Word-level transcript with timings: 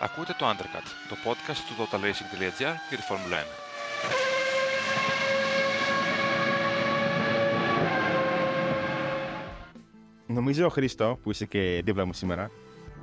Ακούτε 0.00 0.34
το 0.38 0.46
Undercut, 0.46 0.86
το 1.08 1.16
podcast 1.24 1.56
του 1.68 1.74
totalracing.gr 1.82 2.74
για 2.88 2.96
τη 2.96 3.02
Φόρμουλα 3.02 3.36
1. 3.36 3.40
Νομίζω, 10.26 10.68
Χρήστο, 10.68 11.18
που 11.22 11.30
είσαι 11.30 11.46
και 11.46 11.82
δίπλα 11.84 12.04
μου 12.04 12.12
σήμερα, 12.12 12.50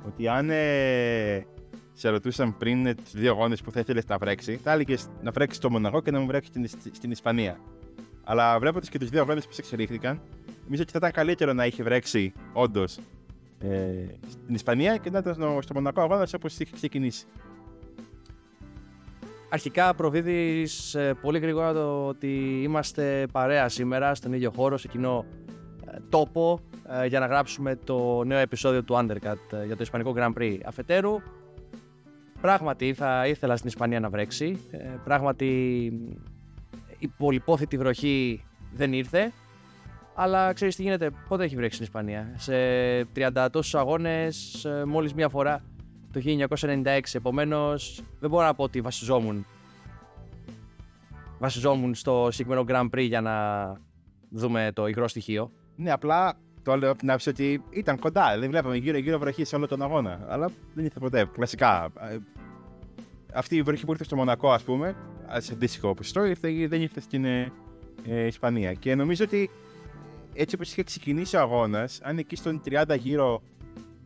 ότι 0.06 0.28
αν 0.28 0.50
ε, 0.50 1.46
σε 1.92 2.08
ρωτούσαν 2.08 2.56
πριν 2.56 2.84
τι 2.84 3.02
δύο 3.12 3.30
αγώνες 3.30 3.60
που 3.60 3.70
θα 3.70 3.80
ήθελες 3.80 4.06
να 4.06 4.18
βρέξει, 4.18 4.56
θα 4.56 4.72
έλεγες 4.72 5.08
να 5.22 5.30
βρέξεις 5.30 5.58
στο 5.58 5.70
Μοναγό 5.70 6.02
και 6.02 6.10
να 6.10 6.20
μου 6.20 6.26
βρέξεις 6.26 6.52
στην, 6.68 6.92
στην 6.92 7.10
Ισπανία. 7.10 7.60
Αλλά 8.24 8.58
βλέποντας 8.58 8.88
και 8.88 8.98
τους 8.98 9.08
δύο 9.08 9.20
αγώνες 9.20 9.46
που 9.46 9.52
σε 9.52 9.60
εξελίχθηκαν, 9.60 10.22
νομίζω 10.64 10.82
ότι 10.82 10.92
θα 10.92 10.98
ήταν 10.98 11.10
καλύτερο 11.10 11.52
να 11.52 11.66
είχε 11.66 11.82
βρέξει 11.82 12.32
όντως 12.52 12.98
ε, 13.70 14.18
στην 14.28 14.54
Ισπανία 14.54 14.96
και 14.96 15.10
να 15.10 15.18
ήταν 15.18 15.34
στο 15.62 15.74
Μονακό 15.74 16.00
αγώνας 16.00 16.34
όπως 16.34 16.58
είχε 16.58 16.72
ξεκινήσει. 16.74 17.26
Αρχικά 19.48 19.94
προβίδεις 19.94 20.94
ε, 20.94 21.14
πολύ 21.20 21.38
γρήγορα 21.38 21.72
το 21.72 22.06
ότι 22.06 22.60
είμαστε 22.62 23.26
παρέα 23.32 23.68
σήμερα 23.68 24.14
στον 24.14 24.32
ίδιο 24.32 24.52
χώρο, 24.56 24.76
σε 24.76 24.88
κοινό 24.88 25.24
ε, 25.90 25.96
τόπο 26.08 26.60
ε, 27.02 27.06
για 27.06 27.20
να 27.20 27.26
γράψουμε 27.26 27.76
το 27.76 28.24
νέο 28.24 28.38
επεισόδιο 28.38 28.84
του 28.84 28.94
Undercut 28.94 29.64
για 29.66 29.76
το 29.76 29.82
Ισπανικό 29.82 30.14
Grand 30.16 30.32
Prix. 30.38 30.58
Αφετέρου, 30.64 31.16
πράγματι 32.40 32.94
θα 32.94 33.26
ήθελα 33.26 33.56
στην 33.56 33.68
Ισπανία 33.68 34.00
να 34.00 34.10
βρέξει. 34.10 34.60
Πράγματι 35.04 35.46
η 36.98 37.08
πολυπόθητη 37.08 37.76
βροχή 37.76 38.44
δεν 38.72 38.92
ήρθε. 38.92 39.32
Αλλά 40.18 40.52
ξέρεις 40.52 40.76
τι 40.76 40.82
γίνεται, 40.82 41.10
πότε 41.28 41.44
έχει 41.44 41.56
βρέξει 41.56 41.74
στην 41.74 41.86
Ισπανία; 41.86 42.32
Σε 42.36 42.52
30 43.16 43.48
τόσου 43.50 43.78
αγώνε, 43.78 44.28
μόλις 44.86 45.14
μία 45.14 45.28
φορά 45.28 45.64
το 46.12 46.20
1996. 46.24 47.00
Επομένως, 47.12 48.02
δεν 48.20 48.30
μπορώ 48.30 48.46
να 48.46 48.54
πω 48.54 48.62
ότι 48.62 48.80
βασιζόμουν. 48.80 49.46
Βασιζόμουν 51.38 51.94
στο 51.94 52.28
συγκεκριμένο 52.30 52.64
Grand 52.68 52.96
Prix 52.96 53.06
για 53.06 53.20
να 53.20 53.34
δούμε 54.30 54.70
το 54.74 54.86
υγρό 54.86 55.08
στοιχείο. 55.08 55.50
Ναι, 55.76 55.92
απλά 55.92 56.38
το 56.62 56.76
λέω 56.76 56.90
από 56.90 56.98
την 56.98 57.08
άποψη 57.08 57.28
ότι 57.28 57.62
ήταν 57.70 57.98
κοντά. 57.98 58.38
Δεν 58.38 58.50
βλέπαμε 58.50 58.76
γύρω-γύρω 58.76 59.18
βροχή 59.18 59.44
σε 59.44 59.56
όλο 59.56 59.66
τον 59.66 59.82
αγώνα. 59.82 60.26
Αλλά 60.28 60.50
δεν 60.74 60.84
ήρθε 60.84 60.98
ποτέ. 60.98 61.28
Κλασικά. 61.32 61.88
Ε, 62.00 62.16
αυτή 63.34 63.56
η 63.56 63.62
βροχή 63.62 63.84
που 63.84 63.92
ήρθε 63.92 64.04
στο 64.04 64.16
Μονακό, 64.16 64.50
ας 64.52 64.62
πούμε, 64.62 64.96
σε 65.36 65.52
αντίστοιχο 65.52 65.94
ποσοστό, 65.94 66.32
δεν 66.68 66.80
ήρθε 66.80 67.00
στην 67.00 67.24
ε, 67.24 67.52
ε, 68.04 68.26
Ισπανία. 68.26 68.72
Και 68.72 68.94
νομίζω 68.94 69.24
ότι 69.24 69.50
έτσι 70.36 70.54
όπως 70.54 70.70
είχε 70.70 70.82
ξεκινήσει 70.82 71.36
ο 71.36 71.40
αγώνας, 71.40 72.00
αν 72.02 72.18
εκεί 72.18 72.36
στον 72.36 72.62
30 72.64 72.98
γύρω 72.98 73.42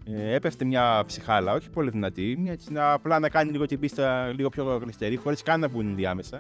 ε, 0.04 0.34
έπεφτε 0.34 0.64
μια 0.64 1.02
ψυχάλα, 1.06 1.52
όχι 1.52 1.70
πολύ 1.70 1.90
δυνατή, 1.90 2.36
μια, 2.38 2.52
έτσι, 2.52 2.72
να, 2.72 2.92
απλά 2.92 3.18
να 3.18 3.28
κάνει 3.28 3.50
λίγο 3.50 3.66
την 3.66 3.78
πίστα 3.78 4.32
λίγο 4.36 4.48
πιο 4.48 4.76
γλιστερή, 4.82 5.16
χωρίς 5.16 5.42
καν 5.42 5.60
να 5.60 5.68
μπουν 5.68 5.94
διάμεσα, 5.94 6.38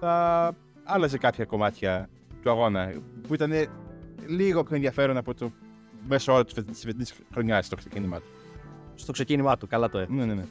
θα 0.00 0.54
άλλαζε 0.84 1.18
κάποια 1.18 1.44
κομμάτια 1.44 2.08
του 2.42 2.50
αγώνα 2.50 2.92
που 3.28 3.34
ήταν 3.34 3.52
λίγο 4.26 4.62
πιο 4.62 4.74
ενδιαφέρον 4.74 5.16
από 5.16 5.34
το 5.34 5.50
μέσο 6.08 6.32
όρο 6.32 6.44
της 6.44 6.84
φετινή 6.84 7.04
χρονιάς 7.32 7.66
στο 7.66 7.76
ξεκίνημά 7.76 8.16
του. 8.16 8.26
Στο 8.94 9.12
ξεκίνημά 9.12 9.56
του, 9.56 9.66
καλά 9.66 9.88
το 9.88 9.98
έφερε. 9.98 10.18
Ναι, 10.18 10.24
ναι, 10.24 10.34
ναι. 10.34 10.44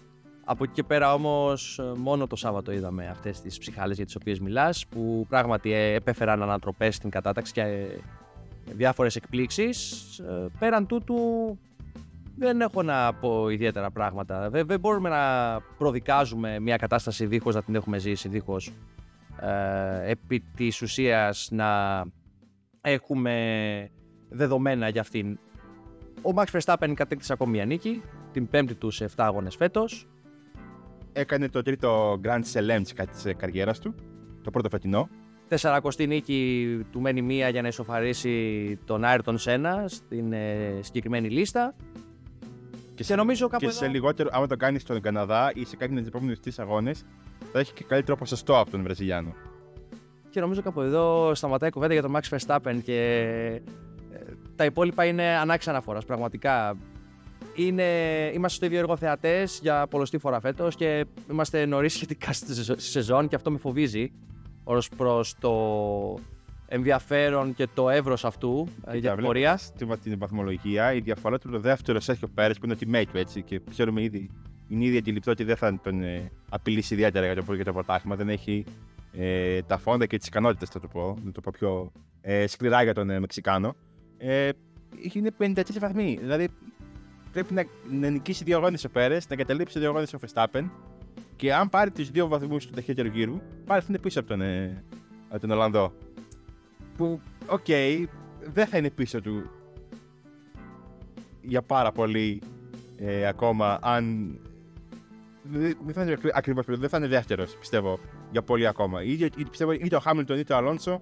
Από 0.48 0.64
εκεί 0.64 0.74
και 0.74 0.84
πέρα 0.84 1.14
όμως, 1.14 1.80
μόνο 1.96 2.28
το 2.28 2.36
Σάββατο 2.36 2.72
είδαμε 2.72 3.08
αυτές 3.08 3.42
τις 3.42 3.58
ψυχάλες 3.58 3.96
για 3.96 4.06
τις 4.06 4.16
οποίες 4.16 4.40
μιλάς, 4.40 4.86
που 4.88 5.26
πράγματι 5.30 5.72
ε, 5.72 5.94
επέφεραν 5.94 6.42
ανατροπές 6.44 6.96
στην 6.96 7.10
κατάταξη 7.10 7.54
και 7.54 7.62
ε, 7.62 7.88
διάφορες 8.74 9.16
εκπλήξεις. 9.16 10.02
Ε, 10.20 10.48
πέραν 10.60 10.88
τούτου 10.88 11.16
δεν 12.38 12.62
έχω 12.62 12.84
να 12.84 13.14
πω 13.14 13.50
ιδιαίτερα 13.50 13.92
πράγματα. 13.92 14.50
Δεν, 14.50 14.68
δεν 14.68 14.80
μπορούμε 14.80 15.10
να 15.10 15.60
προδικάζουμε 15.78 16.60
μια 16.60 16.76
κατάσταση 16.76 17.26
δίχως 17.26 17.56
να 17.56 17.64
την 17.64 17.76
έχουμε 17.76 17.98
ζήσει, 17.98 18.30
δίχως 18.30 18.72
ε, 19.42 20.12
επί 20.12 20.44
της 20.56 20.82
ουσίας 20.82 21.48
να 21.52 22.04
έχουμε 22.82 23.90
δεδομένα 24.30 24.90
για 24.90 25.02
αυτήν. 25.02 25.40
Ο 26.22 26.30
Max 26.36 26.60
Verstappen 26.60 26.94
κατέκτησε 26.96 27.34
ακόμη 27.34 27.52
μια 27.52 27.66
νίκη, 27.66 28.02
την 28.32 28.48
πέμπτη 28.48 28.76
του 28.76 28.92
σε 28.92 29.06
7 29.06 29.10
αγώνες 29.16 29.56
φέτος. 29.56 30.08
Έκανε 31.14 31.50
το 31.50 31.62
τρίτο 31.62 32.20
Grand 32.24 32.42
Slam 32.54 32.82
της 32.84 33.34
καριέρας 33.38 33.80
του, 33.80 33.96
το 34.42 34.52
πρώτο 34.52 34.70
φετινό. 34.70 35.10
Τεσσαρακοστή 35.48 36.08
νίκη 36.08 36.80
του 36.92 37.02
μένει 37.02 37.22
μία 37.22 37.50
για 37.50 37.62
να 37.62 37.68
ισοφαρίσει 37.68 38.80
τον 38.86 39.04
Άιρτον 39.04 39.38
Σένα 39.38 39.84
στην 39.88 40.34
ε, 40.34 40.80
συγκεκριμένη 40.80 41.30
λίστα. 41.30 41.76
Και, 42.96 43.04
σε, 43.04 43.16
νομίζω 43.16 43.48
κάπου 43.48 43.60
και 43.60 43.66
εδώ... 43.66 43.76
σε 43.76 43.88
λιγότερο, 43.88 44.30
άμα 44.32 44.48
το 44.48 44.56
κάνεις 44.56 44.82
στον 44.82 45.02
Καναδά 45.02 45.52
ή 45.54 45.66
σε 45.66 45.76
κάποιον 45.76 45.98
από 45.98 46.00
τις 46.00 46.08
επόμενες 46.08 46.40
τρεις 46.40 46.60
αγώνες, 46.60 47.06
θα 47.52 47.60
έχει 47.60 47.74
και 47.74 47.84
καλύτερο 47.84 48.18
ποσοστό 48.18 48.60
από 48.60 48.72
τον 48.72 48.84
Βραζιλιάνο. 48.84 49.34
Και 50.30 50.40
νομίζω 50.40 50.62
κάπου 50.62 50.82
εδώ 50.82 51.36
σταματάει 51.36 51.70
η 51.70 51.72
κουβέντα 51.72 51.94
για 51.94 52.02
τον 52.02 52.16
Max 52.16 52.38
Verstappen 52.38 52.80
και 52.84 53.00
ε, 54.12 54.20
τα 54.56 54.66
υπόλοιπα 54.66 55.06
είναι 55.06 55.28
ανάξια 55.28 55.72
αναφοράς. 55.72 56.06
Πραγματικά 56.06 56.78
είναι, 57.56 57.84
είμαστε 58.34 58.56
στο 58.58 58.66
ίδιο 58.66 58.80
έργο 58.80 58.98
θεατές 58.98 59.60
για 59.62 59.88
πολλωστή 59.88 60.18
φορά 60.18 60.40
φέτος 60.40 60.76
και 60.76 61.06
είμαστε 61.32 61.66
νωρίς 61.66 61.94
σχετικά 61.94 62.34
στη 62.34 62.76
σεζόν 62.82 63.28
και 63.28 63.36
αυτό 63.36 63.52
με 63.52 63.58
φοβίζει 63.58 64.12
ως 64.68 64.90
προς 64.90 65.36
το 65.40 65.54
ενδιαφέρον 66.68 67.54
και 67.54 67.68
το 67.74 67.90
εύρος 67.90 68.26
αυτού 68.26 68.68
ε, 68.86 68.98
για 68.98 69.16
την 69.16 69.24
πορεία. 69.24 69.58
Στην 69.58 70.00
την 70.04 70.18
βαθμολογία, 70.18 70.94
η 70.94 71.00
διαφορά 71.00 71.40
του 71.40 71.50
το 71.50 71.60
δεύτερο 71.60 72.00
Σέρχιο 72.00 72.28
Πέρε 72.28 72.54
που 72.54 72.66
είναι 72.66 72.76
teammate 72.80 73.06
του 73.12 73.18
έτσι 73.18 73.42
και 73.42 73.62
ξέρουμε 73.70 74.02
ήδη, 74.02 74.30
είναι 74.68 74.86
ήδη 74.86 74.98
αντιληπτό 74.98 75.32
ότι 75.32 75.44
δεν 75.44 75.56
θα 75.56 75.80
τον 75.84 76.04
ε, 76.04 76.32
απειλήσει 76.50 76.94
ιδιαίτερα 76.94 77.26
για 77.26 77.44
το, 77.44 77.54
για 77.54 77.66
το 77.66 77.74
πρωτάθλημα. 77.74 78.16
Δεν 78.16 78.30
έχει 78.30 78.64
ε, 79.12 79.62
τα 79.62 79.78
φόντα 79.78 80.06
και 80.06 80.18
τις 80.18 80.28
ικανότητες, 80.28 80.70
θα 80.70 80.80
το 80.80 80.88
πω, 80.88 81.18
να 81.24 81.32
το 81.32 81.42
πω 81.42 81.52
πιο 81.58 81.92
ε, 82.22 82.48
σκληρά 82.48 82.84
για 82.84 82.94
τον 82.94 83.10
ε, 83.10 83.20
Μεξικάνο. 83.20 83.76
Ε, 84.18 84.50
είναι 85.14 85.32
54 85.40 85.62
βαθμοί. 85.80 86.18
Δηλαδή 86.22 86.48
πρέπει 87.32 87.54
να, 87.54 87.64
να 87.92 88.10
νικήσει 88.10 88.44
δύο 88.44 88.58
αγώνες 88.58 88.78
ο 88.86 88.90
Πέρες, 88.90 89.30
να 89.30 89.36
εγκαταλείψει 89.36 89.80
δύο 89.80 89.90
αγώνες 89.90 90.06
ο 90.16 90.18
Verstappen 90.26 90.70
και 91.36 91.54
αν 91.54 91.70
πάρει 91.70 91.92
τους 91.92 92.10
δύο 92.10 92.28
βαθμούς 92.28 92.68
του 92.68 92.74
ταχύτερου 92.74 93.08
γύρου, 93.08 93.42
πάλι 93.66 93.82
θα 93.82 93.88
είναι 93.90 94.00
πίσω 94.00 94.20
από 94.20 94.30
τον, 94.30 94.42
ε, 94.42 94.84
από 95.30 95.40
τον 95.40 95.52
Ολλανδό. 95.52 95.94
Που, 96.98 97.22
OK, 97.48 97.66
okay, 97.68 98.04
δεν 98.54 98.68
θα 98.68 98.78
είναι 98.78 98.90
πίσω 98.90 99.22
του 99.22 99.50
για 101.42 101.62
πάρα 101.62 101.92
πολύ 101.92 102.42
ε, 102.98 103.28
ακόμα 103.28 103.80
αν. 103.82 104.36
Δεν 105.84 105.94
θα 105.94 106.04
είναι 106.04 106.18
ακριβώς 106.34 106.66
δεν 106.68 106.90
θα 106.90 106.98
είναι 106.98 107.08
δεύτερος, 107.08 107.58
πιστεύω, 107.58 108.00
για 108.32 108.42
πολύ 108.42 108.68
ακόμα. 108.68 109.04
Είτε, 109.04 109.30
πιστεύω 109.50 109.72
είτε 109.72 109.96
ο 109.96 110.00
Χάμιλτον 110.00 110.38
είτε 110.40 110.54
ο 110.54 110.58
Αλόνσο 110.58 111.00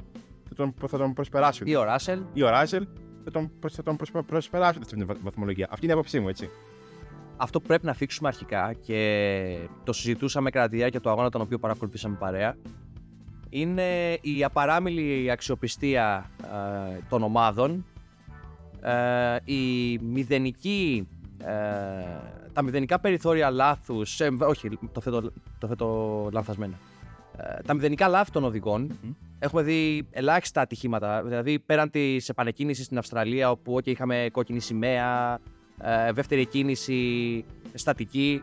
θα 0.50 0.56
τον, 0.56 0.74
θα 0.88 0.98
τον 0.98 1.14
προσπεράσουν. 1.14 1.68
Ή 1.68 1.76
ο 1.76 1.84
Ράσελ. 1.84 2.22
Ή 2.34 2.44
ο 2.44 2.50
Ράσελ 2.50 2.88
θα 3.24 3.32
τον, 3.32 3.52
θα 3.70 3.84
τον 3.84 3.98
προσπεράσουν 4.26 4.84
στην 4.84 5.06
βαθμολογία. 5.22 5.68
Αυτή 5.70 5.86
είναι 5.86 5.94
η 5.94 5.98
άποψή 5.98 6.20
μου, 6.20 6.30
έτσι 6.30 6.50
αυτό 7.44 7.60
που 7.60 7.68
πρέπει 7.68 7.86
να 7.86 7.94
φίξουμε 7.94 8.28
αρχικά 8.28 8.74
και 8.74 9.58
το 9.84 9.94
συζητούσαμε 9.94 10.50
κατά 10.50 10.70
τη 10.70 10.76
διάρκεια 10.76 11.00
του 11.00 11.10
αγώνα 11.10 11.30
τον 11.30 11.42
οποίο 11.42 11.60
παρακολουθήσαμε 11.60 12.16
παρέα 12.20 12.56
είναι 13.50 14.18
η 14.22 14.44
απαράμιλη 14.44 15.32
αξιοπιστία 15.32 16.32
ε, 16.42 16.98
των 17.10 17.24
ομάδων 17.24 17.86
ε, 18.82 19.36
η 19.44 19.98
μηδενική 19.98 21.08
ε, 21.38 21.52
τα 22.54 22.62
μηδενικά 22.62 23.00
περιθώρια 23.00 23.50
λάθους 23.50 24.20
όχι 24.40 24.70
το 24.92 25.02
θέτω, 25.02 25.32
το 25.58 25.68
θέτω 25.68 26.30
λανθασμένα 26.34 26.76
τα 27.66 27.74
μηδενικά 27.74 28.08
λάθη 28.08 28.32
των 28.32 28.44
οδηγων 28.44 29.00
Έχουμε 29.44 29.62
δει 29.62 30.08
ελάχιστα 30.12 30.62
ατυχήματα. 30.62 31.24
Δηλαδή, 31.24 31.60
πέραν 31.60 31.90
της 31.90 32.30
επανεκκίνησης 32.30 32.86
στην 32.86 32.98
Αυστραλία, 32.98 33.52
όπου 33.52 33.76
okay, 33.76 33.88
είχαμε 33.88 34.30
κόκκινη 34.32 34.60
σημαία, 34.60 35.34
ε, 35.34 35.38
δεύτερη 36.14 36.46
κίνηση 36.46 37.46
στατική 37.74 38.42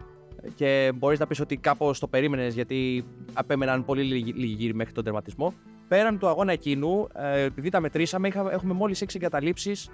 και 0.55 0.93
μπορείς 0.95 1.19
να 1.19 1.27
πεις 1.27 1.41
ότι 1.41 1.56
κάπως 1.56 1.99
το 1.99 2.06
περίμενες 2.06 2.55
γιατί 2.55 3.05
απέμεναν 3.32 3.85
πολύ 3.85 4.03
λίγοι 4.03 4.55
γύρι 4.55 4.75
μέχρι 4.75 4.93
τον 4.93 5.05
τερματισμό. 5.05 5.55
Πέραν 5.88 6.19
του 6.19 6.29
αγώνα 6.29 6.53
εκείνου, 6.53 7.06
ε, 7.15 7.43
επειδή 7.43 7.69
τα 7.69 7.81
μετρήσαμε, 7.81 8.29
έχουμε 8.50 8.75
μόλις 8.75 9.03
6 9.03 9.17
εγκαταλείψεις 9.17 9.87
ε, 9.87 9.91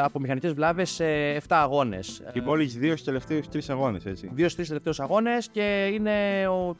από 0.00 0.20
μηχανικές 0.20 0.52
βλάβες 0.52 0.90
σε 0.90 1.04
7 1.34 1.40
αγώνες. 1.48 2.22
Και 2.32 2.40
μόλι 2.40 2.64
δύο 2.64 2.90
στους 2.90 3.04
τελευταίους 3.04 3.48
τρεις 3.48 3.70
αγώνες, 3.70 4.06
έτσι. 4.06 4.30
Δύο 4.32 4.48
στους 4.48 4.66
τελευταίους 4.66 5.00
αγώνες 5.00 5.48
και 5.48 5.90
είναι 5.92 6.46
ο 6.48 6.76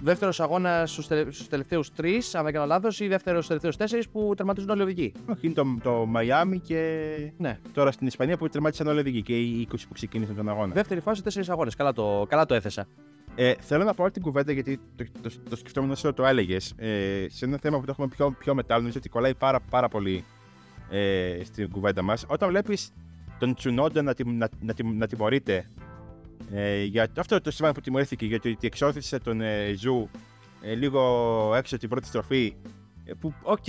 δεύτερος 0.00 0.40
αγώνας 0.40 0.90
στους 0.90 1.48
τελευταίους 1.48 1.92
τρεις, 1.92 2.34
αν 2.34 2.44
δεν 2.44 2.52
κάνω 2.52 2.66
λάθος, 2.66 3.00
ή 3.00 3.08
δεύτερος 3.08 3.44
στους 3.44 3.48
τελευταίους 3.48 3.76
τέσσερις 3.76 4.08
που 4.08 4.32
τερματίζουν 4.36 4.70
όλοι 4.70 4.82
οδηγοί. 4.82 5.12
Όχι, 5.26 5.46
είναι 5.46 5.54
το, 5.54 5.78
το 5.82 6.06
Μαϊάμι 6.06 6.58
και 6.58 7.16
ναι. 7.36 7.58
τώρα 7.72 7.90
στην 7.90 8.06
Ισπανία 8.06 8.36
που 8.36 8.48
τερμάτισαν 8.48 8.86
όλοι 8.86 8.98
οδηγοί 8.98 9.22
και 9.22 9.38
οι 9.38 9.68
20 9.72 9.76
που 9.88 9.94
ξεκίνησαν 9.94 10.36
τον 10.36 10.48
αγώνα. 10.48 10.74
Δεύτερη 10.74 11.00
φάση, 11.00 11.22
τέσσερις 11.22 11.48
αγώνες. 11.48 11.74
Καλά, 11.74 11.92
το, 11.92 12.26
καλά 12.28 12.46
το 12.46 12.54
έθεσα. 12.54 12.86
Ε, 13.34 13.54
θέλω 13.60 13.84
να 13.84 13.94
πω 13.94 14.10
την 14.10 14.22
κουβέντα 14.22 14.52
γιατί 14.52 14.80
το, 14.96 15.04
το, 15.22 15.28
το, 15.28 15.34
το 15.48 15.56
σκεφτόμουν 15.56 15.90
όσο 15.90 16.12
το 16.12 16.26
έλεγες. 16.26 16.74
Ε, 16.76 17.26
σε 17.28 17.44
ένα 17.44 17.58
θέμα 17.58 17.78
που 17.78 17.84
το 17.84 17.90
έχουμε 17.90 18.08
πιο, 18.08 18.30
πιο 18.38 18.54
μετά, 18.54 18.76
νομίζω 18.76 18.98
ότι 18.98 19.08
κολλάει 19.08 19.34
πάρα, 19.34 19.60
πάρα 19.60 19.88
πολύ 19.88 20.24
ε, 20.90 21.40
στην 21.44 21.70
κουβέντα 21.70 22.02
μας. 22.02 22.24
Όταν 22.28 22.48
βλέπεις 22.48 22.92
τον 23.38 23.54
Τσουνόντα 23.54 24.02
να, 24.02 24.14
να, 24.24 24.48
να, 24.60 24.74
να 24.82 25.06
τιμωρείται 25.06 25.68
Ε, 26.52 26.82
για 26.84 27.10
αυτό 27.18 27.40
το 27.40 27.50
συμβάν 27.50 27.72
που 27.74 27.80
τιμωρήθηκε 27.80 28.26
γιατί 28.26 28.50
ότι 28.50 28.66
εξώθησε 28.66 29.18
τον 29.18 29.40
ε, 29.40 29.72
Ζου 29.76 30.08
ε, 30.62 30.74
λίγο 30.74 31.00
έξω 31.54 31.70
από 31.74 31.78
την 31.80 31.88
πρώτη 31.88 32.06
στροφή. 32.06 32.54
ε, 33.04 33.12
Που, 33.14 33.34
οκ, 33.42 33.64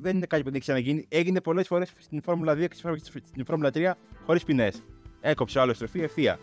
δεν 0.00 0.16
είναι 0.16 0.26
κάτι 0.26 0.42
που 0.42 0.50
δεν 0.50 0.54
έχει 0.54 0.58
ξαναγίνει. 0.60 1.06
Έγινε 1.08 1.40
πολλές 1.40 1.66
φορές 1.66 1.92
στην 1.98 2.22
Φόρμουλα 2.22 2.52
2 2.54 2.68
και 2.68 2.76
στην 3.24 3.44
Φόρμουλα 3.44 3.70
3 3.74 3.92
χωρίς 4.26 4.44
ποινές. 4.44 4.70
Έκοψε 5.20 5.60
άλλο 5.60 5.74
στροφή 5.74 6.00
ευθεία. 6.00 6.38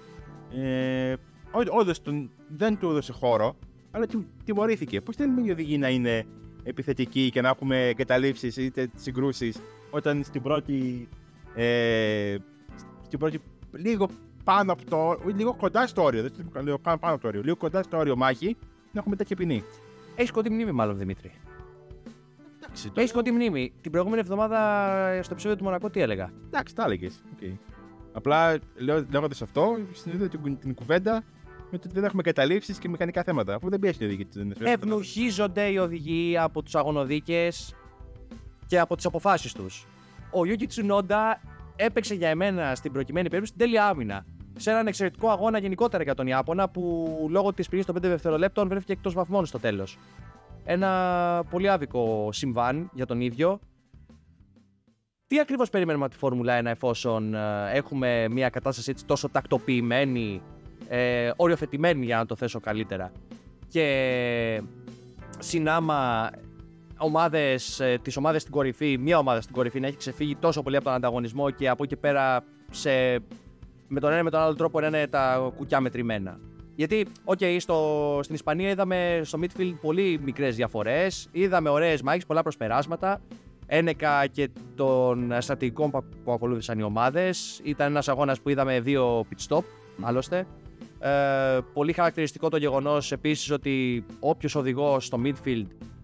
Ε, 0.56 1.16
Όντως 1.80 2.02
δεν 2.48 2.78
του 2.78 2.90
έδωσε 2.90 3.12
χώρο, 3.14 3.56
αλλά 3.92 4.06
τι- 4.06 4.26
τιμωρήθηκε. 4.46 5.02
Πώς 5.02 5.16
θέλουμε 5.16 5.42
οι 5.42 5.50
οδηγοί 5.52 5.78
να 5.78 5.90
είναι 5.90 6.26
επιθετικοί 6.64 7.30
και 7.30 7.42
να 7.42 7.50
έχουμε 7.50 7.88
εγκαταλείψεις 7.88 8.58
είτε 8.58 8.90
συγκρούσεις 8.96 9.58
όταν 9.90 10.24
στην 10.24 10.42
πρώτη. 10.42 11.08
Ε, 11.56 12.36
στην 13.06 13.20
πρώτη 13.20 13.40
λίγο 13.72 14.10
πάνω 14.50 14.72
από 14.72 14.86
το. 14.90 15.30
λίγο 15.36 15.54
κοντά 15.56 15.88
στο 15.88 16.04
όριο. 16.04 16.22
Δεν 16.22 16.32
θέλω 16.32 16.50
να 16.54 16.62
λέω 16.62 16.80
πάνω, 16.80 16.98
πάνω 16.98 17.14
από 17.14 17.22
το 17.22 17.28
όριο. 17.28 17.42
Λίγο 17.42 17.56
κοντά 17.56 17.84
στο 17.84 17.98
όριο 17.98 18.16
μάχη 18.16 18.58
να 18.92 19.00
έχουμε 19.00 19.16
τέτοια 19.16 19.36
ποινή. 19.36 19.64
Έχεις 20.16 20.32
κοντή 20.32 20.50
μνήμη, 20.50 20.72
μάλλον 20.72 20.98
Δημήτρη. 20.98 21.32
Εντάξει, 22.64 22.92
Έχεις 22.96 23.12
κοντή 23.12 23.32
μνήμη. 23.32 23.74
Την 23.82 23.92
προηγούμενη 23.92 24.22
εβδομάδα 24.22 24.60
στο 25.24 25.34
επεισόδιο 25.34 25.58
του 25.58 25.64
Μονακό 25.64 25.90
τι 25.90 26.02
έλεγα; 26.02 26.32
Εντάξει, 26.48 26.76
τα 26.76 26.84
έλεγες. 26.84 27.24
Απλά 28.12 28.60
λέγοντας 29.10 29.42
αυτό, 29.42 29.78
συνειδητοποιώ 29.92 30.40
την, 30.40 30.60
την 30.60 30.74
κουβέντα 30.74 31.24
με 31.72 31.78
το 31.78 31.84
ότι 31.86 31.94
δεν 31.94 32.04
έχουμε 32.04 32.22
καταλήψει 32.22 32.74
και 32.74 32.90
μηχανικά 32.90 33.24
θέματα. 33.24 33.56
Αφού 33.56 33.70
δεν 33.70 33.80
πιέζει 33.80 33.98
ο 34.02 34.06
οδηγητής. 34.06 34.44
Ευνουχίζονται 34.60 35.66
οι 35.66 35.78
οδηγοί 35.78 36.38
από 36.38 36.64
τους 36.64 36.76
αγωνοδίκες 36.76 37.76
και 38.68 38.80
από 38.80 38.96
τις 38.96 39.06
αποφάσεις 39.06 39.54
τους. 39.54 39.88
Ο 40.32 40.46
Γιούκι 40.46 40.68
Τσουνόντα 40.68 41.42
έπαιξε 41.76 42.14
για 42.14 42.30
εμένα 42.30 42.76
στην 42.76 42.92
προκειμένη 42.92 43.30
περίπτωση 43.30 43.58
την 43.58 43.66
τέλεια 43.66 43.88
άμυνα. 43.88 44.26
Σε 44.62 44.72
έναν 44.72 44.88
εξαιρετικό 44.88 45.30
αγώνα 45.30 45.58
γενικότερα 45.60 46.04
για 46.04 46.16
τον 46.16 46.28
Ιάπωνα 46.28 46.70
που 46.70 47.28
λόγω 47.30 47.54
της 47.54 47.70
ποινής 47.70 47.86
των 47.86 47.96
5 47.96 48.00
δευτερολέπτων 48.02 48.68
βρέθηκε 48.68 48.92
εκτός 48.92 49.14
βαθμών 49.14 49.46
στο 49.46 49.60
τέλος. 49.60 49.98
Ένα 50.64 51.44
πολύ 51.50 51.70
άδικο 51.70 52.30
συμβάν 52.32 52.90
για 52.94 53.06
τον 53.06 53.22
ίδιο. 53.22 53.60
Τι 55.28 55.40
ακριβώς 55.40 55.70
περιμένουμε 55.70 56.06
από 56.06 56.14
τη 56.14 56.20
Φόρμουλα 56.20 56.62
1 56.62 56.66
εφόσον 56.66 57.34
ε, 57.34 57.72
έχουμε 57.74 58.28
μια 58.30 58.50
κατάσταση 58.50 58.92
έτσι 58.92 59.06
τόσο 59.06 59.30
τακτοποιημένη, 59.30 60.42
ε, 60.88 61.32
οριοθετημένη 61.36 62.06
για 62.06 62.18
να 62.18 62.26
το 62.26 62.36
θέσω 62.36 62.60
καλύτερα 62.60 63.12
και 63.70 64.62
συνάμα 65.40 66.30
ομάδες, 66.98 67.80
ε, 67.80 68.00
τις 68.02 68.18
ομάδες 68.18 68.42
στην 68.42 68.54
κορυφή, 68.54 68.98
μία 68.98 69.18
ομάδα 69.18 69.42
στην 69.42 69.56
κορυφή 69.56 69.80
να 69.80 69.88
έχει 69.88 69.98
ξεφύγει 69.98 70.36
τόσο 70.36 70.62
πολύ 70.62 70.76
από 70.76 70.86
τον 70.86 70.94
ανταγωνισμό 70.94 71.50
και 71.50 71.70
από 71.70 71.84
εκεί 71.84 71.96
πέρα 71.96 72.44
σε, 72.72 73.20
με 73.90 74.00
τον 74.00 74.10
ένα 74.10 74.20
ή 74.20 74.24
με 74.24 74.30
τον 74.30 74.40
άλλο 74.40 74.56
τρόπο 74.56 74.80
να 74.80 74.88
είναι 74.88 75.08
τα 75.08 75.52
κουκιά 75.58 75.80
μετρημένα. 75.80 76.40
Γιατί, 76.76 77.06
οκ, 77.24 77.40
στο, 77.58 78.20
στην 78.24 78.36
Ισπανία 78.36 78.70
είδαμε 78.70 79.22
στο 79.24 79.40
midfield 79.42 79.74
πολύ 79.82 80.20
μικρές 80.24 80.56
διαφορές, 80.56 81.28
είδαμε 81.32 81.70
ωραίες 81.70 82.02
μάχες, 82.02 82.26
πολλά 82.26 82.42
προσπεράσματα, 82.42 83.22
ένεκα 83.66 84.28
και 84.28 84.50
των 84.76 85.34
στρατηγικών 85.40 85.92
που, 85.92 86.04
που 86.24 86.32
ακολούθησαν 86.32 86.80
οι 86.80 86.84
ομάδες. 86.84 87.60
Ήταν 87.64 87.90
ένας 87.90 88.08
αγώνας 88.08 88.42
που 88.42 88.50
είδαμε 88.50 88.80
δύο 88.80 89.20
pit 89.22 89.48
stop, 89.48 89.64
άλλωστε. 90.02 90.48
Ε, 91.00 91.60
πολύ 91.74 91.94
χαρακτηριστικό 91.94 92.50
το 92.50 92.58
γεγονός 92.58 93.12
επίσης 93.12 93.52
ότι 93.52 94.06
όποιος 94.20 94.56
οδηγός 94.56 95.06
στο 95.06 95.22
midfield 95.24 95.66
ε, 95.66 95.99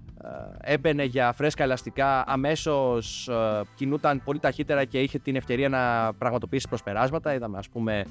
έμπαινε 0.62 1.04
για 1.04 1.34
φρέσκα 1.34 1.64
ελαστικά, 1.64 2.24
αμέσως 2.28 3.28
ε, 3.28 3.62
κινούταν 3.76 4.22
πολύ 4.24 4.40
ταχύτερα 4.40 4.86
και 4.86 5.02
είχε 5.02 5.20
την 5.20 5.36
ευκαιρία 5.36 5.70
να 5.70 6.14
πραγματοποιήσει 6.14 6.68
προσπεράσματα. 6.68 7.34
Είδαμε 7.34 7.58
ας 7.58 7.70
πούμε 7.70 8.04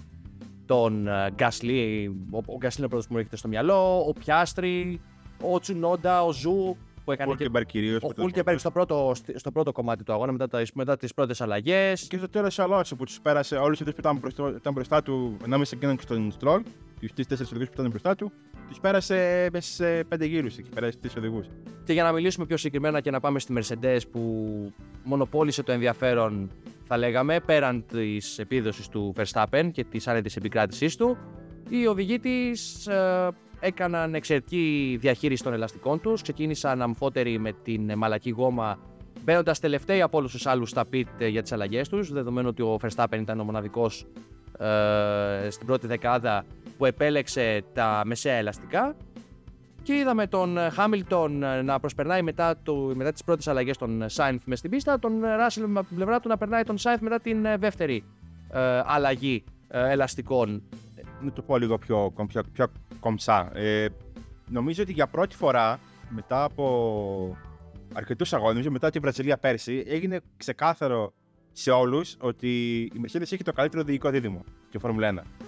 τον 0.67 1.09
ε, 1.09 1.31
Γκάσλι, 1.35 2.15
ο, 2.31 2.37
ο 2.37 2.57
Γκάσλι 2.57 2.77
είναι 2.77 2.87
ο 2.87 2.89
πρώτος 2.89 3.07
που 3.07 3.13
μου 3.13 3.19
έρχεται 3.19 3.37
στο 3.37 3.49
μυαλό, 3.49 4.05
ο 4.09 4.13
Πιάστρι, 4.13 5.01
ο 5.41 5.59
Τσουνόντα, 5.59 6.25
ο 6.25 6.33
Ζου 6.33 6.77
που 7.05 7.13
έκανε 7.13 7.31
και 7.31 7.37
Χούλκενμπεργκ 7.37 7.65
κυρίως. 7.65 8.03
ο 8.03 8.13
Χούλκενμπεργκ 8.21 8.59
στο 8.59 8.71
πρώτο, 8.71 9.13
στο 9.35 9.51
πρώτο 9.51 9.73
κομμάτι 9.73 10.05
του 10.05 10.13
αγώνα 10.13 10.33
μετά, 10.33 10.49
τα, 10.49 10.63
μετά 10.75 10.97
τις 10.97 11.15
πρώτες 11.15 11.41
αλλαγές. 11.41 12.07
Και 12.09 12.17
στο 12.17 12.29
τέλος 12.29 12.59
ο 12.59 12.63
Αλόνσο 12.63 12.97
που 12.97 13.05
τους 13.05 13.21
πέρασε 13.21 13.57
όλου 13.57 13.73
αυτού 13.73 13.85
που 13.85 13.97
ήταν 13.99 14.17
μπροστά, 14.17 14.53
ήταν 14.57 14.73
μπροστά 14.73 15.03
του 15.03 15.37
ανάμεσα 15.45 15.71
σε 15.71 15.77
εκείνον 15.77 15.97
και 15.97 16.03
στον 16.03 16.31
Στρόλ, 16.33 16.63
τους 17.01 17.13
τρει-τέσσερι 17.13 17.49
οδηγούς 17.49 17.69
που 17.69 17.75
ήταν 17.75 17.91
μπροστά 17.91 18.15
του, 18.15 18.33
του 18.73 18.81
πέρασε 18.81 19.49
μέσα 19.53 19.73
σε 19.73 20.05
πέντε 20.05 20.25
γύρους 20.25 20.57
εκεί. 20.57 20.69
Πέρασε 20.75 20.97
τρεις 21.01 21.17
οδηγούς. 21.17 21.47
Και 21.85 21.93
για 21.93 22.03
να 22.03 22.13
μιλήσουμε 22.13 22.47
πιο 22.47 22.57
συγκεκριμένα 22.57 23.01
και 23.01 23.11
να 23.11 23.21
πάμε 23.21 23.39
στη 23.39 23.55
Mercedes 23.57 24.01
που 24.13 24.23
μονοπόλησε 25.05 25.63
το 25.63 25.73
ενδιαφέρον 25.73 26.51
θα 26.87 26.97
λέγαμε 26.97 27.41
πέραν 27.41 27.85
της 27.87 28.39
επίδοσης 28.39 28.89
του 28.89 29.15
Verstappen 29.17 29.71
και 29.73 29.85
της 29.85 30.09
άνετης 30.09 30.37
επικράτησής 30.37 30.97
του 30.97 31.17
οι 31.69 31.87
οδηγοί 31.87 32.19
της 32.19 32.87
ε, 32.87 33.29
έκαναν 33.61 34.15
εξαιρετική 34.15 34.97
διαχείριση 35.01 35.43
των 35.43 35.53
ελαστικών 35.53 36.01
τους 36.01 36.23
ξεκίνησαν 36.23 36.83
αμφότεροι 36.83 37.39
με 37.39 37.53
την 37.63 37.93
μαλακή 37.97 38.31
γόμα 38.31 38.79
μπαίνοντας 39.25 39.61
τελευταίοι 39.61 40.03
από 40.03 40.19
όλους 40.19 40.33
τους 40.33 40.47
άλλους 40.47 40.71
στα 40.71 40.85
pit 40.93 41.03
ε, 41.19 41.27
για 41.27 41.43
τις 41.43 41.53
αλλαγές 41.53 41.89
τους, 41.89 42.13
δεδομένου 42.13 42.49
ότι 42.49 42.63
ο 42.63 42.79
Verstappen 42.83 43.19
ήταν 43.21 43.41
ο 43.41 43.45
μοναδικός 43.45 44.07
ε, 44.59 45.51
στην 45.51 45.67
πρώτη 45.67 45.87
δεκάδα 45.87 46.45
που 46.77 46.85
επέλεξε 46.85 47.65
τα 47.73 48.03
μεσαία 48.05 48.35
ελαστικά. 48.35 48.97
Και 49.83 49.95
είδαμε 49.95 50.27
τον 50.27 50.59
Χάμιλτον 50.73 51.45
να 51.65 51.81
προσπερνάει 51.81 52.23
μετά, 52.23 52.57
το, 52.63 52.75
μετά 52.75 53.13
τις 53.13 53.25
πρώτες 53.25 53.49
αλλαγές 53.49 53.77
των 53.77 54.09
Σάινθ 54.09 54.43
μες 54.45 54.59
στην 54.59 54.71
πίστα, 54.71 54.99
τον 54.99 55.21
Ράσελ 55.21 55.65
με 55.67 55.85
την 55.85 55.97
πλευρά 55.97 56.21
του 56.21 56.29
να 56.29 56.37
περνάει 56.37 56.63
τον 56.63 56.79
Σάινθ 56.79 57.01
μετά 57.03 57.21
την 57.21 57.45
ε, 57.45 57.57
δεύτερη 57.57 58.05
ε, 58.53 58.83
αλλαγή 58.85 59.45
ε, 59.69 59.91
ελαστικών. 59.91 60.63
Να 61.21 61.33
το 61.33 61.43
πω 61.43 61.59
λίγο 61.59 61.79
πιο, 61.79 62.13
πιο, 62.29 62.43
πιο 62.53 62.67
κομψά. 63.01 63.51
Ε, 63.55 63.87
νομίζω 64.49 64.83
ότι 64.83 64.93
για 64.93 65.07
πρώτη 65.07 65.37
φορά 65.37 65.79
μετά 66.09 66.45
από 66.45 67.37
αρκετούς 67.93 68.33
αγώνες, 68.33 68.69
μετά 68.69 68.91
τη 68.91 68.99
Βραζιλία 68.99 69.39
πέρσι, 69.39 69.85
έγινε 69.87 70.21
ξεκάθαρο 70.37 71.13
σε 71.53 71.71
όλους 71.71 72.17
ότι 72.21 72.81
η 72.81 73.01
Mercedes 73.03 73.21
έχει 73.21 73.43
το 73.43 73.53
καλύτερο 73.53 73.83
οδηγικό 73.83 74.11
δίδυμο 74.11 74.45
και 74.71 74.79
Φόρμουλα 74.79 75.25
1. 75.39 75.44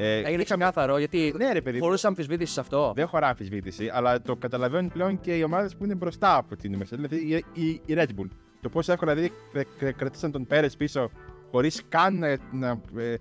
Ε, 0.00 0.16
Έγινε 0.16 0.28
είχαμε- 0.28 0.44
ξεκάθαρο 0.44 0.98
γιατί 0.98 1.34
Ναι, 1.36 1.52
ρε 1.52 1.60
παιδί. 1.60 1.78
χωρούσε 1.78 2.06
αμφισβήτηση 2.06 2.52
σε 2.52 2.60
αυτό. 2.60 2.92
Δεν 2.96 3.06
χωρά 3.06 3.28
αμφισβήτηση, 3.28 3.90
αλλά 3.92 4.20
το 4.22 4.36
καταλαβαίνουν 4.36 4.90
πλέον 4.92 5.20
και 5.20 5.36
οι 5.36 5.42
ομάδες 5.42 5.76
που 5.76 5.84
είναι 5.84 5.94
μπροστά 5.94 6.36
από 6.36 6.56
την 6.56 6.78
Mercedes, 6.82 6.86
δηλαδή 6.90 7.16
η, 7.16 7.44
η, 7.52 7.68
η 7.86 7.94
Red 7.96 8.08
Bull. 8.20 8.28
Το 8.60 8.68
πόσο 8.68 8.92
εύκολα 8.92 9.14
δηλαδή 9.14 9.32
κρε- 9.52 9.66
κρε- 9.78 9.96
κρατήσαν 9.96 10.30
τον 10.32 10.46
Πέρες 10.46 10.76
πίσω 10.76 11.10
χωρίς 11.50 11.82
καν 11.88 12.18
να, 12.18 12.36
να 12.52 12.80
ε, 13.02 13.14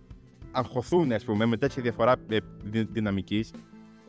αγχωθούν 0.51 1.12
ας 1.12 1.24
πούμε, 1.24 1.45
με 1.45 1.57
τέτοια 1.57 1.81
διαφορά 1.83 2.15
ε, 2.29 2.38
δυναμικής. 2.71 3.51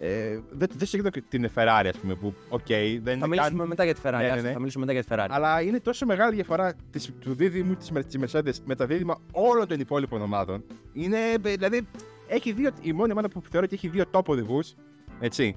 Ε, 0.00 0.38
δεν 0.50 0.68
δεν 0.76 0.86
συγκρίνω 0.86 1.10
και 1.10 1.22
την 1.28 1.48
Ferrari, 1.54 1.86
ας 1.94 1.98
πούμε, 2.00 2.14
που 2.14 2.34
οκ, 2.48 2.66
δεν 2.66 3.02
Θα 3.02 3.10
είναι 3.12 3.26
μιλήσουμε 3.26 3.58
καν- 3.58 3.68
μετά 3.68 3.84
για 3.84 3.94
τη 3.94 4.00
Ferrari. 4.04 4.10
Ναι, 4.12 4.18
ναι, 4.18 4.30
άστο, 4.30 4.42
ναι. 4.46 4.52
Θα 4.52 4.58
μιλήσουμε 4.58 4.84
μετά 4.86 5.00
για 5.00 5.04
τη 5.04 5.08
Ferrari. 5.10 5.28
Αλλά 5.30 5.60
είναι 5.62 5.80
τόσο 5.80 6.06
μεγάλη 6.06 6.34
διαφορά 6.34 6.74
της, 6.90 7.12
του 7.20 7.34
δίδυμου 7.34 7.74
της 7.74 7.90
Mercedes 8.20 8.54
με 8.64 8.74
τα 8.74 8.86
δίδυμα 8.86 9.18
όλων 9.32 9.68
των 9.68 9.80
υπόλοιπων 9.80 10.22
ομάδων. 10.22 10.64
Είναι, 10.92 11.18
ε, 11.44 11.54
δηλαδή, 11.56 11.86
έχει 12.28 12.52
δύο, 12.52 12.70
η 12.80 12.92
μόνη 12.92 13.12
ομάδα 13.12 13.28
που 13.28 13.42
θεωρώ 13.50 13.66
ότι 13.66 13.74
έχει 13.74 13.88
δύο 13.88 14.04
top 14.10 14.24
οδηγούς, 14.24 14.74
έτσι, 15.20 15.56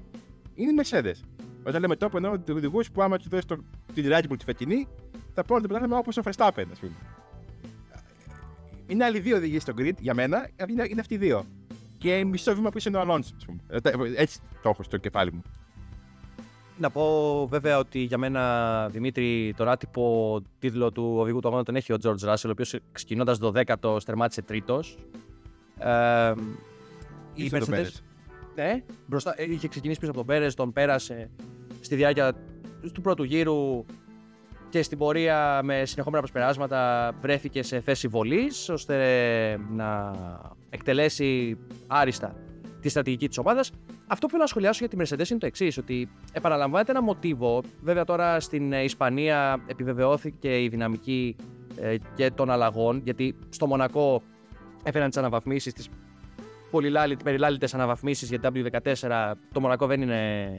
είναι 0.54 0.70
η 0.70 0.74
Mercedes. 0.82 1.20
Όταν 1.64 1.80
λέμε 1.80 1.96
top 2.00 2.14
εννοώ 2.14 2.32
οδηγούς 2.50 2.90
που 2.90 3.02
άμα 3.02 3.16
τους 3.16 3.28
δώσεις 3.28 3.44
το, 3.44 3.56
την 3.94 4.04
Red 4.08 4.22
Bull 4.22 4.38
τη 4.38 4.44
φετινή, 4.44 4.88
θα 5.34 5.44
πάρουν 5.44 5.54
το 5.60 5.66
πρωτάθλημα 5.66 5.98
όπως 5.98 6.16
ο 6.16 6.22
Verstappen, 6.24 6.64
ας 6.72 6.78
πούμε. 6.78 6.92
Είναι 8.86 9.04
άλλοι 9.04 9.20
δύο 9.20 9.36
οδηγοί 9.36 9.58
στο 9.58 9.72
grid 9.78 9.94
για 9.98 10.14
μένα, 10.14 10.48
είναι, 10.68 10.86
είναι 10.88 11.00
αυτοί 11.00 11.14
οι 11.14 11.18
δύο. 11.18 11.44
Και 11.98 12.24
μισό 12.24 12.54
βήμα 12.54 12.70
πίσω 12.70 12.88
είναι 12.88 12.98
ο 12.98 13.00
Αλόνσο, 13.00 13.34
ας 13.36 13.44
πούμε. 13.44 13.60
Ε, 13.68 14.20
Έτσι 14.20 14.40
το 14.62 14.68
έχω 14.68 14.82
στο 14.82 14.96
κεφάλι 14.96 15.32
μου. 15.32 15.42
Να 16.78 16.90
πω 16.90 17.46
βέβαια 17.50 17.78
ότι 17.78 17.98
για 17.98 18.18
μένα, 18.18 18.88
Δημήτρη, 18.88 19.54
τον 19.56 19.68
άτυπο 19.68 20.40
τίτλο 20.58 20.92
του 20.92 21.14
οδηγού 21.16 21.40
του 21.40 21.48
αγώνα 21.48 21.62
τον 21.62 21.76
έχει 21.76 21.92
ο 21.92 21.96
George 22.02 22.28
Russell, 22.28 22.46
ο 22.46 22.50
οποίος 22.50 22.76
ξεκινώντας 22.92 23.38
το 23.38 23.52
10ο 23.54 23.98
τερμάτισε 24.04 24.42
τρίτος. 24.42 24.98
Ε, 25.84 26.34
η 27.34 27.42
Ήρθε 27.44 27.58
το 27.58 27.64
Mercedes. 27.64 27.70
Πέρες. 27.70 28.02
Ναι, 28.54 28.84
μπροστά, 29.06 29.34
ε, 29.36 29.44
είχε 29.52 29.68
ξεκινήσει 29.68 30.00
πίσω 30.00 30.10
από 30.10 30.20
τον 30.20 30.28
Πέρες, 30.28 30.54
τον 30.54 30.72
πέρασε 30.72 31.30
στη 31.80 31.94
διάρκεια 31.94 32.34
του 32.92 33.00
πρώτου 33.00 33.22
γύρου 33.22 33.84
και 34.68 34.82
στην 34.82 34.98
πορεία 34.98 35.60
με 35.62 35.84
συνεχόμενα 35.84 36.22
προσπεράσματα 36.22 37.12
βρέθηκε 37.20 37.62
σε 37.62 37.80
θέση 37.80 38.08
βολής 38.08 38.68
ώστε 38.68 38.96
να 39.70 40.12
εκτελέσει 40.70 41.58
άριστα 41.86 42.34
τη 42.80 42.88
στρατηγική 42.88 43.28
της 43.28 43.38
ομάδας. 43.38 43.72
Αυτό 44.06 44.26
που 44.26 44.32
θέλω 44.32 44.42
να 44.42 44.48
σχολιάσω 44.48 44.86
για 44.86 44.88
τη 44.88 44.96
Mercedes 44.98 45.30
είναι 45.30 45.38
το 45.38 45.46
εξής, 45.46 45.78
ότι 45.78 46.08
επαναλαμβάνεται 46.32 46.90
ένα 46.90 47.02
μοτίβο. 47.02 47.62
Βέβαια 47.82 48.04
τώρα 48.04 48.40
στην 48.40 48.72
ε, 48.72 48.82
Ισπανία 48.82 49.62
επιβεβαιώθηκε 49.66 50.62
η 50.62 50.68
δυναμική 50.68 51.36
ε, 51.76 51.96
και 52.14 52.30
των 52.30 52.50
αλλαγών, 52.50 53.00
γιατί 53.04 53.34
στο 53.48 53.66
Μονακό 53.66 54.22
έφεραν 54.82 55.08
τις 55.08 55.18
αναβαθμίσεις, 55.18 55.72
τι 55.72 55.84
περιλάλητε 57.24 57.68
αναβαθμίσεις 57.72 58.28
για 58.28 58.38
την 58.38 58.66
W14. 58.72 59.32
Το 59.52 59.60
Μονακό 59.60 59.86
δεν 59.86 60.02
είναι 60.02 60.50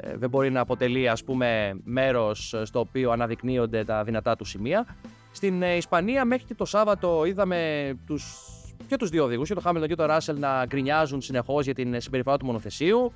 ε, 0.00 0.16
δεν 0.16 0.30
μπορεί 0.30 0.50
να 0.50 0.60
αποτελεί 0.60 1.08
ας 1.08 1.24
πούμε 1.24 1.78
μέρος 1.84 2.54
στο 2.62 2.80
οποίο 2.80 3.10
αναδεικνύονται 3.10 3.84
τα 3.84 4.04
δυνατά 4.04 4.36
του 4.36 4.44
σημεία. 4.44 4.96
Στην 5.32 5.62
ε, 5.62 5.76
Ισπανία 5.76 6.24
μέχρι 6.24 6.44
και 6.44 6.54
το 6.54 6.64
Σάββατο 6.64 7.24
είδαμε 7.24 7.92
τους 8.06 8.36
και 8.86 8.96
τους 8.96 9.08
δύο 9.08 9.24
οδηγούς, 9.24 9.48
και 9.48 9.54
τον 9.54 9.62
Χάμιλτον 9.62 9.88
και 9.88 9.94
τον 9.94 10.06
Ράσελ, 10.06 10.38
να 10.38 10.66
γκρινιάζουν 10.66 11.20
συνεχώς 11.20 11.64
για 11.64 11.74
την 11.74 12.00
συμπεριφορά 12.00 12.36
του 12.36 12.46
μονοθεσίου. 12.46 13.12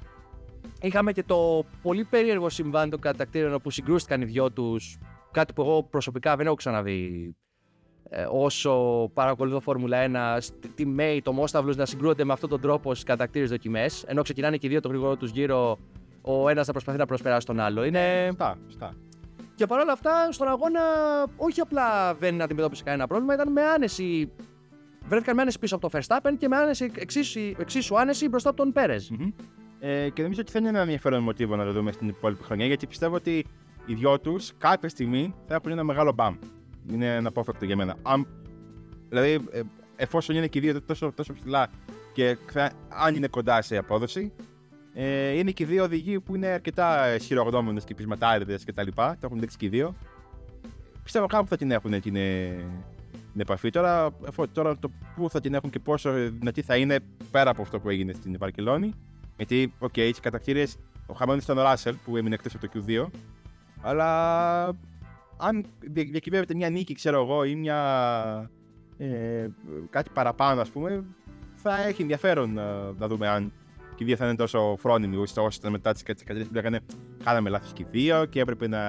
Είχαμε 0.81 1.13
και 1.13 1.23
το 1.23 1.65
πολύ 1.83 2.05
περίεργο 2.05 2.49
συμβάν 2.49 2.91
των 2.91 3.01
κατακτήρων 3.01 3.55
όπου 3.55 3.71
συγκρούστηκαν 3.71 4.21
οι 4.21 4.25
δυο 4.25 4.51
τους. 4.51 4.99
Κάτι 5.31 5.53
που 5.53 5.63
εγώ 5.63 5.83
προσωπικά 5.83 6.37
δεν 6.37 6.47
έχω 6.47 6.55
ξαναδεί 6.55 7.35
ε, 7.52 7.52
όσο 8.31 9.11
παρακολουθώ 9.15 9.61
Φόρμουλα 9.61 10.39
1, 10.39 10.43
τη 10.75 10.87
Μέη, 10.87 11.23
το 11.23 11.33
Μόσταυλου 11.33 11.75
να 11.77 11.87
συγκρούονται 11.87 12.25
με 12.25 12.33
αυτόν 12.33 12.49
τον 12.49 12.61
τρόπο 12.61 12.91
στις 12.91 13.05
κατακτήρες 13.05 13.51
δοκιμές. 13.51 14.03
Ενώ 14.07 14.23
ξεκινάνε 14.23 14.57
και 14.57 14.67
οι 14.67 14.71
δύο 14.71 14.81
το 14.81 14.89
γρήγορο 14.89 15.17
τους 15.17 15.31
γύρω, 15.31 15.79
ο 16.23 16.49
ένας 16.49 16.67
να 16.67 16.73
προσπαθεί 16.73 16.99
να 16.99 17.07
προσπεράσει 17.07 17.47
τον 17.47 17.61
άλλο. 17.61 17.85
Είναι... 17.85 18.25
Σωστά, 18.27 18.57
σωστά. 18.65 18.95
Και 19.55 19.67
παρόλα 19.67 19.93
αυτά, 19.93 20.33
στον 20.33 20.49
αγώνα, 20.49 20.81
όχι 21.37 21.61
απλά 21.61 22.15
δεν 22.15 22.43
αντιμετώπισε 22.43 22.83
κανένα 22.83 23.07
πρόβλημα, 23.07 23.35
ήταν 23.35 23.53
με 23.53 23.63
άνεση. 23.63 24.33
Βρέθηκαν 25.05 25.35
με 25.35 25.43
άνεση 25.43 25.59
πίσω 25.59 25.77
από 25.77 25.91
τον 25.91 26.01
Verstappen 26.01 26.33
και 26.39 26.49
με 26.49 26.57
άνεση 26.57 26.93
εξίσου, 26.95 27.41
εξίσου 27.59 27.99
άνεση 27.99 28.29
μπροστά 28.29 28.49
από 28.49 28.59
τον 28.59 28.73
Πέρες. 28.73 29.11
Μμμ. 29.11 29.29
Ε, 29.81 30.09
και 30.09 30.23
νομίζω 30.23 30.41
ότι 30.41 30.51
θα 30.51 30.59
είναι 30.59 30.69
ένα 30.69 30.81
ενδιαφέρον 30.81 31.23
μοτίβο 31.23 31.57
να 31.57 31.65
το 31.65 31.73
δούμε 31.73 31.93
στην 31.93 32.09
υπόλοιπη 32.09 32.43
χρονιά 32.43 32.67
γιατί 32.67 32.87
πιστεύω 32.87 33.15
ότι 33.15 33.47
οι 33.87 33.95
δυο 33.95 34.21
τους 34.21 34.53
κάποια 34.59 34.89
στιγμή 34.89 35.35
θα 35.47 35.55
έχουν 35.55 35.71
ένα 35.71 35.83
μεγάλο 35.83 36.13
μπαμ. 36.13 36.37
Είναι 36.91 37.09
αναπόφευκτο 37.09 37.65
για 37.65 37.77
μένα. 37.77 37.97
Αν, 38.03 38.27
δηλαδή, 39.09 39.31
ε, 39.53 39.61
εφόσον 39.97 40.37
είναι 40.37 40.47
και 40.47 40.59
οι 40.59 40.63
δύο 40.63 40.83
τόσο, 40.83 41.13
τόσο 41.13 41.33
ψηλά 41.33 41.69
και 42.13 42.37
θα- 42.47 42.73
αν 42.89 43.15
είναι 43.15 43.27
κοντά 43.27 43.63
σε 43.63 43.77
απόδοση, 43.77 44.33
ε, 44.95 45.31
είναι 45.39 45.51
και 45.51 45.63
οι 45.63 45.67
δύο 45.67 45.85
οδηγοί 45.85 46.21
που 46.21 46.35
είναι 46.35 46.47
αρκετά 46.47 47.19
ισχυρογνώμονες 47.21 47.85
και 47.85 47.95
πεισματάριδες 47.95 48.65
κτλ. 48.65 48.89
Το 48.95 49.19
έχουν 49.23 49.41
δείξει 49.41 49.57
και 49.57 49.67
οι 49.67 49.69
δύο. 49.69 49.95
Πιστεύω 51.03 51.27
κάπου 51.27 51.47
θα 51.47 51.57
την 51.57 51.71
έχουν 51.71 52.01
την, 52.01 52.17
ε, 52.17 52.49
την 53.33 53.41
επαφή. 53.41 53.71
Τώρα, 53.71 54.11
εφό- 54.29 54.49
τώρα 54.53 54.79
το 54.79 54.91
πού 55.17 55.31
θα 55.31 55.41
την 55.41 55.55
έχουν 55.55 55.71
και 55.71 55.79
πόσο 55.79 56.13
δυνατή 56.13 56.63
θα 56.63 56.77
είναι 56.77 56.99
πέρα 57.31 57.51
από 57.51 57.63
αυτό 57.63 57.81
που 57.81 57.89
έγινε 57.89 58.13
στην 58.13 58.37
Βαρκελόνη. 58.39 58.93
Γιατί, 59.37 59.73
οκ, 59.79 59.93
okay, 59.97 60.11
κατατακτήριες, 60.23 60.77
ο 61.07 61.15
χαμένος 61.15 61.39
ήταν 61.39 61.59
ο 61.59 61.63
Ράσελ 61.63 61.95
που 62.05 62.17
έμεινε 62.17 62.35
εκτός 62.35 62.55
από 62.55 62.69
το 62.69 62.83
Q2. 62.87 63.07
Αλλά 63.81 64.69
αν 65.43 65.65
δια- 65.81 66.05
διακυβεύεται 66.11 66.55
μια 66.55 66.71
νίκη, 66.71 66.95
ξέρω 66.95 67.23
εγώ, 67.23 67.45
ή 67.45 67.55
μια. 67.55 68.51
Ε, 68.99 69.47
κάτι 69.91 70.11
παραπάνω, 70.15 70.61
ας 70.61 70.69
πούμε, 70.69 71.05
θα 71.55 71.83
έχει 71.87 72.03
ενδιαφέρον 72.03 72.53
να, 72.53 72.93
να 72.99 73.09
δούμε 73.09 73.29
αν 73.29 73.53
και 73.95 74.03
οι 74.05 74.07
δύο 74.07 74.17
θα 74.17 74.25
είναι 74.27 74.37
τόσο 74.37 74.77
φρόνιμοι 74.79 75.17
ώστε 75.17 75.41
ώστε 75.41 75.71
μετά 75.71 75.93
τις 75.93 76.03
κατηγορίε 76.03 76.45
που 76.45 76.55
λέγανε 76.55 76.81
Κάναμε 77.25 77.51
λάθος 77.51 77.73
και 77.73 77.83
οι 77.83 77.87
δύο 77.91 78.25
και 78.25 78.41
έπρεπε 78.41 78.69
να 78.69 78.81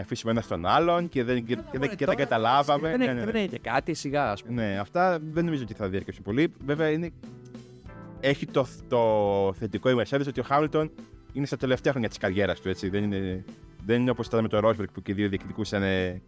αφήσουμε 0.00 0.32
ένα 0.32 0.40
στον 0.40 0.66
άλλον 0.66 1.08
και 1.08 1.24
δεν, 1.24 1.44
και, 1.44 1.54
και 1.70 1.78
δεν, 1.78 1.96
και 1.96 2.06
δεν 2.06 2.16
καταλάβαμε. 2.16 2.88
Δεν, 2.88 2.98
Ναι, 2.98 3.04
έχει- 3.04 3.14
ναι, 3.14 3.18
ναι. 3.20 3.26
δεν 3.26 3.34
έχει 3.34 3.48
και 3.48 3.58
κάτι, 3.58 3.94
σιγά, 3.94 4.30
ας 4.30 4.42
πούμε. 4.42 4.66
Ναι, 4.66 4.78
αυτά 4.78 5.18
δεν 5.32 5.44
νομίζω 5.44 5.62
ότι 5.62 5.74
θα 5.74 5.88
διαρκέσει 5.88 6.22
πολύ. 6.22 6.52
Βέβαια, 6.66 6.88
είναι... 6.90 7.10
έχει 8.20 8.46
το, 8.46 8.66
το 8.88 9.52
θετικό 9.58 9.90
η 9.90 9.94
Mercedes 9.98 10.24
ότι 10.28 10.40
ο 10.40 10.42
Χάμιλτον 10.42 10.90
είναι 11.32 11.46
στα 11.46 11.56
τελευταία 11.56 11.92
χρόνια 11.92 12.08
της 12.08 12.18
καριέρας 12.18 12.60
του. 12.60 12.68
Έτσι. 12.68 12.88
Δεν 12.88 13.02
είναι, 13.02 13.44
δεν 13.84 14.00
είναι 14.00 14.10
όπως 14.10 14.26
ήταν 14.26 14.42
με 14.42 14.48
τον 14.48 14.60
Ρόσμπεργκ 14.60 14.88
που 14.92 15.02
και 15.02 15.12
οι 15.12 15.14
δύο 15.14 15.28
διεκδικούσαν. 15.28 15.82
Ε, 15.82 16.22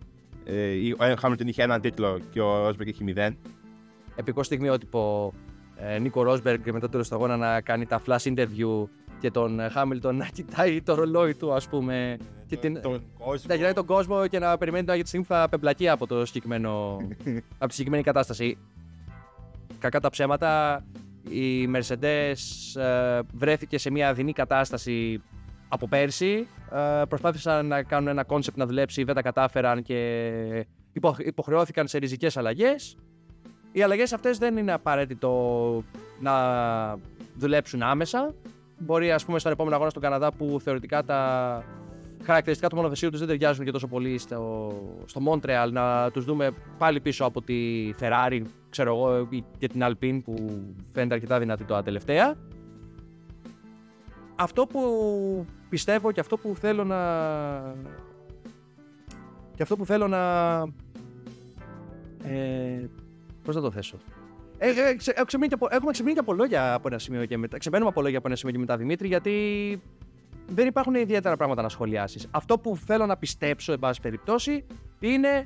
ε, 0.44 0.92
ο 0.98 1.16
Χάμιλτον 1.18 1.48
είχε 1.48 1.62
έναν 1.62 1.80
τίτλο 1.80 2.20
και 2.30 2.40
ο 2.40 2.64
Ρόσμπεργκ 2.64 2.88
είχε 2.88 3.04
μηδέν. 3.04 3.36
Επικό 4.16 4.42
στιγμιότυπο 4.42 5.32
ε, 5.76 5.98
Νίκο 5.98 6.22
Ρόσμπεργκ 6.22 6.66
μετά 6.66 6.78
το 6.78 6.88
τέλος 6.88 7.08
του 7.08 7.14
αγώνα 7.14 7.36
να 7.36 7.60
κάνει 7.60 7.86
τα 7.86 8.02
flash 8.06 8.22
interview 8.22 8.88
και 9.20 9.30
τον 9.30 9.60
ε, 9.60 9.68
Χάμιλτον 9.68 10.16
να 10.16 10.26
κοιτάει 10.26 10.82
το 10.82 10.94
ρολόι 10.94 11.34
του, 11.34 11.52
ας 11.52 11.68
πούμε. 11.68 12.16
Και 12.46 12.56
την... 12.56 12.80
Τον 12.80 13.02
κόσμο. 13.18 13.44
Να 13.48 13.54
γυρνάει 13.54 13.72
τον 13.72 13.86
κόσμο 13.86 14.26
και 14.26 14.38
να 14.38 14.58
περιμένει 14.58 14.82
τώρα 14.82 14.94
για 14.94 15.02
τη 15.02 15.08
στιγμή 15.08 15.26
που 15.26 15.34
θα 15.34 15.48
πεμπλακεί 15.48 15.88
από, 15.88 16.06
το 16.06 16.26
συγκεκριμένο... 16.26 16.96
από 17.58 17.66
τη 17.66 17.72
συγκεκριμένη 17.72 18.02
κατάσταση. 18.02 18.58
Κακά 19.78 20.00
τα 20.00 20.10
ψέματα, 20.10 20.84
η 21.28 21.68
Mercedes 21.74 22.80
ε, 22.80 23.20
βρέθηκε 23.32 23.78
σε 23.78 23.90
μια 23.90 24.08
αδεινή 24.08 24.32
κατάσταση 24.32 25.22
από 25.68 25.88
πέρσι. 25.88 26.48
Ε, 26.72 27.02
προσπάθησαν 27.08 27.66
να 27.66 27.82
κάνουν 27.82 28.08
ένα 28.08 28.24
κόνσεπτ 28.24 28.56
να 28.56 28.66
δουλέψει, 28.66 29.04
δεν 29.04 29.14
τα 29.14 29.22
κατάφεραν 29.22 29.82
και 29.82 30.66
υπο- 30.92 31.16
υποχρεώθηκαν 31.18 31.88
σε 31.88 31.98
ριζικές 31.98 32.36
αλλαγές. 32.36 32.96
Οι 33.72 33.82
αλλαγές 33.82 34.12
αυτές 34.12 34.38
δεν 34.38 34.56
είναι 34.56 34.72
απαραίτητο 34.72 35.82
να 36.20 36.34
δουλέψουν 37.36 37.82
άμεσα. 37.82 38.34
Μπορεί, 38.78 39.12
ας 39.12 39.24
πούμε, 39.24 39.38
στον 39.38 39.52
επόμενο 39.52 39.74
αγώνα 39.74 39.90
στον 39.90 40.02
Καναδά 40.02 40.32
που 40.32 40.60
θεωρητικά 40.60 41.04
τα 41.04 41.62
χαρακτηριστικά 42.22 42.68
του 42.68 42.76
μονοθεσίου 42.76 43.10
τους 43.10 43.18
δεν 43.18 43.28
ταιριάζουν 43.28 43.64
και 43.64 43.70
τόσο 43.70 43.86
πολύ 43.86 44.18
στο, 44.18 44.72
στο 45.04 45.20
Montreal 45.26 45.68
να 45.70 46.10
τους 46.10 46.24
δούμε 46.24 46.50
πάλι 46.78 47.00
πίσω 47.00 47.24
από 47.24 47.42
τη 47.42 47.90
Ferrari, 48.00 48.42
ξέρω 48.70 48.94
εγώ, 48.94 49.26
ή 49.30 49.44
και 49.58 49.68
την 49.68 49.82
Alpine 49.84 50.20
που 50.24 50.34
φαίνεται 50.92 51.14
αρκετά 51.14 51.38
δυνατή 51.38 51.64
τώρα 51.64 51.82
τελευταία. 51.82 52.34
Αυτό 54.36 54.66
που 54.66 54.80
πιστεύω 55.68 56.12
και 56.12 56.20
αυτό 56.20 56.36
που 56.36 56.54
θέλω 56.60 56.84
να... 56.84 56.96
Και 59.54 59.62
αυτό 59.62 59.76
που 59.76 59.86
θέλω 59.86 60.08
να... 60.08 60.22
Ε, 62.24 62.88
πώς 63.44 63.54
θα 63.54 63.60
το 63.60 63.70
θέσω; 63.70 63.96
Ε, 64.58 64.68
ε, 64.68 64.94
ξε- 64.94 65.16
έχω 65.16 65.24
ξεμείνει 65.26 65.48
και 65.48 65.54
από- 65.54 65.68
έχουμε 65.70 65.92
ξεμείνει 65.92 66.14
και 66.14 66.20
από 66.20 66.32
λόγια 66.32 66.74
από 66.74 66.88
ένα 66.88 66.98
σημείο 66.98 67.24
και 67.24 67.38
μετά. 67.38 67.58
Ξεμένουμε 67.58 67.90
από 67.90 68.02
λόγια 68.02 68.18
από 68.18 68.26
ένα 68.26 68.36
σημείο 68.36 68.54
και 68.54 68.60
μετά, 68.60 68.76
Δημήτρη, 68.76 69.06
γιατί 69.08 69.32
δεν 70.48 70.66
υπάρχουν 70.66 70.94
ιδιαίτερα 70.94 71.36
πράγματα 71.36 71.62
να 71.62 71.68
σχολιάσεις. 71.68 72.26
Αυτό 72.30 72.58
που 72.58 72.76
θέλω 72.76 73.06
να 73.06 73.16
πιστέψω, 73.16 73.72
εν 73.72 73.78
πάση 73.78 74.00
περιπτώσει, 74.00 74.64
είναι 75.00 75.44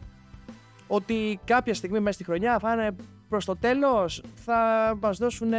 ότι 0.87 1.41
κάποια 1.45 1.75
στιγμή 1.75 2.01
μέσα 2.01 2.15
στη 2.15 2.25
χρονιά 2.25 2.59
θα 2.59 2.73
είναι 2.73 2.97
προς 3.33 3.45
το 3.45 3.57
τέλος, 3.57 4.23
θα 4.35 4.59
μας 5.01 5.19
δώσουν 5.19 5.51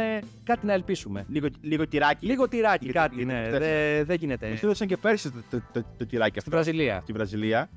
κάτι 0.44 0.66
να 0.66 0.72
ελπίσουμε. 0.72 1.24
Λίγο, 1.28 1.48
λίγο 1.60 1.88
τυράκι. 1.88 2.26
Λίγο 2.26 2.48
τυράκι, 2.48 2.84
Λίγο- 2.86 2.98
κάτι, 2.98 3.16
λίγο 3.16 3.32
ναι. 3.32 3.40
πιστεύω. 3.42 3.64
Δεν 3.64 4.04
δεν 4.04 4.16
γίνεται. 4.16 4.48
Μου 4.48 4.58
έδωσαν 4.62 4.86
και 4.88 4.96
πέρσι 4.96 5.30
το, 5.30 5.38
το, 5.50 5.62
το, 5.72 5.84
το 5.98 6.06
τυράκι 6.06 6.40
Στην 6.40 6.42
αυτό 6.42 6.50
Βραζιλία. 6.50 7.00
στη 7.02 7.12
Βραζιλία. 7.12 7.70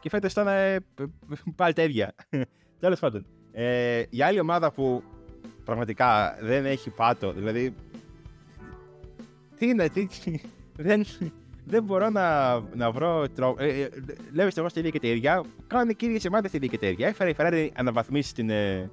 Και 0.00 0.08
φέτο 0.08 0.26
ήταν 0.26 0.46
ε, 0.48 0.78
π- 0.94 1.02
π- 1.02 1.54
πάλι 1.56 1.72
τα 1.74 1.82
ίδια. 1.82 2.14
Τέλος 2.80 2.98
πάντων. 3.00 3.26
Ε, 3.52 4.02
η 4.10 4.22
άλλη 4.22 4.40
ομάδα 4.40 4.72
που 4.72 5.02
πραγματικά 5.64 6.38
δεν 6.40 6.66
έχει 6.66 6.90
πάτο, 6.90 7.32
δηλαδή. 7.32 7.74
Τι 9.58 9.66
είναι, 9.68 9.88
τι. 9.88 10.06
δεν, 10.76 11.04
δεν 11.64 11.82
μπορώ 11.82 12.10
να, 12.10 12.54
να 12.60 12.90
βρω 12.90 13.28
τρόπο. 13.34 13.62
Ε, 13.62 13.68
ε, 13.80 13.88
λέω 14.32 14.48
εγώ 14.56 14.68
στα 14.68 14.78
ίδια 14.80 14.90
και 14.90 15.00
τα 15.00 15.08
ίδια. 15.08 15.42
Κάνουν 15.66 15.96
και 15.96 16.06
οι 16.06 16.08
ίδιε 16.08 16.28
ομάδε 16.28 16.48
τα 16.48 16.56
ίδια 16.56 16.68
και 16.68 16.78
τα 16.78 16.86
ίδια. 16.86 17.08
Έφερε 17.08 17.30
η 17.30 17.34
Ferrari 17.38 17.68
αναβαθμίσεις 17.74 18.30
στην, 18.30 18.50
ε, 18.50 18.90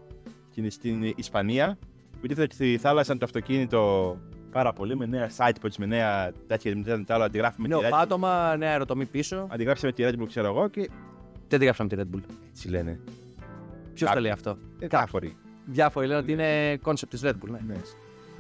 στην, 0.52 0.72
στην 0.72 1.14
Ισπανία. 1.16 1.78
Που 2.12 2.26
υποτίθεται 2.26 2.54
ότι 2.64 2.78
θάλασσαν 2.78 3.18
το 3.18 3.26
αυτοκίνητο 3.26 4.18
πάρα 4.52 4.74
πολύ 4.74 4.96
με 4.96 5.06
νέα 5.06 5.30
sidepods, 5.38 5.76
με 5.78 5.86
νέα 5.86 6.32
τέτοια 6.48 6.76
με 6.76 7.04
τα 7.04 7.14
άλλο 7.14 7.24
αντιγράφει 7.24 7.62
με 7.62 7.68
τη 7.68 7.74
Νέο 7.74 7.80
Red 7.82 7.86
Bull. 7.86 7.90
πάτωμα, 7.90 8.56
νέα 8.58 8.72
αεροτομή 8.72 9.06
πίσω. 9.06 9.48
Αντιγράψε 9.52 9.86
με 9.86 9.92
τη 9.92 10.04
Red 10.06 10.22
Bull, 10.22 10.28
ξέρω 10.28 10.48
εγώ, 10.48 10.68
και 10.68 10.80
Δεν 11.48 11.56
αντιγράψαμε 11.56 11.90
τη 11.90 11.96
Red 12.00 12.16
Bull. 12.16 12.22
έτσι 12.50 12.70
λένε. 12.70 13.00
Ποιος 13.94 14.10
Κάποιοι. 14.10 14.16
το 14.16 14.22
λέει 14.22 14.32
αυτό; 14.32 14.58
Ε, 14.80 14.88
Διάφοροι. 14.88 15.36
Διάφοροι 15.66 16.08
λένε 16.08 16.20
ότι 16.20 16.32
είναι 16.32 16.80
concept 16.84 17.08
της 17.10 17.22
Red 17.24 17.30
Bull. 17.34 17.50
Ναι. 17.50 17.60
Ναι. 17.68 17.76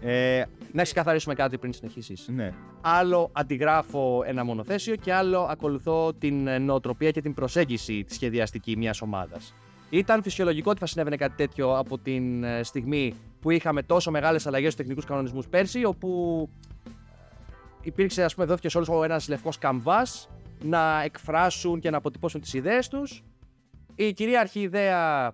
Ε, 0.01 0.45
Να 0.71 0.83
ξεκαθαρίσουμε 0.83 1.33
κάτι 1.35 1.57
πριν 1.57 1.73
συνεχίσεις. 1.73 2.27
ναι. 2.27 2.53
Άλλο 2.81 3.29
αντιγράφω 3.33 4.23
ένα 4.25 4.43
μονοθέσιο 4.43 4.95
και 4.95 5.13
άλλο 5.13 5.39
ακολουθώ 5.41 6.13
την 6.13 6.47
ε, 6.47 6.57
νοοτροπία 6.57 7.11
και 7.11 7.21
την 7.21 7.33
προσέγγιση 7.33 8.03
τη 8.03 8.13
σχεδιαστική 8.13 8.77
μιας 8.77 9.01
ομάδας. 9.01 9.53
Ήταν 9.89 10.23
φυσιολογικό 10.23 10.69
ότι 10.69 10.79
θα 10.79 10.85
συνέβαινε 10.85 11.15
κάτι 11.15 11.35
τέτοιο 11.35 11.77
από 11.77 11.97
την 11.97 12.43
ε, 12.43 12.63
στιγμή 12.63 13.13
που 13.39 13.49
είχαμε 13.49 13.83
τόσο 13.83 14.11
μεγάλες 14.11 14.47
αλλαγές 14.47 14.73
στους 14.73 14.85
τεχνικούς 14.85 15.05
κανονισμούς 15.05 15.47
πέρσι, 15.47 15.85
όπου 15.85 16.49
ε, 16.87 16.89
υπήρξε, 17.81 18.23
ας 18.23 18.33
πούμε, 18.35 18.45
δόθηκε 18.45 18.69
σε 18.69 18.77
όλους 18.77 18.89
ένας 19.03 19.27
λευκός 19.27 19.57
καμβάς 19.57 20.29
να 20.63 21.01
εκφράσουν 21.03 21.79
και 21.79 21.89
να 21.89 21.97
αποτυπώσουν 21.97 22.41
τις 22.41 22.53
ιδέες 22.53 22.87
τους. 22.87 23.23
Η 23.95 24.13
κυρίαρχη 24.13 24.59
ιδέα 24.59 25.33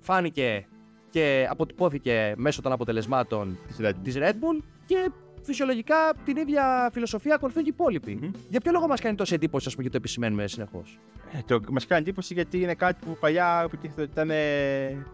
φάνηκε 0.00 0.66
και 1.10 1.46
αποτυπώθηκε 1.50 2.34
μέσω 2.36 2.62
των 2.62 2.72
αποτελεσμάτων 2.72 3.58
Της 3.66 3.76
Red 3.80 3.88
Bull. 3.88 3.94
της 4.02 4.16
Red 4.18 4.32
Bull 4.32 4.62
και 4.86 5.10
φυσιολογικά 5.46 5.96
την 6.24 6.36
ίδια 6.36 6.90
φιλοσοφία 6.92 7.34
ακολουθούν 7.34 7.62
και 7.62 7.68
οι 7.68 7.72
υπόλοιποι. 7.74 8.18
Μμμ. 8.22 8.30
Για 8.48 8.60
ποιο 8.60 8.72
λόγο 8.72 8.86
μας 8.86 9.00
κάνει 9.00 9.16
τόση 9.16 9.34
εντύπωση, 9.34 9.64
ας 9.68 9.72
πούμε, 9.74 9.84
και 9.84 9.90
το 9.90 9.96
επισημαίνουμε 9.96 10.46
συνεχώς; 10.46 10.98
Ε, 11.32 11.38
το, 11.46 11.60
μας 11.70 11.86
κάνει 11.86 12.00
εντύπωση 12.02 12.34
γιατί 12.34 12.60
είναι 12.60 12.74
κάτι 12.74 13.04
που 13.06 13.16
παλιά 13.20 13.62
υποτίθεται 13.66 14.02
ότι 14.02 14.10
ήταν 14.12 14.30
ε, 14.30 15.06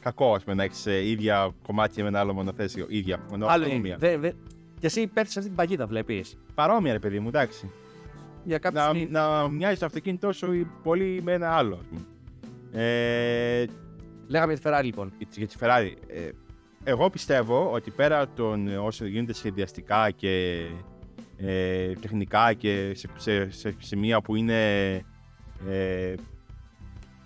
κακό, 0.00 0.34
ας 0.34 0.42
πούμε, 0.42 0.54
να 0.56 0.62
έχεις 0.62 0.86
ε, 0.86 1.08
ίδια 1.08 1.54
κομμάτια 1.66 2.02
με 2.02 2.08
ένα 2.08 2.20
άλλο 2.20 2.32
μονοθέσιο. 2.34 2.86
Ίδια, 2.88 3.18
μόνο 3.30 3.46
παρόμοια. 3.46 3.96
Δε, 3.98 4.18
δε, 4.18 4.30
και 4.80 4.86
εσύ 4.86 5.06
πέφτεις 5.06 5.32
σε 5.32 5.38
αυτή 5.38 5.50
την 5.50 5.58
παγίδα, 5.60 5.86
βλέπεις. 5.86 6.36
Παρόμοια, 6.54 6.92
ρε 6.92 6.98
παιδί 6.98 7.20
μου, 7.20 7.28
εντάξει. 7.28 7.70
Για 8.44 8.58
κάποια 8.58 8.80
Να, 8.82 8.88
στιγμή. 8.88 9.10
να 9.10 9.48
μοιάζει 9.48 9.78
το 9.78 9.86
αυτοκίνητό 9.86 10.32
σου 10.32 10.52
ή 10.52 10.66
πολύ 10.82 11.20
με 11.24 11.32
ένα 11.32 11.50
άλλο, 11.50 11.74
ας 11.74 11.86
πούμε. 11.86 12.00
Ε, 12.84 13.64
Λέγαμε 14.28 14.52
για 14.52 14.62
τη 14.62 14.68
Ferrari, 14.68 14.84
λοιπόν. 14.84 15.12
για 15.18 15.26
τη- 15.26 15.38
για 15.38 15.46
τη 15.48 15.54
Ferrari. 15.60 15.92
Ε, 16.06 16.28
εγώ 16.88 17.10
πιστεύω 17.10 17.70
ότι 17.72 17.90
πέρα 17.90 18.28
των 18.28 18.68
ε, 18.68 18.76
όσο 18.76 19.06
γίνεται 19.06 19.32
σχεδιαστικά 19.32 20.10
και 20.10 20.64
ε, 21.36 21.92
τεχνικά 21.92 22.52
και 22.52 22.92
σε, 22.94 23.08
σε, 23.16 23.50
σε 23.50 23.74
σημεία 23.78 24.20
που 24.20 24.36
είναι 24.36 24.94
ε, 25.68 26.14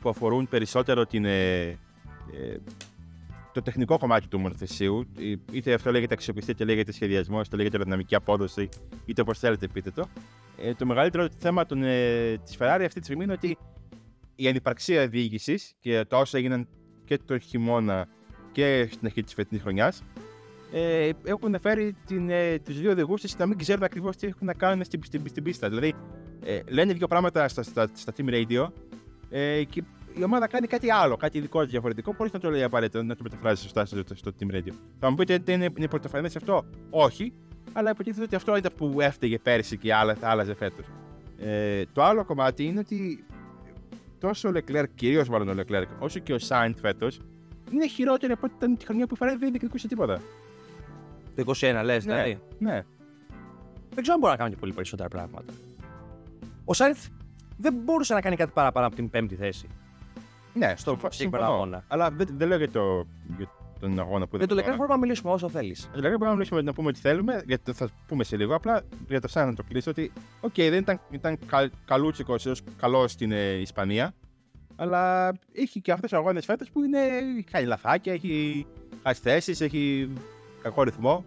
που 0.00 0.08
αφορούν 0.08 0.48
περισσότερο 0.48 1.06
την, 1.06 1.24
ε, 1.24 1.66
ε, 1.66 1.76
το 3.52 3.62
τεχνικό 3.62 3.98
κομμάτι 3.98 4.28
του 4.28 4.38
μονοθεσίου, 4.38 5.06
ε, 5.18 5.34
είτε 5.52 5.74
αυτό 5.74 5.90
λέγεται 5.90 6.14
αξιοπιστία, 6.14 6.54
είτε 6.56 6.64
λέγεται 6.64 6.92
σχεδιασμό, 6.92 7.40
είτε 7.40 7.56
λέγεται 7.56 7.76
αεροδυναμική 7.76 8.14
απόδοση, 8.14 8.68
είτε 9.04 9.20
όπως 9.20 9.38
θέλετε 9.38 9.68
πείτε 9.68 9.90
το. 9.90 10.08
Ε, 10.62 10.74
το 10.74 10.86
μεγαλύτερο 10.86 11.28
θέμα 11.38 11.66
των, 11.66 11.82
ε, 11.82 12.38
της 12.44 12.56
Ferrari 12.58 12.82
αυτή 12.84 12.98
τη 12.98 13.04
στιγμή 13.04 13.24
είναι 13.24 13.32
ότι 13.32 13.58
η 14.34 14.48
ανυπαρξία 14.48 15.08
διοίκησης 15.08 15.74
και 15.80 16.04
τα 16.04 16.18
όσα 16.18 16.38
έγιναν 16.38 16.68
και 17.04 17.18
το 17.24 17.38
χειμώνα 17.38 18.08
και 18.60 18.88
στην 18.92 19.06
αρχή 19.06 19.22
της 19.22 19.34
φετινής 19.34 19.62
χρονιάς 19.62 20.02
ε, 20.72 21.10
έχουν 21.24 21.56
φέρει 21.60 21.96
ε, 22.28 22.58
τους 22.58 22.80
δύο 22.80 22.90
οδηγούς 22.90 23.36
να 23.36 23.46
μην 23.46 23.58
ξέρουν 23.58 23.82
ακριβώς 23.82 24.16
τι 24.16 24.26
έχουν 24.26 24.46
να 24.46 24.54
κάνουν 24.54 24.84
στην, 24.84 25.00
στην, 25.04 25.22
στην 25.28 25.42
πίστα. 25.42 25.68
Δηλαδή, 25.68 25.94
ε, 26.44 26.60
λένε 26.68 26.92
δύο 26.92 27.06
πράγματα 27.06 27.48
στα, 27.48 27.62
στα, 27.62 27.88
στα 27.94 28.12
team 28.16 28.30
radio 28.30 28.68
ε, 29.30 29.64
και 29.64 29.82
η 30.18 30.22
ομάδα 30.24 30.46
κάνει 30.46 30.66
κάτι 30.66 30.90
άλλο, 30.90 31.16
κάτι 31.16 31.38
ειδικό 31.38 31.64
διαφορετικό, 31.64 32.12
χωρίς 32.16 32.32
να 32.32 32.38
το 32.38 32.50
λέει 32.50 32.62
απαραίτητα, 32.62 33.02
να 33.02 33.16
το 33.16 33.22
μεταφράζει 33.22 33.62
σωστά 33.62 33.84
στο, 33.84 34.02
στο 34.14 34.30
team 34.40 34.54
radio. 34.54 34.72
Θα 34.98 35.10
μου 35.10 35.16
πείτε, 35.16 35.52
είναι, 35.52 35.68
είναι 35.76 35.88
πρωτοφανές 35.88 36.36
αυτό; 36.36 36.64
Όχι, 36.90 37.32
αλλά 37.72 37.90
υποτίθεται 37.90 38.24
ότι 38.24 38.34
αυτό 38.34 38.56
ήταν 38.56 38.72
που 38.76 39.00
έφταιγε 39.00 39.38
πέρσι 39.38 39.76
και 39.76 39.94
άλλα, 39.94 40.14
θα 40.14 40.28
άλλαζε 40.28 40.54
φέτος. 40.54 40.86
Ε, 41.38 41.82
το 41.92 42.04
άλλο 42.04 42.24
κομμάτι 42.24 42.64
είναι 42.64 42.78
ότι 42.78 43.24
τόσο 44.18 44.48
ο 44.48 44.52
Leclerc, 44.54 44.84
κυρίως 44.94 45.28
μάλλον 45.28 45.48
ο 45.48 45.62
Leclerc, 45.62 45.86
όσο 45.98 46.18
και 46.18 46.32
ο 46.32 46.38
Sainz 46.48 46.74
φέτος, 46.80 47.20
είναι 47.70 47.86
χειρότεροι 47.88 48.32
από 48.32 48.46
ό,τι 48.46 48.54
ήταν 48.56 48.76
τη 48.76 48.84
χρονιά 48.84 49.06
που 49.06 49.14
η 49.14 49.18
Ferrari 49.20 49.36
δεν 49.38 49.50
διεκδικούσε 49.50 49.88
τίποτα. 49.88 50.20
Το 51.36 51.52
21 51.60 51.80
λες, 51.84 52.04
δηλαδή. 52.04 52.38
Ναι. 52.58 52.84
Δεν 53.94 54.02
ξέρω 54.02 54.14
αν 54.14 54.18
μπορεί 54.20 54.32
να 54.32 54.36
κάνει 54.36 54.50
και 54.50 54.56
πολύ 54.56 54.72
περισσότερα 54.72 55.08
πράγματα. 55.08 55.52
Ο 56.64 56.74
Σάινθ 56.74 57.06
δεν 57.56 57.74
μπορούσε 57.84 58.14
να 58.14 58.20
κάνει 58.20 58.36
κάτι 58.36 58.50
παραπάνω 58.54 58.86
από 58.86 58.94
την 58.94 59.10
πέμπτη 59.10 59.34
θέση. 59.34 59.66
Ναι, 60.54 60.72
στο 60.76 60.90
συγκεκριμένο 60.90 61.12
συμφωνώ. 61.12 61.44
αγώνα. 61.44 61.84
Αλλά 61.88 62.10
δεν, 62.10 62.28
δεν 62.36 62.48
λέω 62.48 62.58
για, 62.58 62.70
το, 62.70 63.06
για 63.36 63.48
τον 63.80 63.98
αγώνα 64.00 64.26
που 64.26 64.38
Δεν 64.38 64.48
το 64.48 64.54
τώρα. 64.54 64.66
λέει 64.66 64.76
μπορούμε 64.76 64.94
να 64.94 65.00
μιλήσουμε 65.00 65.32
όσο 65.32 65.48
θέλεις. 65.48 65.88
Δηλαδή, 65.92 66.08
μπορούμε 66.08 66.26
να 66.26 66.32
μιλήσουμε 66.32 66.62
να 66.62 66.72
πούμε 66.72 66.88
ό,τι 66.88 66.98
θέλουμε, 66.98 67.42
γιατί 67.46 67.72
θα 67.72 67.88
πούμε 68.06 68.24
σε 68.24 68.36
λίγο. 68.36 68.54
Απλά 68.54 68.82
για 69.08 69.20
το 69.20 69.28
Σάιν 69.28 69.48
να 69.48 69.54
το 69.54 69.62
κλείσω 69.68 69.90
ότι, 69.90 70.12
οκ, 70.40 70.54
δεν 70.54 70.74
ήταν, 70.74 71.00
ήταν 71.10 71.38
κα, 71.46 71.70
καλούτσικος 71.84 72.46
έως 72.46 72.62
καλός 72.76 73.12
στην 73.12 73.32
ε, 73.32 73.52
Ισπανία, 73.52 74.14
αλλά 74.80 75.32
έχει 75.52 75.80
και 75.80 75.92
αυτός 75.92 76.10
κάτι 76.10 76.16
αγώνες 76.16 76.44
φέτος 76.44 76.70
που 76.70 76.82
είναι, 76.84 76.98
κάνει 77.50 77.66
λαθάκια, 77.66 78.12
έχει 78.12 78.66
χάσει 79.02 79.20
θέσεις, 79.20 79.60
έχει 79.60 80.12
κακό 80.62 80.82
ρυθμό. 80.82 81.24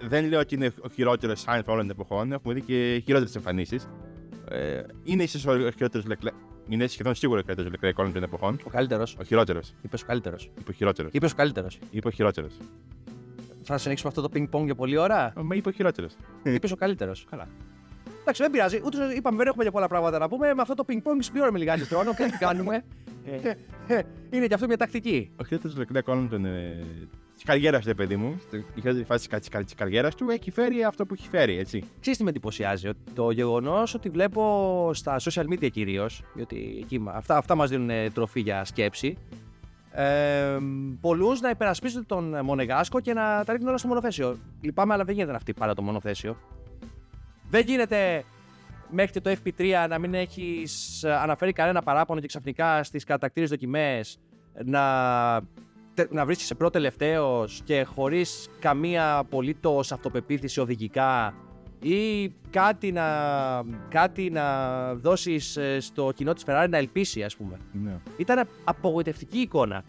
Δεν 0.00 0.28
λέω 0.28 0.40
ότι 0.40 0.54
είναι 0.54 0.72
ο 0.82 0.88
χειρότερος 0.88 1.40
Σάινθ 1.40 1.62
όλων 1.66 1.86
των 1.86 1.90
εποχών, 1.90 2.32
έχουμε 2.32 2.54
δει 2.54 2.60
και 2.60 3.02
χειρότερες 3.04 3.34
εμφανίσεις. 3.34 3.88
Ε, 4.48 4.82
είναι 5.04 5.22
ίσως 5.22 5.46
ο 5.46 5.70
χειρότερος 5.70 6.06
Λεκλέρ. 6.06 6.30
Είναι 6.68 6.86
σχεδόν 6.86 7.14
σίγουρο 7.14 7.38
ο 7.38 7.42
χειρότερος 7.42 7.70
Λεκλέρ 7.70 7.92
όλων 7.96 8.12
των 8.12 8.22
εποχών. 8.22 8.60
Ο 8.64 8.70
καλύτερος. 8.70 9.16
Ο 9.20 9.24
χειρότερος. 9.24 9.74
Είπε 9.82 9.96
ο 9.96 10.06
καλύτερος. 10.06 10.50
Είπε 10.58 10.70
ο 10.70 10.72
χειρότερος. 10.72 11.12
Είπε 11.12 11.26
ο 11.26 11.30
καλύτερος. 11.36 11.78
Είπε 11.90 12.08
ο 12.08 12.10
χειρότερος. 12.10 12.56
Θα 13.62 13.78
συνεχίσουμε 13.78 14.12
αυτό 14.16 14.28
το 14.28 14.30
ping-pong 14.34 14.64
για 14.64 14.74
πολλή 14.74 14.96
ώρα; 14.96 15.32
Μα 15.36 15.54
είπε 15.54 15.68
ο 15.68 15.72
χειρότερος. 15.72 16.16
Είπες 16.42 16.72
ο 16.72 16.76
καλύτερος. 16.76 17.26
Καλά. 17.30 17.48
Εντάξει, 18.20 18.42
δεν 18.42 18.50
πειράζει. 18.50 18.80
Ούτε 18.84 19.14
είπαμε 19.16 19.36
δεν 19.36 19.46
έχουμε 19.46 19.64
και 19.64 19.70
πολλά 19.70 19.88
πράγματα 19.88 20.18
να 20.18 20.28
πούμε. 20.28 20.54
Με 20.54 20.62
αυτό 20.62 20.74
το 20.74 20.84
ping-pong 20.88 21.16
σπιόρουμε 21.18 21.58
λιγάκι 21.58 21.82
χρόνο 21.84 22.14
και 22.14 22.24
τι 22.24 22.38
κάνουμε. 22.38 22.84
Ε, 23.24 23.54
ε, 23.94 24.02
Είναι 24.30 24.46
και 24.46 24.54
αυτό 24.54 24.66
μια 24.66 24.76
τακτική. 24.76 25.30
Ο 25.40 25.44
χειρότερο 25.44 25.74
Λεκλέκ 25.76 26.08
όλων 26.08 26.28
των. 26.28 26.44
Ε, 26.44 26.84
της 27.34 27.48
καριέρας 27.48 27.84
του, 27.84 27.94
παιδί 27.94 28.16
μου, 28.16 28.36
στη 28.46 28.64
χειρότερη 28.80 29.04
φάση 29.04 29.28
της 29.28 29.74
καριέρας 29.74 30.14
του, 30.14 30.30
έχει 30.30 30.50
φέρει 30.50 30.84
αυτό 30.84 31.06
που 31.06 31.14
έχει 31.14 31.28
φέρει, 31.28 31.58
έτσι. 31.58 31.84
Ξέρεις 32.00 32.18
τι 32.18 32.24
με 32.24 32.30
εντυπωσιάζει, 32.30 32.88
ότι 32.88 32.98
το 33.14 33.30
γεγονός 33.30 33.94
ότι 33.94 34.08
βλέπω 34.08 34.90
στα 34.94 35.16
social 35.20 35.44
media 35.52 35.70
κυρίως, 35.70 36.22
γιατί 36.34 36.78
εκεί, 36.82 36.98
μα- 36.98 37.12
αυτά, 37.12 37.36
αυτά 37.36 37.54
μας 37.54 37.70
δίνουν 37.70 37.90
ε, 37.90 38.10
τροφή 38.10 38.40
για 38.40 38.64
σκέψη, 38.64 39.16
ε, 39.92 40.56
πολλούς 41.00 41.40
να 41.40 41.50
υπερασπίζονται 41.50 42.04
τον 42.06 42.36
Μονεγάσκο 42.44 43.00
και 43.00 43.12
να 43.12 43.22
τα 43.44 43.52
ρίχνουν 43.52 43.68
όλα 43.68 43.78
στο 43.78 43.88
μονοθέσιο. 43.88 44.36
Λυπάμαι, 44.60 44.92
αλλά 44.94 45.04
δεν 45.04 45.14
γίνεται 45.14 45.30
να 45.32 45.36
αυτή 45.38 45.52
πάρα 45.54 45.74
το 45.74 45.82
μονοθέσιο. 45.82 46.36
Δεν 47.50 47.64
γίνεται 47.66 48.24
μέχρι 48.90 49.12
και 49.12 49.20
το 49.20 49.30
FP3 49.44 49.86
να 49.88 49.98
μην 49.98 50.14
έχεις 50.14 51.04
αναφέρει 51.04 51.52
κανένα 51.52 51.82
παράπονο 51.82 52.20
και 52.20 52.26
ξαφνικά 52.26 52.82
στις 52.82 53.04
κατακτήρες 53.04 53.48
δοκιμές 53.48 54.18
να, 54.64 54.82
τε- 55.94 56.12
να 56.12 56.24
βρίσκεσαι 56.24 56.54
πρώτο 56.54 56.72
τελευταίος 56.72 57.60
και 57.64 57.82
χωρίς 57.82 58.48
καμία 58.60 59.16
απολύτως 59.16 59.92
αυτοπεποίθηση 59.92 60.60
οδηγικά 60.60 61.34
ή 61.82 62.28
κάτι 62.50 62.92
να, 62.92 63.06
κάτι 63.88 64.30
να 64.30 64.94
δώσεις 64.94 65.56
ε, 65.56 65.80
στο 65.80 66.12
κοινό 66.14 66.32
της 66.32 66.42
Ferrari 66.46 66.66
να 66.70 66.76
ελπίσει 66.78 67.22
ας 67.22 67.36
πούμε. 67.36 67.56
Ναι. 67.72 67.96
Ήταν 68.16 68.48
απογοητευτική 68.64 69.38
εικόνα. 69.38 69.84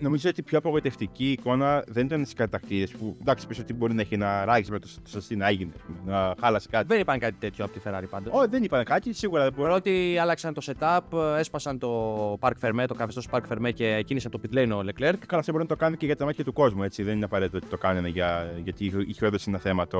Νομίζω 0.00 0.28
ότι 0.28 0.40
η 0.40 0.42
πιο 0.42 0.58
απογοητευτική 0.58 1.30
εικόνα 1.30 1.84
δεν 1.86 2.06
ήταν 2.06 2.20
στις 2.20 2.34
κατακτήρες 2.34 2.90
που 2.90 3.16
εντάξει, 3.20 3.46
πίσω 3.46 3.62
ότι 3.62 3.74
μπορεί 3.74 3.94
να 3.94 4.00
έχει 4.00 4.14
ένα 4.14 4.44
ράγισμα 4.44 4.78
το, 4.78 4.88
το 5.02 5.08
σωστή 5.08 5.36
να 5.36 5.48
έγινε, 5.48 5.72
ας 5.76 5.82
πούμε, 5.82 5.98
να 6.12 6.34
χάλασε 6.40 6.68
κάτι. 6.70 6.86
Δεν 6.86 7.00
είπαν 7.00 7.18
κάτι 7.18 7.36
τέτοιο 7.38 7.64
από 7.64 7.74
τη 7.74 7.80
Ferrari 7.84 8.04
πάντως. 8.10 8.32
Όχι, 8.34 8.48
δεν 8.48 8.62
είπαν 8.62 8.84
κάτι, 8.84 9.12
σίγουρα 9.12 9.42
δεν 9.42 9.52
μπορεί. 9.52 9.68
Παρότι 9.68 10.18
άλλαξαν 10.20 10.54
το 10.54 10.62
setup, 10.64 11.18
έσπασαν 11.38 11.78
το 11.78 12.38
Park 12.40 12.52
Fermé, 12.60 12.84
το 12.88 12.94
καθεστώς 12.94 13.28
Park 13.30 13.42
Fermé 13.48 13.70
και 13.74 14.02
κίνησε 14.06 14.28
το 14.28 14.40
pit 14.42 14.56
lane 14.56 14.70
ο 14.72 14.78
Leclerc. 14.78 15.18
Καλά, 15.26 15.40
αυτό 15.40 15.52
μπορεί 15.52 15.62
να 15.62 15.68
το 15.68 15.76
κάνει 15.76 15.96
και 15.96 16.06
για 16.06 16.16
τα 16.16 16.24
μάτια 16.24 16.44
του 16.44 16.52
κόσμου, 16.52 16.82
έτσι. 16.82 17.02
Δεν 17.02 17.16
είναι 17.16 17.24
απαραίτητο 17.24 17.56
ότι 17.56 17.66
το 17.66 17.76
κάνανε 17.76 18.08
για, 18.08 18.52
γιατί 18.64 18.92
είχε 19.06 19.26
έδωσε 19.26 19.50
ένα 19.50 19.58
θέμα 19.58 19.86
το, 19.86 19.98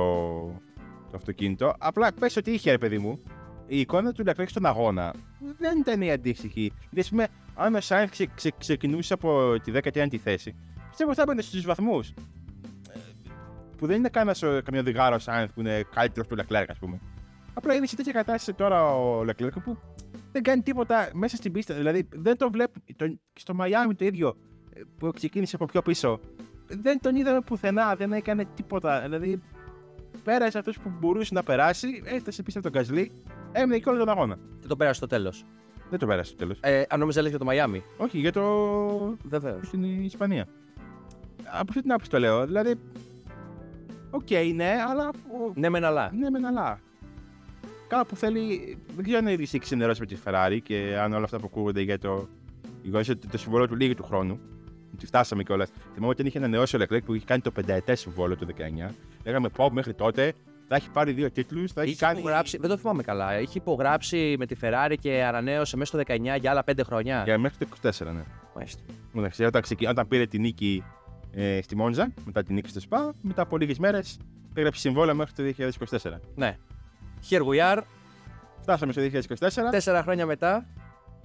το 1.11 1.15
αυτοκίνητο. 1.15 1.73
Απλά 1.79 2.13
πες 2.19 2.35
ότι 2.35 2.51
είχε, 2.51 2.71
ρε 2.71 2.77
παιδί 2.77 2.97
μου, 2.97 3.19
η 3.67 3.79
εικόνα 3.79 4.11
του 4.11 4.23
Leclerc 4.27 4.45
στον 4.45 4.65
αγώνα 4.65 5.13
δεν 5.57 5.79
ήταν 5.79 6.01
η 6.01 6.11
αντίστοιχη. 6.11 6.71
Δηλαδή, 6.89 6.99
ας 6.99 7.09
πούμε, 7.09 7.27
αν 7.57 7.75
ο 7.75 7.81
Σάινθ 7.81 8.11
ξε, 8.11 8.27
ξε, 8.35 8.51
ξεκινούσε 8.57 9.13
από 9.13 9.55
τη 9.63 9.71
19η 9.83 10.17
θέση, 10.17 10.55
πιστεύω 10.89 11.13
θα 11.13 11.21
έμπαινε 11.21 11.41
στους 11.41 11.65
βαθμούς. 11.65 12.13
Που 13.77 13.87
δεν 13.87 13.97
είναι 13.97 14.09
κανένας, 14.09 14.43
ο- 14.43 14.61
καμία 14.63 14.79
οδηγάρα 14.81 15.15
ο 15.15 15.19
Σάινθ 15.19 15.51
που 15.53 15.59
είναι 15.59 15.83
καλύτερος 15.93 16.27
του 16.27 16.35
Leclerc, 16.35 16.65
ας 16.69 16.77
πούμε. 16.79 16.99
Απλά 17.53 17.73
είναι 17.73 17.85
σε 17.87 17.95
τέτοια 17.95 18.11
κατάσταση 18.11 18.53
τώρα 18.57 18.95
ο 18.95 19.21
Leclerc 19.21 19.63
που 19.63 19.77
δεν 20.31 20.43
κάνει 20.43 20.61
τίποτα 20.61 21.09
μέσα 21.13 21.35
στην 21.35 21.51
πίστα. 21.51 21.73
Δηλαδή 21.73 22.07
δεν 22.11 22.37
το 22.37 22.49
βλέπω. 22.51 22.79
Το, 22.95 23.17
στο 23.33 23.53
Μαϊάμι 23.53 23.95
το 23.95 24.05
ίδιο 24.05 24.37
ε, 24.73 24.81
που 24.97 25.11
ξεκίνησε 25.15 25.55
από 25.55 25.65
πιο 25.65 25.81
πίσω. 25.81 26.19
Δεν 26.67 26.99
τον 27.01 27.15
είδαμε 27.15 27.41
πουθενά, 27.41 27.95
δεν 27.95 28.13
έκανε 28.13 28.45
τίποτα. 28.45 29.01
Δηλαδή 29.01 29.41
πέρασε 30.23 30.57
αυτός 30.57 30.79
που 30.79 30.91
μπορούσε 30.99 31.33
να 31.33 31.43
περάσει, 31.43 32.01
έφτασε 32.05 32.43
πίσω 32.43 32.59
από 32.59 32.71
τον 32.71 32.81
Γκασλί, 32.81 33.11
έμεινε 33.51 33.77
και 33.79 33.89
όλο 33.89 33.97
τον 33.97 34.09
αγώνα. 34.09 34.37
Και 34.61 34.67
το 34.67 34.75
πέρασε 34.75 34.95
στο 34.97 35.07
τέλος. 35.07 35.45
Δεν 35.89 35.99
το 35.99 36.05
πέρασε 36.05 36.29
στο 36.29 36.37
τέλος. 36.37 36.57
Ε, 36.61 36.83
αν 36.89 36.99
νόμιζα 36.99 37.19
έλεγες 37.19 37.37
για 37.37 37.39
το 37.39 37.45
Μαϊάμι. 37.45 37.83
Όχι, 37.97 38.17
για 38.19 38.31
το. 38.31 38.43
Βεβαίως. 39.23 39.59
στην 39.63 39.83
Ισπανία. 40.03 40.47
Από 41.43 41.65
αυτή 41.69 41.81
την 41.81 41.91
άποψη 41.91 42.09
το 42.09 42.19
λέω. 42.19 42.45
Δηλαδή. 42.45 42.75
Οκ, 44.09 44.29
ναι, 44.55 44.73
αλλά. 44.89 45.07
ο- 45.07 45.51
Ναι, 45.55 45.69
μεν 45.69 45.83
αλλά. 45.85 46.11
Ναι, 46.13 46.29
μεν 46.29 46.45
αλλά. 46.45 46.79
Κάπου 47.87 48.15
θέλει. 48.15 48.77
Δεν 48.95 49.03
ξέρω 49.03 49.17
αν 49.19 49.27
έχει 49.27 49.59
ξενερώσει 49.59 49.99
με 49.99 50.05
τη 50.05 50.17
Ferrari 50.25 50.57
και 50.63 50.97
αν 51.01 51.13
όλα 51.13 51.23
αυτά 51.23 51.39
που 51.39 51.45
ακούγονται 51.51 51.81
για 51.81 51.99
το. 51.99 52.27
γεγονό 52.81 53.03
ότι 53.09 53.27
το 53.27 53.37
συμβόλαιο 53.37 53.67
του 53.67 53.75
λίγη 53.75 53.95
του 53.95 54.03
χρόνου. 54.03 54.39
Ότι 54.93 55.05
φτάσαμε 55.05 55.43
κιόλας. 55.43 55.69
Θυμάμαι 55.93 56.11
όταν 56.11 56.25
είχε 56.25 56.37
ανανεώσει 56.37 56.75
ο 56.75 56.79
Leclerc 56.81 57.03
που 57.05 57.13
είχε 57.13 57.25
κάνει 57.25 57.41
το 57.41 57.51
πενταετές 57.51 57.99
συμβόλαιο 57.99 58.35
του 58.37 58.45
19. 58.45 58.91
Λέγαμε 59.25 59.49
πω 59.49 59.71
μέχρι 59.71 59.93
τότε 59.93 60.33
θα 60.67 60.75
έχει 60.75 60.89
πάρει 60.89 61.11
δύο 61.11 61.31
τίτλους, 61.31 61.71
θα 61.71 61.81
έχει 61.81 61.89
Είχε 61.91 62.05
κάνει. 62.05 62.19
υπογράψει, 62.19 62.57
δεν 62.57 62.69
το 62.69 62.77
θυμάμαι 62.77 63.03
καλά. 63.03 63.39
Είχε 63.39 63.57
υπογράψει 63.57 64.35
με 64.39 64.45
τη 64.45 64.55
Ferrari 64.61 64.95
και 64.99 65.23
ανανέωσε 65.23 65.77
μέσα 65.77 66.01
στο 66.03 66.13
19 66.15 66.39
για 66.39 66.51
άλλα 66.51 66.63
5 66.71 66.79
χρόνια. 66.85 67.21
Για 67.25 67.37
μέχρι 67.37 67.57
το 67.57 67.67
24, 67.83 68.05
ναι. 68.13 68.23
Μάλιστα. 68.55 68.81
Εντάξει, 69.15 69.43
όταν, 69.43 69.61
ξεκι... 69.61 69.85
όταν 69.87 70.07
πήρε 70.07 70.25
την 70.25 70.41
νίκη 70.41 70.83
ε, 71.31 71.59
στη 71.61 71.75
Μόντζα, 71.75 72.13
μετά 72.25 72.43
την 72.43 72.55
νίκη 72.55 72.69
στο 72.69 72.79
ΣΠΑ, 72.79 73.13
μετά 73.21 73.41
από 73.41 73.57
λίγες 73.57 73.79
μέρες 73.79 74.19
έγραψε 74.53 74.79
συμβόλαιο 74.79 75.15
μέχρι 75.15 75.53
το 75.53 75.63
2024. 76.01 76.11
Ναι. 76.35 76.57
Here 77.29 77.41
we 77.41 77.73
are, 77.75 77.81
Φτάσαμε 78.61 78.91
στο 78.91 79.01
2024. 79.83 79.93
4 79.93 79.99
χρόνια 80.03 80.25
μετά. 80.25 80.65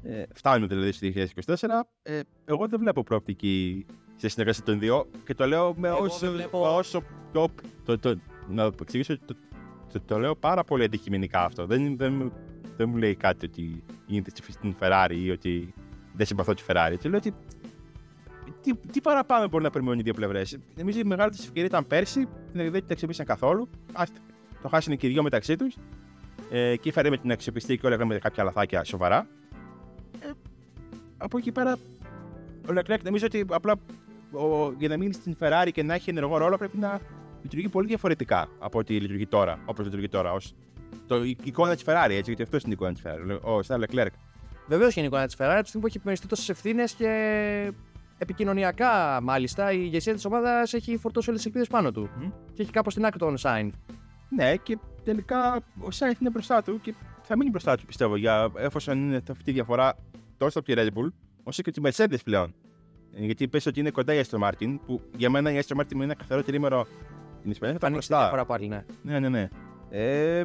Ε, 0.02 0.22
φτάνουμε 0.34 0.66
δηλαδή 0.66 0.92
στο 0.92 1.08
2024. 1.56 1.66
Ε, 2.02 2.20
εγώ 2.44 2.68
δεν 2.68 2.78
βλέπω 2.78 3.02
προοπτική 3.02 3.86
σε 4.16 4.28
συνεργασία 4.28 4.64
των 4.64 4.78
δύο 4.78 5.06
και 5.24 5.34
το 5.34 5.46
λέω 5.46 5.74
με 5.76 5.88
Εγώ 5.88 5.98
όσο, 6.04 6.18
δεν 6.18 6.30
βλέπω- 6.32 6.76
όσο 6.76 7.02
πιο. 7.32 7.48
Το, 7.84 7.98
το, 7.98 8.18
να 8.52 8.70
το 8.70 8.76
εξηγήσω, 8.80 9.18
το, 9.24 9.34
το, 9.92 10.00
το 10.00 10.18
λέω 10.18 10.34
πάρα 10.36 10.64
πολύ 10.64 10.84
αντικειμενικά 10.84 11.44
αυτό. 11.44 11.66
Δεν, 11.66 11.96
δεν, 11.96 12.12
μου- 12.12 12.32
δεν 12.76 12.88
μου 12.88 12.96
λέει 12.96 13.14
κάτι 13.14 13.46
ότι 13.46 13.82
γίνεται 14.06 14.30
στη- 14.30 14.52
στην 14.52 14.74
Ferrari 14.80 15.14
ή 15.22 15.30
ότι 15.30 15.74
δεν 16.12 16.26
συμπαθώ 16.26 16.54
τη 16.54 16.62
Ferrari. 16.66 16.94
Το 17.02 17.08
λέω 17.08 17.18
ότι 17.18 17.34
τι, 18.62 18.74
τι 18.74 19.00
παραπάνω 19.00 19.48
μπορεί 19.48 19.64
να 19.64 19.70
περιμένουν 19.70 19.98
οι 19.98 20.02
δύο 20.02 20.14
πλευρές. 20.14 20.58
Νομίζω 20.76 20.98
η 20.98 21.04
μεγάλη 21.04 21.30
της 21.30 21.40
ευκαιρία 21.44 21.64
ήταν 21.64 21.86
πέρσι, 21.86 22.28
δηλαδή 22.52 22.68
δεν 22.70 22.80
την 22.80 22.88
αξιοποίησαν 22.92 23.26
καθόλου. 23.26 23.68
Άστε, 23.92 24.18
το 24.62 24.68
χάσανε 24.68 24.96
και 24.96 25.06
οι 25.06 25.10
δύο 25.10 25.22
μεταξύ 25.22 25.56
τους. 25.56 25.76
Ε, 26.50 26.76
και 26.76 26.88
η 26.88 26.92
Ferrari 26.96 27.06
με 27.10 27.16
την 27.18 27.30
αξιοπιστία 27.32 27.76
και 27.76 27.86
όλα 27.86 27.94
έκαναν 27.94 28.18
κάποια 28.18 28.44
λαθάκια 28.44 28.84
σοβαρά. 28.84 29.26
Ε, 30.20 30.30
από 31.18 31.38
εκεί 31.38 31.52
πέρα, 31.52 31.72
ο 32.68 32.72
Leclerc 32.74 32.98
νομίζω 33.04 33.26
ότι 33.26 33.44
απλά 33.50 33.74
ο, 34.32 34.72
για 34.78 34.88
να 34.88 34.96
μείνει 34.96 35.12
στην 35.12 35.36
Ferrari 35.40 35.68
και 35.72 35.82
να 35.82 35.94
έχει 35.94 36.10
ενεργό 36.10 36.36
ρόλο 36.36 36.56
πρέπει 36.56 36.78
να 36.78 37.00
λειτουργεί 37.42 37.68
πολύ 37.68 37.86
διαφορετικά 37.86 38.48
από 38.58 38.78
ό,τι 38.78 39.00
λειτουργεί 39.00 39.26
τώρα. 39.26 39.58
Όπως 39.64 39.84
λειτουργεί 39.84 40.08
τώρα. 40.08 40.32
Ως, 40.32 40.54
το, 41.06 41.24
η 41.24 41.36
εικόνα 41.44 41.74
της 41.74 41.84
Ferrari, 41.86 42.10
έτσι, 42.10 42.22
γιατί 42.22 42.42
αυτός 42.42 42.62
είναι 42.62 42.70
η 42.70 42.76
εικόνα 42.80 42.92
της 42.92 43.02
Ferrari. 43.04 43.40
Ο 43.42 43.58
Charles 43.66 43.84
Leclerc. 43.90 44.12
Βεβαίως 44.68 44.94
και 44.94 45.00
είναι 45.00 45.08
η 45.08 45.10
εικόνα 45.12 45.26
της 45.26 45.36
Ferrari 45.38 45.52
από 45.52 45.62
τη 45.62 45.68
στιγμή 45.68 45.80
που 45.80 45.86
έχει 45.86 45.96
επιμεριστεί 45.96 46.26
τόσες 46.26 46.48
ευθύνες 46.48 46.92
και 46.92 47.72
επικοινωνιακά 48.18 49.20
μάλιστα 49.22 49.72
η 49.72 49.78
ηγεσία 49.80 50.14
της 50.14 50.24
ομάδας 50.24 50.72
έχει 50.72 50.96
φορτώσει 50.96 51.28
όλες 51.28 51.42
τις 51.42 51.52
ελπίδες 51.52 51.68
πάνω 51.68 51.92
του. 51.92 52.10
Μμ. 52.16 52.30
Και 52.54 52.62
έχει 52.62 52.70
κάπως 52.70 52.94
την 52.94 53.04
άκρη 53.04 53.18
τον 53.18 53.36
Σάιν. 53.36 53.72
Ναι, 54.28 54.56
και 54.56 54.78
τελικά 55.04 55.60
ο 55.80 55.90
Σάινθ 55.90 56.20
είναι 56.20 56.30
μπροστά 56.30 56.62
του 56.62 56.80
και 56.80 56.94
θα 57.22 57.36
μείνει 57.36 57.50
μπροστά 57.50 57.76
του 57.76 57.86
πιστεύω. 57.86 58.16
Για, 58.16 58.52
εφόσον 58.56 58.98
είναι 58.98 59.22
αυτή 59.30 59.50
η 59.50 59.52
διαφορά 59.52 59.96
τόσο 60.36 60.58
από 60.58 60.74
τη 60.74 60.74
Red 60.76 60.98
Bull 60.98 61.08
όσο 61.42 61.62
και 61.62 61.70
τη 61.70 61.80
Mercedes 61.84 62.22
πλέον. 62.24 62.54
Ε, 63.14 63.24
Γιατί 63.24 63.48
πες 63.48 63.66
ότι 63.66 63.80
είναι 63.80 63.90
κοντά 63.90 64.14
η 64.14 64.20
Aston 64.30 64.38
Martin, 64.48 64.78
που 64.86 65.00
για 65.16 65.30
μένα 65.30 65.52
η 65.52 65.58
Aston 65.66 65.80
Martin 65.80 65.94
με 65.94 66.04
ένα 66.04 66.14
καθαρό 66.14 66.42
τρίμερο 66.42 66.86
στην 66.86 67.11
Ισπανία 67.50 67.78
θα 67.78 67.80
Θα 67.80 67.86
ήταν 67.86 67.92
ανοίξει 67.92 68.08
τη 68.08 68.14
μπροστά. 68.14 68.18
διαφορά 68.18 68.44
πάλι, 68.44 68.68
ναι. 68.68 68.84
Ναι, 69.02 69.18
ναι, 69.18 69.28
ναι. 69.28 69.48
Ε, 69.90 70.44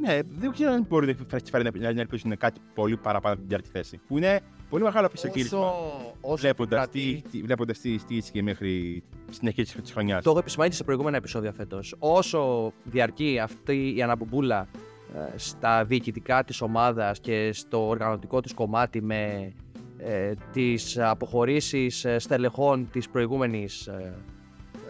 ναι, 0.00 0.18
δεν 0.38 0.50
ξέρω 0.52 0.72
αν 0.72 0.86
μπορεί 0.88 1.06
να 1.32 1.38
φέρει 1.50 1.70
να, 1.80 1.92
να 1.92 2.00
ελπίζουν 2.00 2.36
κάτι 2.36 2.60
πολύ 2.74 2.96
παραπάνω 2.96 3.34
από 3.34 3.42
την 3.42 3.50
τέταρτη 3.50 3.70
θέση. 3.72 4.00
Που 4.08 4.16
είναι 4.16 4.40
πολύ 4.68 4.82
μεγάλο 4.82 5.08
πισωγύρισμα. 5.08 5.72
όσο 6.20 6.36
Βλέποντας 6.36 6.78
κρατεί- 6.78 7.22
τι, 7.22 7.28
τι, 7.30 7.42
βλέποντας 7.42 7.78
τι 7.78 7.98
στήθηκε 7.98 8.42
μέχρι 8.42 9.02
στην 9.30 9.48
αρχή 9.48 9.62
της 9.62 9.92
χρονιάς. 9.92 10.22
Το 10.24 10.30
έχω 10.30 10.38
επισημάνει 10.38 10.72
σε 10.72 10.84
προηγούμενα 10.84 11.16
επεισόδια 11.16 11.52
φέτος. 11.52 11.94
Όσο 11.98 12.72
διαρκεί 12.84 13.38
αυτή 13.42 13.94
η 13.96 14.02
αναμπομπούλα 14.02 14.68
ε, 15.14 15.38
στα 15.38 15.84
διοικητικά 15.84 16.44
της 16.44 16.60
ομάδας 16.60 17.20
και 17.20 17.50
στο 17.52 17.88
οργανωτικό 17.88 18.40
της 18.40 18.54
κομμάτι 18.54 19.02
με 19.02 19.52
ε, 19.98 20.32
τις 20.52 20.98
αποχωρήσεις 20.98 22.04
ε, 22.04 22.18
στελεχών 22.18 22.88
της 22.92 23.08
προηγούμενης 23.08 23.86
ε, 23.86 24.14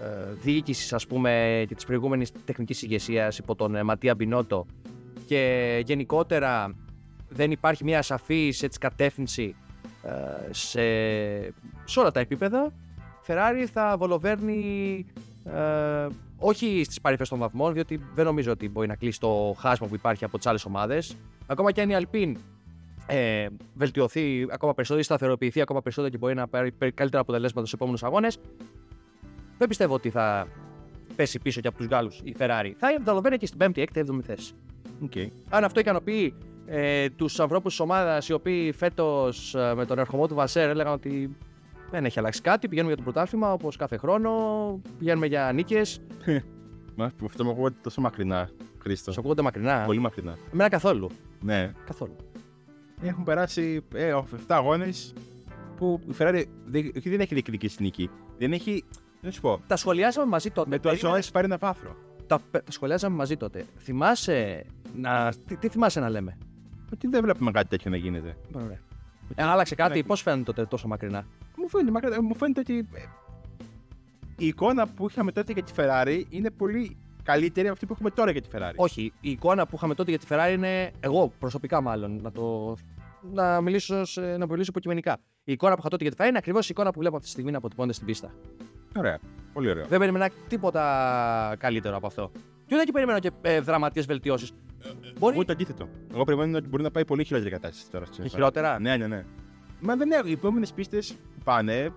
ε, 0.02 0.32
διοίκησης 0.42 0.92
ας 0.92 1.06
πούμε 1.06 1.64
και 1.68 1.74
της 1.74 1.84
προηγούμενης 1.84 2.32
τεχνικής 2.44 2.82
ηγεσίας 2.82 3.38
υπό 3.38 3.54
τον 3.54 3.74
ε, 3.74 3.82
Ματία 3.82 4.14
Μπινότο 4.14 4.66
και 5.26 5.82
γενικότερα 5.86 6.74
δεν 7.28 7.50
υπάρχει 7.50 7.84
μια 7.84 8.02
σαφής 8.02 8.62
έτσι, 8.62 8.78
κατεύθυνση 8.78 9.54
ε, 10.02 10.52
σε, 10.52 10.80
σε 11.84 12.00
όλα 12.00 12.10
τα 12.10 12.20
επίπεδα 12.20 12.72
Ferrari 13.26 13.64
θα 13.72 13.96
βολοβέρνει 13.98 15.06
ε, 15.44 16.06
όχι 16.38 16.82
στις 16.84 17.00
παρυφέ 17.00 17.24
των 17.28 17.38
βαθμών, 17.38 17.72
διότι 17.72 18.00
δεν 18.14 18.24
νομίζω 18.24 18.52
ότι 18.52 18.68
μπορεί 18.68 18.86
να 18.86 18.96
κλείσει 18.96 19.20
το 19.20 19.56
χάσμα 19.58 19.86
που 19.86 19.94
υπάρχει 19.94 20.24
από 20.24 20.36
τις 20.36 20.46
άλλες 20.46 20.64
ομάδες. 20.64 21.16
Ακόμα 21.46 21.72
και 21.72 21.80
αν 21.80 21.90
η 21.90 21.94
Alpine 22.00 22.32
ε, 23.06 23.46
βελτιωθεί 23.74 24.46
ακόμα 24.50 24.74
περισσότερο 24.74 25.00
ή 25.00 25.02
σταθεροποιηθεί 25.02 25.60
ακόμα 25.60 25.82
περισσότερο 25.82 26.12
και 26.12 26.18
μπορεί 26.18 26.34
να 26.34 26.48
πάρει 26.48 26.72
πε- 26.72 26.94
καλύτερα 26.94 27.22
αποτελέσματα 27.22 27.60
στους 27.60 27.72
επόμενους 27.72 28.02
αγώνες, 28.02 28.38
δεν 29.58 29.68
πιστεύω 29.68 29.94
ότι 29.94 30.10
θα 30.10 30.46
πέσει 31.16 31.38
πίσω 31.38 31.60
και 31.60 31.68
από 31.68 31.76
τους 31.76 31.86
Γάλλους 31.86 32.20
η 32.24 32.34
Ferrari. 32.38 32.72
Θα 32.76 32.88
βολοβέρνει 33.04 33.36
και 33.36 33.46
στην 33.46 33.58
5η, 33.60 33.78
6η, 33.78 33.84
7η 33.94 34.20
θέση. 34.22 34.52
Okay. 35.10 35.28
Αν 35.48 35.64
αυτό 35.64 35.80
ικανοποιεί 35.80 36.34
ε, 36.66 37.10
τους 37.10 37.40
ανθρώπους 37.40 37.70
της 37.70 37.80
ομάδας 37.80 38.28
οι 38.28 38.32
οποίοι 38.32 38.72
φέτος 38.72 39.56
με 39.74 39.84
τον 39.86 39.98
ερχομό 39.98 40.26
του 40.26 40.34
Βασέρ 40.34 40.68
έλεγαν 40.68 40.92
ότι 40.92 41.36
δεν 41.90 42.04
έχει 42.04 42.18
αλλάξει 42.18 42.40
κάτι, 42.40 42.68
πηγαίνουμε 42.68 42.94
για 42.94 43.04
το 43.04 43.10
πρωτάθλημα 43.10 43.52
όπως 43.52 43.76
κάθε 43.76 43.96
χρόνο, 43.96 44.32
πηγαίνουμε 44.98 45.26
για 45.26 45.52
νίκες. 45.52 46.00
Μα 46.96 47.12
που 47.16 47.24
αυτό 47.24 47.44
μου 47.44 47.50
ακούγεται 47.50 47.76
τόσο 47.82 48.00
μακρινά, 48.00 48.50
Χρήστο. 48.78 49.12
Σα 49.12 49.18
ακούγονται 49.18 49.42
μακρινά. 49.42 49.82
Πολύ 49.86 49.98
μακρινά. 49.98 50.38
Εμένα 50.52 50.68
καθόλου. 50.68 51.10
Ναι. 51.40 51.72
Καθόλου. 51.86 52.16
Έχουν 53.00 53.24
περάσει 53.24 53.84
ε, 53.94 54.12
7 54.12 54.24
αγώνες 54.48 55.12
που 55.76 56.00
η 56.08 56.14
Ferrari 56.18 56.44
δεν, 56.64 56.90
δεν 57.04 57.20
έχει 57.20 57.34
διεκδικήσει 57.34 57.82
νίκη. 57.82 58.10
Δεν 58.38 58.52
έχει. 58.52 58.84
Δεν 59.20 59.32
σου 59.32 59.40
πω. 59.40 59.60
Τα 59.66 59.76
σχολιάσαμε 59.76 60.26
μαζί 60.26 60.50
τότε. 60.50 60.68
Με 60.68 60.76
το 60.76 60.82
Περίμενε. 60.82 61.00
Αλσόνα 61.06 61.16
έχει 61.18 61.30
πάρει 61.32 61.44
ένα 61.46 61.56
βάθρο. 61.56 61.96
τα, 62.26 62.40
τα 62.50 62.62
σχολιάσαμε 62.68 63.16
μαζί 63.16 63.36
τότε. 63.36 63.64
Θυμάσαι 63.78 64.64
να. 64.96 65.32
Τι, 65.46 65.56
τι 65.56 65.68
θυμάσαι 65.68 66.00
να 66.00 66.08
λέμε; 66.08 66.38
Ότι 66.92 67.06
δεν 67.08 67.22
βλέπουμε 67.22 67.50
κάτι 67.50 67.68
τέτοιο 67.68 67.90
να 67.90 67.96
γίνεται. 67.96 68.36
Ωραία. 68.52 68.78
Ε, 69.34 69.42
άλλαξε 69.42 69.74
κάτι, 69.74 69.96
Ναι. 69.98 70.04
πώς 70.04 70.22
φαίνεται 70.22 70.42
τότε 70.42 70.64
τόσο 70.66 70.88
μακρινά; 70.88 71.26
Μου 71.56 71.68
φαίνεται, 71.68 71.90
μακριά- 71.90 72.22
μου 72.22 72.34
φαίνεται 72.36 72.60
ότι 72.60 72.78
ε, 72.78 73.00
η 74.36 74.46
εικόνα 74.46 74.86
που 74.88 75.08
είχαμε 75.10 75.32
τότε 75.32 75.52
για 75.52 75.62
τη 75.62 75.72
Ferrari 75.76 76.22
είναι 76.28 76.50
πολύ 76.50 76.96
καλύτερη 77.22 77.64
από 77.66 77.72
αυτή 77.74 77.86
που 77.86 77.92
έχουμε 77.92 78.10
τώρα 78.10 78.30
για 78.30 78.40
τη 78.42 78.48
Ferrari. 78.52 78.72
Όχι, 78.76 79.12
η 79.20 79.30
εικόνα 79.30 79.66
που 79.66 79.76
είχαμε 79.76 79.94
τότε 79.94 80.10
για 80.10 80.18
τη 80.18 80.26
Ferrari 80.28 80.52
είναι. 80.52 80.90
Εγώ 81.00 81.32
προσωπικά 81.38 81.80
μάλλον, 81.80 82.20
να 82.22 82.32
το. 82.32 82.74
Να 83.32 83.60
μιλήσω, 83.60 84.04
σε- 84.04 84.36
να 84.36 84.46
μιλήσω 84.46 84.70
υποκειμενικά. 84.70 85.16
Η 85.44 85.52
εικόνα 85.52 85.72
που 85.74 85.80
είχα 85.80 85.88
τότε 85.88 86.02
για 86.04 86.12
τη 86.14 86.16
Ferrari 86.20 86.28
είναι 86.28 86.38
ακριβώς 86.38 86.66
η 86.66 86.68
εικόνα 86.70 86.90
που 86.92 86.98
βλέπω 86.98 87.14
αυτή 87.14 87.26
τη 87.26 87.32
στιγμή 87.32 87.50
να 87.50 87.58
αποτυπώνεται 87.58 87.94
στην 87.94 88.06
πίστα. 88.06 88.30
Ωραία. 88.98 89.18
Πολύ 89.52 89.70
ωραίο. 89.70 89.86
Δεν 89.86 89.98
περίμενα 89.98 90.30
τίποτα 90.48 91.54
καλύτερο 91.58 91.96
από 91.96 92.06
αυτό. 92.06 92.30
Και 92.66 92.74
ούτε 92.74 92.84
και 92.84 92.92
περίμενα 92.92 93.18
και 93.18 93.30
ε, 93.42 93.60
δραματικές 93.60 94.06
βελτιώσεις. 94.06 94.52
Μπορεί. 95.18 95.34
Εγώ 95.34 95.44
το 95.44 95.52
αντίθετο. 95.52 95.88
Εγώ 96.14 96.24
περιμένω 96.24 96.56
ότι 96.58 96.68
μπορεί 96.68 96.82
να 96.82 96.90
πάει 96.90 97.04
πολύ 97.04 97.24
χειρότερη 97.24 97.50
κατάσταση 97.50 97.90
τώρα. 97.90 98.04
στην 98.04 98.16
Και 98.24 98.28
Ferrari. 98.30 98.32
χειρότερα; 98.34 98.78
Ναι, 98.80 98.96
ναι, 98.96 99.06
ναι. 99.06 99.24
Μα 99.80 99.96
δεν 99.96 100.10
έχω. 100.10 100.26
Οι 100.26 100.32
επόμενες 100.32 100.72
πίστες 100.72 101.12
που 101.12 101.42
πάνε, 101.44 101.92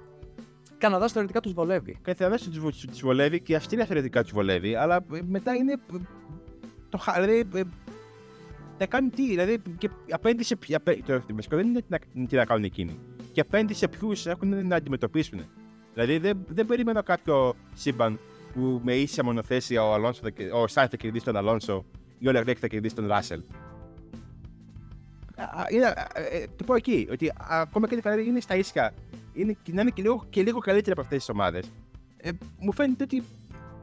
Καναδάς 0.78 1.12
θεωρητικά 1.12 1.40
τους 1.40 1.54
βολεύει. 1.54 1.98
καθένα 2.02 2.38
τους 2.38 3.02
βολεύει 3.02 3.42
και 3.42 3.52
η 3.52 3.56
Αυστρία 3.56 3.86
θεωρητικά 3.86 4.22
τους 4.22 4.32
βολεύει, 4.32 4.76
αλλά 4.76 4.96
ε, 4.96 5.20
μετά 5.28 5.54
είναι. 5.56 5.72
ε, 5.72 5.98
Το 6.90 6.98
χα- 6.98 7.14
δηλαδή. 7.22 7.60
ε, 7.60 7.62
Να 8.80 8.86
κάνουν 8.86 9.10
τι, 9.12 9.28
δηλαδή. 9.28 9.62
Και 9.78 9.90
απέναντι 10.12 10.44
σε 10.44 10.56
ποια. 10.56 10.78
απέ- 10.78 11.06
Το 11.06 11.20
το 11.20 11.36
βασικό 11.36 11.56
δεν 11.56 11.68
είναι 11.68 11.80
τι 11.80 11.86
να, 11.90 12.00
τι 12.28 12.36
να 12.36 12.46
κάνουν 12.46 12.64
εκείνοι. 12.64 13.00
Και 13.32 13.42
απέναντι 13.42 13.74
σε 13.74 13.88
ποιους 13.88 14.26
έχουν 14.26 14.68
να 14.68 14.76
αντιμετωπίσουν. 14.76 15.40
Δηλαδή 15.94 16.18
δεν, 16.18 16.46
δεν 16.48 16.66
περίμενα 16.66 17.02
κάποιο 17.02 17.56
σύμπαν 17.74 18.20
που 18.54 18.82
με 18.84 18.96
ίσια 18.96 19.24
μονοθέσια 19.24 19.84
ο, 19.84 19.94
Αλόνσο 19.94 20.22
θα, 20.24 20.30
κε- 20.30 20.54
ο 20.54 20.68
Σάινθ 20.68 20.92
θα 20.92 20.98
κερδίσει 20.98 21.26
τον 21.26 21.36
Αλόνσο 21.36 21.86
ή 22.20 22.28
ο 22.28 22.32
Λεγρέκ 22.32 22.58
θα 22.60 22.68
κερδίσει 22.68 22.96
τον 22.96 23.08
Ράσελ. 23.08 23.42
Α, 25.36 25.44
α, 25.44 25.66
Είναι, 25.70 25.86
α, 25.86 26.08
ε, 26.14 26.46
το 26.56 26.64
πω 26.64 26.76
εκεί, 26.76 27.08
ότι 27.12 27.28
α, 27.28 27.34
ακόμα 27.48 27.88
και 27.88 27.96
η 27.96 28.02
Ferrari 28.04 28.26
είναι 28.28 28.40
στα 28.40 28.56
ίσια. 28.56 28.94
Είναι, 29.34 29.58
και 29.64 29.74
να 29.74 29.82
είναι 29.82 29.90
και 29.90 30.02
λίγο, 30.02 30.26
και 30.30 30.44
λίγο 30.44 30.60
καλύτερη 30.60 30.92
από 30.92 31.02
αυτές 31.02 31.18
τις 31.18 31.30
ομάδες. 31.30 31.72
Ε, 32.18 32.30
μου 32.60 32.74
φαίνεται 32.74 33.04
ότι 33.04 33.24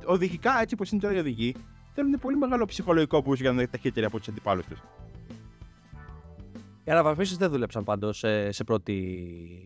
οδηγικά, 0.05 0.61
έτσι 0.61 0.75
όπως 0.75 0.91
είναι 0.91 1.01
τώρα 1.01 1.15
οι 1.15 1.19
οδηγοί, 1.19 1.55
θέλουν 1.95 2.19
πολύ 2.21 2.37
μεγάλο 2.37 2.65
ψυχολογικό 2.65 3.19
boost 3.27 3.37
για 3.37 3.51
να 3.53 3.57
είναι 3.57 3.67
ταχύτεροι 3.67 4.07
από 4.07 4.19
τους 4.19 4.29
αντιπάλους 4.29 4.67
τους. 4.67 4.83
Οι 6.85 6.91
αναβαθμίσει 6.91 7.37
δεν 7.37 7.51
δούλεψαν 7.51 7.85
πάντως 7.85 8.19
σε, 8.19 8.53
σε 8.53 8.65
πρώτη 8.65 9.19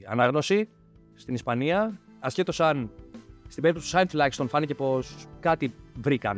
ανάγνωση 0.08 0.68
στην 1.14 1.34
Ισπανία. 1.34 2.00
Ασχέτως 2.24 2.60
αν 2.60 2.90
στην 3.48 3.62
περίπτωση 3.62 3.88
του 3.90 3.96
Σάιν 3.96 4.08
τουλάχιστον 4.08 4.48
φάνηκε 4.48 4.74
πως 4.74 5.14
κάτι 5.40 5.74
βρήκαν 6.00 6.36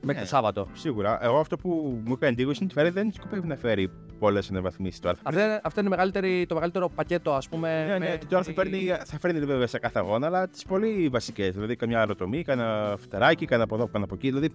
μέχρι 0.00 0.14
Ναι. 0.14 0.20
το 0.20 0.26
Σάββατο. 0.26 0.68
Σίγουρα. 0.72 1.24
Εγώ 1.24 1.38
αυτό 1.38 1.56
που 1.56 2.00
μου 2.04 2.12
έκανε 2.12 2.32
εντύπωση 2.32 2.62
είναι 2.64 2.72
ότι 2.76 2.80
η 2.80 2.88
Ferrari 2.88 2.92
δεν 2.94 3.12
σκοπεύει 3.12 3.46
να 3.46 3.56
φέρει 3.56 3.90
πολλές 4.18 4.50
αναβαθμίσει 4.50 5.00
τώρα. 5.00 5.16
Αυτό 5.22 5.40
είναι, 5.40 5.60
αυτό 5.64 5.80
είναι 5.80 5.88
μεγαλύτερη, 5.88 6.46
το 6.48 6.54
μεγαλύτερο 6.54 6.88
πακέτο, 6.88 7.32
ας 7.34 7.48
πούμε. 7.48 7.84
Ναι, 7.86 7.92
ναι, 7.98 7.98
με- 8.10 8.16
και 8.16 8.26
τώρα 8.26 8.42
θα 8.42 8.52
φέρνει, 8.52 8.86
θα 9.04 9.18
φέρνει 9.18 9.38
βέβαια 9.40 9.66
σε 9.66 9.78
κάθε 9.78 9.98
αγώνα, 9.98 10.26
αλλά 10.26 10.48
τις 10.48 10.64
πολύ 10.64 11.08
βασικές. 11.08 11.54
Δηλαδή, 11.54 11.76
καμιά 11.76 11.98
αεροτομή, 11.98 12.42
κανένα 12.42 12.96
φτεράκι, 12.98 13.44
κανένα 13.46 13.64
από 13.64 13.74
εδώ, 13.74 13.84
κανένα 13.86 14.04
από 14.04 14.14
εκεί. 14.14 14.28
Δηλαδή, 14.28 14.52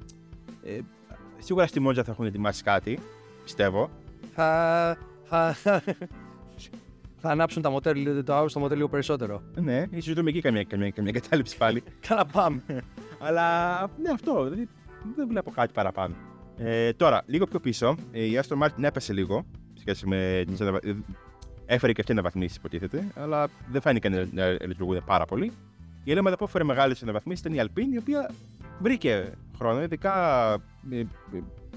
ε, 0.64 0.80
σίγουρα 1.38 1.68
στη 1.68 1.80
Μόντζα 1.80 2.04
θα 2.04 2.12
έχουν 2.12 2.26
ετοιμάσει 2.26 2.64
κάτι, 2.64 3.00
πιστεύω. 3.44 3.90
Θα, 4.34 4.98
θα, 5.24 5.56
θα, 7.22 7.28
θα 7.28 7.30
ανάψουν 7.30 7.62
τα 7.62 7.70
μοτέλ, 7.70 8.24
το 8.24 8.40
Audi 8.42 8.46
στο 8.50 8.60
μοτέλ 8.60 8.78
λίγο 8.78 8.90
περισσότερο. 8.90 9.42
Ναι, 9.56 9.84
ίσω 9.90 10.14
δούμε 10.14 10.30
εκεί 10.30 10.42
καμιά, 10.42 10.64
καμιά, 10.64 10.90
καμιά 10.90 11.12
κατάληψη 11.12 11.58
πάλι. 11.58 11.84
Κάνα 12.08 12.26
πάμε. 12.26 12.62
αλλά 13.20 13.80
ναι, 14.02 14.10
αυτό. 14.14 14.44
Δηλαδή, 14.44 14.68
δεν 15.16 15.28
βλέπω 15.28 15.52
κάτι 15.52 15.74
παραπάνω. 15.74 16.16
Ε, 16.58 16.94
τώρα, 16.94 17.24
λίγο 17.26 17.46
πιο 17.46 17.60
πίσω, 17.60 17.96
ε, 18.12 18.24
η 18.24 18.40
Aston 18.42 18.64
Martin 18.64 18.84
έπεσε 18.84 19.14
λίγο. 19.14 19.46
σε 19.74 19.82
σχέση 19.82 20.08
με 20.08 20.44
τις 20.48 20.62
αναβα- 20.62 20.80
ε, 20.84 20.96
Έφερε 21.66 21.92
και 21.94 22.00
αυτή 22.02 22.12
αναβαθμίσεις, 22.14 22.58
υποτίθεται, 22.58 23.08
αλλά 23.16 23.48
δεν 23.72 23.82
φάνηκε 23.82 24.10
να, 24.10 24.28
να 24.32 24.50
λειτουργούν 24.52 25.04
πάρα 25.06 25.26
πολύ. 25.26 25.52
Η 26.04 26.12
άλλη 26.12 26.20
ομάδα 26.20 26.38
που 26.38 26.44
έφερε 26.44 26.64
μεγάλες 26.64 27.04
αναβαθμίσεις 27.04 27.46
ήταν 27.46 27.54
η 27.66 27.70
Alpine, 27.70 27.94
η 27.94 27.98
οποία 27.98 28.30
βρήκε 28.80 29.32
χρόνο, 29.58 29.82
ειδικά 29.82 30.54
ε, 30.92 31.00
ε, 31.00 31.06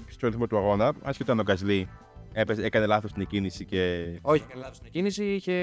στο 0.07 0.27
ρυθμό 0.27 0.47
του 0.47 0.57
αγώνα. 0.57 0.93
Άσχετο 1.03 1.31
αν 1.31 1.39
ο 1.39 1.43
Γκασλί 1.43 1.87
έπαιζε- 2.35 2.65
έκανε 2.65 2.85
λάθος 2.85 3.09
στην 3.09 3.27
κίνηση 3.27 3.65
και. 3.65 4.05
Όχι, 4.21 4.43
έκανε 4.47 4.61
λάθος 4.61 4.77
στην 4.77 4.91
κίνηση, 4.91 5.23
είχε, 5.25 5.53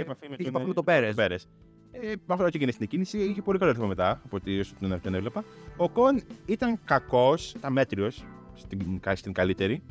επαφή 0.00 0.28
με 0.28 0.34
είχε 0.34 0.42
τον- 0.42 0.46
επαφή 0.46 0.66
με 0.66 0.74
τον 0.74 0.84
Πέρες. 0.84 1.14
Πέρες. 1.14 1.48
Ε, 1.92 2.06
με 2.06 2.34
αυτό 2.34 2.48
και 2.48 2.56
έγινε 2.56 2.70
στην 2.72 2.88
κίνηση, 2.88 3.18
είχε 3.18 3.42
πολύ 3.42 3.58
καλό 3.58 3.70
ρυθμό 3.70 3.86
μετά 3.86 4.10
από 4.24 4.36
ό,τι 4.36 4.58
όσο 4.58 4.74
τον, 4.80 5.00
τον 5.00 5.14
έβλεπα. 5.14 5.44
Ο 5.76 5.88
Κον 5.88 6.22
ήταν 6.46 6.78
κακός, 6.84 7.52
ήταν 7.52 7.72
μέτριος 7.72 8.24
στην, 8.54 9.00
στην 9.14 9.32
καλύτερη. 9.32 9.82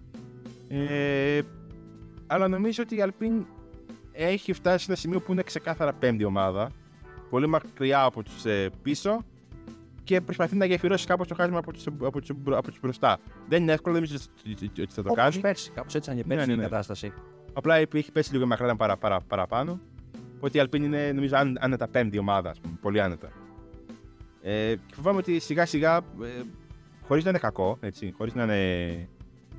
Ε, 0.68 1.42
αλλά 2.28 2.48
νομίζω 2.48 2.84
ότι 2.84 2.96
η 2.96 3.04
Alpine 3.06 3.46
έχει 4.12 4.54
φτάσει 4.54 4.78
σε 4.86 4.92
ένα 4.92 5.00
σημείο 5.00 5.22
που 5.22 5.32
είναι 5.32 5.44
ξεκάθαρα 5.44 5.94
πέμπτη 5.94 6.24
ομάδα. 6.24 6.72
Πολύ 7.30 7.48
μακριά 7.48 8.04
από 8.04 8.24
τους 8.24 8.46
ε, 8.46 8.70
πίσω 8.82 9.26
και 10.08 10.22
προσπαθεί 10.22 10.56
να 10.56 10.66
γεφυρώσει 10.66 11.06
κάπως 11.06 11.28
το 11.28 11.36
χάσμα 11.36 11.58
από 11.58 11.74
τους 11.74 11.88
από 11.88 12.20
τους, 12.22 12.30
από 12.46 12.70
τους 12.70 12.80
μπροστά. 12.82 13.18
Δεν 13.48 13.62
είναι 13.62 13.72
εύκολο, 13.72 13.96
δεν 13.96 14.04
νομίζω 14.04 14.26
ότι 14.52 14.82
ότι 14.82 14.94
θα 14.94 15.02
το 15.04 15.10
Όπως 15.10 15.16
κάνεις. 15.24 15.40
πέρσι, 15.40 15.72
κάπως 15.72 15.96
έτσι 15.96 16.12
ήταν 16.12 16.22
και 16.22 16.28
πέρσι 16.28 16.46
Ναι, 16.48 16.54
ναι, 16.56 16.62
η 16.62 16.64
ναι. 16.64 16.70
κατάσταση. 16.70 17.14
Απλά 17.54 17.76
έχει 17.76 18.12
πέσει 18.12 18.34
λίγο 18.34 18.46
μακριά 18.46 18.76
παρα, 18.76 18.98
παρα, 18.98 19.20
παραπάνω. 19.22 19.80
Οπότε 20.38 20.60
η 20.60 20.62
Alpine 20.66 20.80
είναι 20.84 21.12
νομίζω 21.12 21.36
αν- 21.38 21.58
άνετα 21.60 21.88
πέμπτη 21.88 22.18
ομάδα, 22.18 22.50
ας 22.50 22.60
πούμε, 22.60 22.78
πολύ 22.82 23.02
άνετα. 23.02 23.30
Ε, 24.42 24.76
και 24.86 24.94
φοβάμαι 24.96 25.18
ότι 25.18 25.40
σιγά 25.40 25.66
σιγά, 25.66 25.96
ε, 25.98 26.02
χωρίς 27.08 27.24
να 27.24 27.30
είναι 27.30 27.40
κακό, 27.40 27.78
έτσι, 27.82 28.14
χωρίς 28.18 28.34
να 28.34 28.44
είναι 28.44 29.10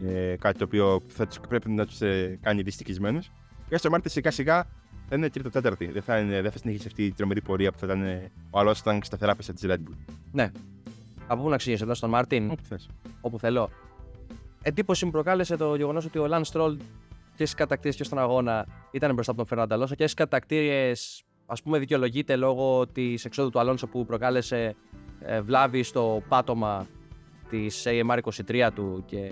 ε, 0.06 0.36
κάτι 0.36 0.58
το 0.58 0.64
οποίο 0.64 1.02
θα 1.08 1.26
τους, 1.26 1.40
πρέπει 1.48 1.70
να 1.70 1.86
τους 1.86 2.00
ε, 2.00 2.38
κάνει 2.42 2.62
δυστυχισμένους, 2.62 3.26
η 3.68 3.76
Aston 3.80 3.90
Martin 3.94 4.00
σιγά 4.04 4.30
σιγά 4.30 4.64
θα 5.08 5.16
είναι 5.16 5.30
τρίτο-τέταρτη. 5.30 5.86
Δεν 5.86 6.02
θα, 6.02 6.18
είναι, 6.18 6.42
δεν 6.42 6.50
θα 6.50 6.58
συνεχίσει 6.58 6.86
αυτή 6.86 7.04
η 7.04 7.12
τρομερή 7.12 7.40
πορεία 7.42 7.72
που 7.72 7.78
θα 7.78 7.86
ήταν 7.86 8.02
ε, 8.02 8.30
ο 8.50 8.58
άλλο 8.58 8.74
ήταν 8.80 9.00
σταθερά 9.02 9.34
πέσα 9.34 9.52
της 9.52 9.64
Red 9.66 9.74
Bull. 9.76 10.14
Ναι. 10.32 10.50
Από 11.26 11.42
πού 11.42 11.48
να 11.48 11.56
ξεκινήσω, 11.56 11.84
εδώ 11.84 11.94
στον 11.94 12.10
Μάρτιν, 12.10 12.50
Όπου 12.50 12.62
θες. 12.62 12.88
όπου 13.20 13.38
θέλω. 13.38 13.70
Εντύπωση 14.62 15.04
μου 15.04 15.10
προκάλεσε 15.10 15.56
το 15.56 15.74
γεγονός 15.76 16.04
ότι 16.04 16.18
ο 16.18 16.26
Λαν 16.26 16.44
Στρόλ 16.44 16.76
και 17.36 17.44
στις 17.46 17.54
κατακτήρε 17.54 17.94
και 17.94 18.04
στον 18.04 18.18
αγώνα 18.18 18.66
ήταν 18.90 19.12
μπροστά 19.14 19.30
από 19.30 19.40
τον 19.40 19.48
Φερνάντα 19.48 19.74
Αλόνσο 19.74 19.94
και 19.94 20.02
στις 20.02 20.14
κατακτήρε, 20.14 20.92
ας 21.46 21.62
πούμε, 21.62 21.78
δικαιολογείται 21.78 22.36
λόγω 22.36 22.86
της 22.86 23.24
εξόδου 23.24 23.50
του 23.50 23.58
Αλόνσο 23.58 23.86
που 23.86 24.06
προκάλεσε 24.06 24.74
ε, 25.20 25.40
βλάβη 25.40 25.82
στο 25.82 26.22
πάτωμα 26.28 26.86
της 27.48 27.86
AMR23 27.86 28.68
του 28.74 29.02
και 29.06 29.30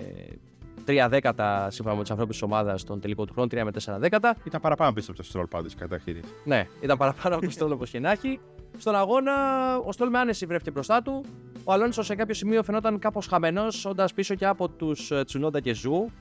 3 0.87 1.07
δέκατα 1.09 1.69
σύμφωνα 1.69 1.95
με 1.95 2.01
τους 2.01 2.11
ανθρώπους 2.11 2.35
της 2.35 2.43
ομάδας 2.43 2.81
στον 2.81 2.99
τελικό 2.99 3.25
του 3.25 3.33
χρόνου, 3.33 3.47
3 3.51 3.63
με 3.63 3.71
4 3.71 3.97
δέκατα. 3.99 4.35
Ήταν 4.43 4.61
παραπάνω 4.61 4.93
πίσω 4.93 5.11
από 5.11 5.23
το 5.23 5.29
Stroll 5.33 5.49
πάντως 5.49 5.69
κατατακτήριες. 5.77 6.21
Ναι, 6.43 6.67
ήταν 6.81 6.97
παραπάνω 6.97 7.35
από 7.35 7.45
το 7.45 7.51
Στρολ 7.51 7.71
όπως 7.71 7.89
και 7.89 7.99
να 7.99 8.11
έχει. 8.11 8.39
Στον 8.77 8.95
αγώνα, 8.95 9.33
ο 9.77 9.91
Στρολ 9.91 10.09
με 10.09 10.19
άνεση 10.19 10.45
βρέθηκε 10.45 10.71
μπροστά 10.71 11.01
του. 11.01 11.25
Ο 11.63 11.71
Αλόνσο 11.73 12.03
σε 12.03 12.15
κάποιο 12.15 12.33
σημείο 12.33 12.63
φαινόταν 12.63 12.99
κάπως 12.99 13.27
χαμένος, 13.27 13.85
όντας 13.85 14.13
πίσω 14.13 14.35
και 14.35 14.45
από 14.45 14.69
τους 14.69 15.11
Τσουνόντα 15.25 15.59
και 15.59 15.73
Ζου 15.73 16.11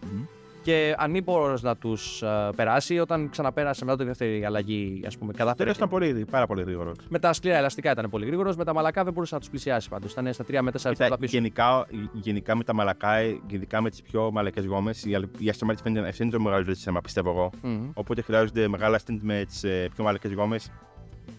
και 0.67 0.95
ανήμπορος 0.99 1.59
να 1.61 1.77
τους 1.77 2.23
περάσει 2.57 2.99
όταν 2.99 3.31
ξαναπέρασε 3.31 3.85
μετά 3.85 3.97
τη 3.97 4.05
δεύτερη 4.05 4.45
αλλαγή, 4.45 5.03
ας 5.07 5.19
πούμε. 5.19 5.33
Κατάφερε. 5.33 5.63
Τέλος 5.65 5.73
ήταν 5.77 5.89
πολύ, 5.89 6.25
πάρα 6.31 6.47
πολύ 6.47 6.63
γρήγορος. 6.63 6.97
Με 7.09 7.19
τα 7.19 7.33
σκληρά 7.33 7.57
ελαστικά 7.57 7.91
ήταν 7.91 8.11
πολύ 8.11 8.27
γρήγορος, 8.27 8.57
με 8.57 8.65
τα 8.65 8.75
μαλακά 8.75 9.05
δεν 9.05 9.13
μπορούσε 9.13 9.35
να 9.35 9.41
τους 9.41 9.51
πλησιάσει 9.51 9.89
πάντως. 9.89 10.13
Ήταν 10.13 10.33
στα 10.33 10.45
3 10.45 10.61
με 10.63 10.71
4 10.71 10.91
λεπτά 10.99 11.19
πίσω. 11.19 11.37
Γενικά, 11.37 11.87
γενικά 12.13 12.57
με 12.57 12.65
τα 12.65 12.75
μαλακά, 12.75 13.23
ειδικά 13.47 13.81
με 13.81 13.91
τις 13.91 14.03
πιο 14.03 14.31
μαλακές 14.33 14.65
γόμες, 14.67 15.05
η, 15.05 15.11
η 15.39 15.53
Aston 15.59 15.71
Martin 15.71 15.75
φαίνεται 15.83 16.09
αυτή 16.09 16.23
είναι 16.23 16.33
το 16.33 16.41
μεγάλο 16.41 16.65
ζήτημα, 16.65 17.01
πιστεύω 17.01 17.31
εγώ. 17.31 17.51
Μμμ. 17.63 17.91
Οπότε 17.95 18.23
χρειάζονται 18.23 18.69
μεγάλα 18.69 18.99
stint 19.07 19.19
με 19.21 19.45
τις 19.47 19.61
πιο 19.95 20.05
μαλακές 20.05 20.33
γόμες. 20.33 20.71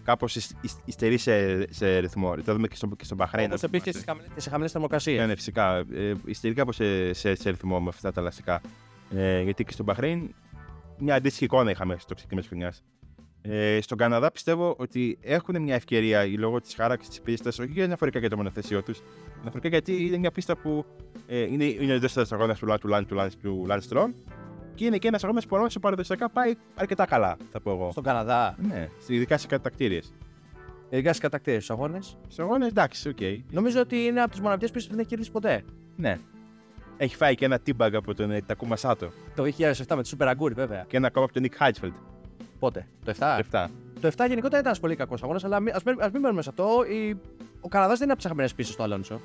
Κάπως 0.04 0.36
υστερεί 0.84 1.16
σε, 1.18 1.66
σε 1.72 1.98
ρυθμό. 1.98 2.34
Το 2.44 2.52
δούμε 2.52 2.68
και 2.68 2.76
στο, 2.76 2.86
και 2.96 3.04
στο 3.04 3.16
Bahrain. 3.18 3.44
Όπως 3.46 3.62
επίσης 3.62 3.84
και 3.84 3.98
στι 3.98 4.04
χαμηλέ- 4.06 4.34
και 4.34 4.40
σε 4.40 4.48
χαμηλές 4.50 4.72
θερμοκρασίες. 4.72 5.18
Ναι, 5.20 5.26
ναι, 5.26 5.34
φυσικά. 5.34 5.76
Ε, 5.76 6.12
υστερεί 6.24 6.54
κάπως 6.54 6.76
σε, 6.76 7.12
σε, 7.12 7.34
σε 7.34 7.50
ρυθμό 7.50 7.80
με 7.80 7.88
αυτά 7.88 8.12
τα 8.12 8.20
ελαστικά. 8.20 8.60
Ε, 9.10 9.42
γιατί 9.42 9.64
και 9.64 9.72
στο 9.72 9.84
Bahrain 9.88 10.28
μια 10.98 11.14
αντίστοιχη 11.14 11.44
εικόνα 11.44 11.70
είχαμε 11.70 11.96
στο 11.98 12.14
ξεκίνημα 12.14 12.40
της 12.40 12.48
χρονιάς. 12.50 12.82
Ε, 13.42 13.80
στον 13.80 13.98
Καναδά 13.98 14.30
πιστεύω 14.30 14.74
ότι 14.78 15.18
έχουν 15.20 15.62
μια 15.62 15.74
ευκαιρία 15.74 16.26
λόγω 16.38 16.60
της 16.60 16.74
χάραξης 16.74 17.08
της 17.08 17.20
πίστας, 17.20 17.58
όχι 17.58 17.70
για 17.70 17.84
αναφορικά 17.84 18.18
για 18.18 18.28
το 18.28 18.36
μονοθέσιό 18.36 18.82
τους, 18.82 19.00
αναφορικά 19.40 19.68
γιατί 19.68 20.06
είναι 20.06 20.16
μια 20.16 20.30
πίστα 20.30 20.56
που 20.56 20.84
ε, 21.26 21.38
είναι, 21.42 21.64
είναι 21.64 21.94
ο 21.94 21.98
δεύτερος 21.98 22.26
αγώνας 22.30 22.58
του 22.58 22.66
Λανς 22.66 22.78
του 22.78 22.88
Λανς 22.88 23.06
του 23.06 23.14
Λανς 23.14 23.30
του 23.42 23.64
Λανς 23.66 23.80
Στρολ 23.80 24.14
και 24.74 24.84
είναι 24.84 24.98
και 24.98 25.08
ένας 25.08 25.24
αγώνας 25.24 25.46
που 25.46 25.56
ο 25.76 25.80
παραδοσιακά 25.80 26.30
πάει 26.30 26.54
αρκετά 26.74 27.04
καλά, 27.04 27.36
θα 27.52 27.60
πω 27.60 27.70
εγώ. 27.70 27.90
Στον 27.90 28.02
Καναδά, 28.02 28.56
Ναι, 28.68 28.88
ειδικά 29.06 29.38
σε 29.38 29.46
κατατακτήριες. 29.46 30.14
ειδικά 30.90 31.08
στις 31.08 31.20
κατακτήρε 31.20 31.58
του 31.58 31.72
αγώνες; 31.72 32.18
Στους 32.22 32.38
αγώνες 32.38 32.68
εντάξει, 32.68 33.08
οκ. 33.08 33.18
Νομίζω 33.50 33.80
ότι 33.80 33.96
είναι 33.96 34.20
από 34.20 34.30
τις 34.30 34.40
μοναδικές 34.40 34.70
πίστες 34.70 34.84
που 34.84 34.90
δεν 34.90 35.00
έχει 35.00 35.08
κερδίσει 35.08 35.30
ποτέ. 35.30 35.64
Ναι. 35.96 36.18
Έχει 37.00 37.16
φάει 37.16 37.34
και 37.34 37.44
ένα 37.44 37.58
τούμπανο 37.58 37.94
από 37.94 38.14
τον 38.14 38.30
ε, 38.30 38.40
Τακούμα 38.42 38.76
Σάτο 38.76 39.08
Το 39.34 39.42
2007 39.42 39.96
με 39.96 40.02
τη 40.02 40.10
Super 40.18 40.34
Aguri, 40.36 40.52
βέβαια. 40.54 40.84
και 40.88 40.96
ένα 40.96 41.06
ακόμα 41.06 41.24
από 41.24 41.34
τον 41.34 41.42
Νικ 41.42 41.54
Χάιτσφελντ. 41.56 41.92
Πότε, 42.58 42.86
το 43.04 43.12
7. 43.18 43.40
7. 43.50 43.66
Το 44.00 44.08
7 44.08 44.10
γενικότερα 44.16 44.46
ήταν 44.46 44.64
ένας 44.64 44.80
πολύ 44.80 44.96
κακός 44.96 45.22
αγώνας, 45.22 45.44
αλλά 45.44 45.60
μην- 45.60 45.74
ας 45.74 45.82
μην, 45.82 45.96
ας 46.02 46.10
μην 46.12 46.20
μένουμε 46.20 46.42
σε 46.42 46.48
αυτό. 46.48 46.68
Η... 46.90 47.16
Ο 47.60 47.68
Καναδάς 47.68 47.92
δεν 47.92 48.02
είναι 48.02 48.12
από 48.12 48.16
τις 48.16 48.24
αγαπημένες 48.24 48.54
πίστες 48.54 48.76
του 48.76 48.82
Αλόνσο. 48.82 49.20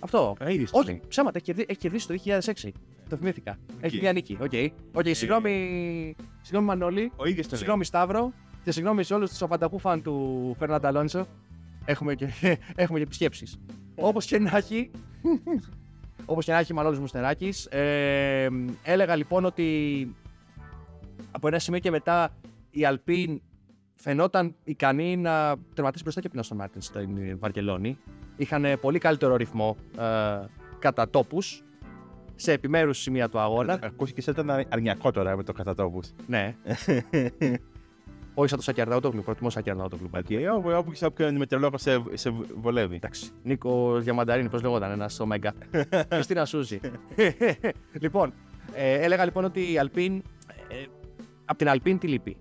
Αυτό. 0.00 0.36
Ήδη 0.48 0.66
Όχι, 0.70 1.00
ψέματα, 1.08 1.36
έχει 1.38 1.44
κερδίσει, 1.44 1.66
έχει 1.70 1.78
κερδίσει 1.78 2.06
το 2.06 2.14
2006. 2.14 2.70
Το 3.08 3.16
θυμήθηκα. 3.16 3.58
Έχει 3.80 3.98
μια 4.00 4.12
νίκη. 4.12 4.38
Οκ. 4.40 4.52
Οκ, 4.92 5.06
συγγνώμη, 5.14 6.14
συγγνώμη 6.42 6.66
Μανώλη, 6.66 7.12
Ο 7.16 7.26
ίδιος 7.26 7.44
το 7.46 7.50
λέει. 7.50 7.58
συγγνώμη 7.60 7.84
Σταύρο 7.84 8.32
και 8.64 8.72
συγγνώμη 8.72 9.02
σε 9.04 9.14
όλους 9.14 9.30
τους 9.30 9.42
απανταχού 9.42 9.78
φαν 9.78 10.02
του 10.02 10.54
Φερνάντο 10.58 10.88
Αλόνσο. 10.88 11.26
Έχουμε 11.84 12.14
και, 12.14 12.28
έχουμε 12.74 12.98
και 12.98 13.04
επισκέψεις. 13.04 13.46
Όπως 13.94 14.24
και 14.26 14.38
να 14.38 14.56
έχει. 14.56 14.90
Όπως 16.24 16.44
και 16.44 16.52
να 16.52 16.58
έχει, 16.58 16.74
Μανώλη 16.74 16.98
Μουστεράκη. 16.98 17.52
Ε, 17.68 18.48
έλεγα 18.82 19.16
λοιπόν 19.16 19.44
ότι 19.44 20.16
από 21.30 21.48
ένα 21.48 21.58
σημείο 21.58 21.80
και 21.80 21.90
μετά 21.90 22.34
η 22.70 22.84
Αλπίν 22.84 23.40
φαινόταν 23.94 24.54
ικανή 24.64 25.16
να 25.16 25.54
τερματίσει 25.74 26.02
μπροστά 26.02 26.20
και 26.20 26.28
από 26.32 26.42
την 26.42 26.58
Aston 26.58 26.64
Martin 26.64 26.78
στην 26.78 27.38
Βαρκελόνη. 27.38 27.98
Είχαν 28.36 28.64
πολύ 28.80 28.98
καλύτερο 28.98 29.36
ρυθμό 29.36 29.76
ε, 29.98 30.44
κατά 30.78 31.10
τόπους 31.10 31.64
σε 32.34 32.52
επιμέρους 32.52 32.98
σημεία 32.98 33.28
του 33.28 33.38
αγώνα. 33.38 33.78
Ακούστηκε 33.82 34.20
σαν 34.20 34.34
ήταν 34.34 34.66
αρνιακό 34.68 35.10
τώρα 35.10 35.36
με 35.36 35.42
το 35.42 35.52
κατατόπου. 35.52 36.00
ναι. 36.26 36.54
Όχι 38.34 38.48
σαν 38.48 38.58
το 38.58 38.64
Σακιαρναούτογλου, 38.64 39.22
προτιμώ 39.22 39.50
Σακιαρναούτογλου. 39.50 40.10
Και 40.26 40.50
όπου, 40.50 40.70
όπου 40.70 40.90
και 40.90 40.96
σε 40.96 41.06
όποιον 41.06 41.36
μετρολόγο 41.36 41.78
σε, 41.78 42.02
σε 42.12 42.34
βολεύει. 42.60 42.94
Εντάξει. 42.94 43.30
Νίκο 43.42 43.98
Διαμανταρίνη, 43.98 44.48
πώς 44.48 44.62
λεγόταν, 44.62 44.90
ένας 44.90 45.20
Ωμέγκα. 45.20 45.54
Χριστίνα 46.12 46.44
Σούζη. 46.44 46.80
λοιπόν, 48.00 48.32
ε, 48.74 48.92
έλεγα 48.92 49.24
λοιπόν 49.24 49.44
ότι 49.44 49.72
η 49.72 49.78
Αλπίν. 49.78 50.22
Ε, 50.68 50.84
από 51.44 51.58
την 51.58 51.68
Αλπίν 51.68 51.98
τι 51.98 52.06
λείπει, 52.06 52.36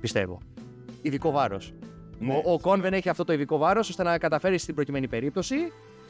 πιστεύω. 0.00 0.38
Ειδικό 1.02 1.30
βάρος. 1.30 1.72
Ναι. 2.18 2.34
Ο, 2.44 2.52
ο 2.52 2.60
Κον 2.60 2.80
δεν 2.80 2.92
έχει 2.92 3.08
αυτό 3.08 3.24
το 3.24 3.32
ειδικό 3.32 3.58
βάρος 3.58 3.88
ώστε 3.88 4.02
να 4.02 4.18
καταφέρει 4.18 4.58
στην 4.58 4.74
προκειμένη 4.74 5.08
περίπτωση 5.08 5.56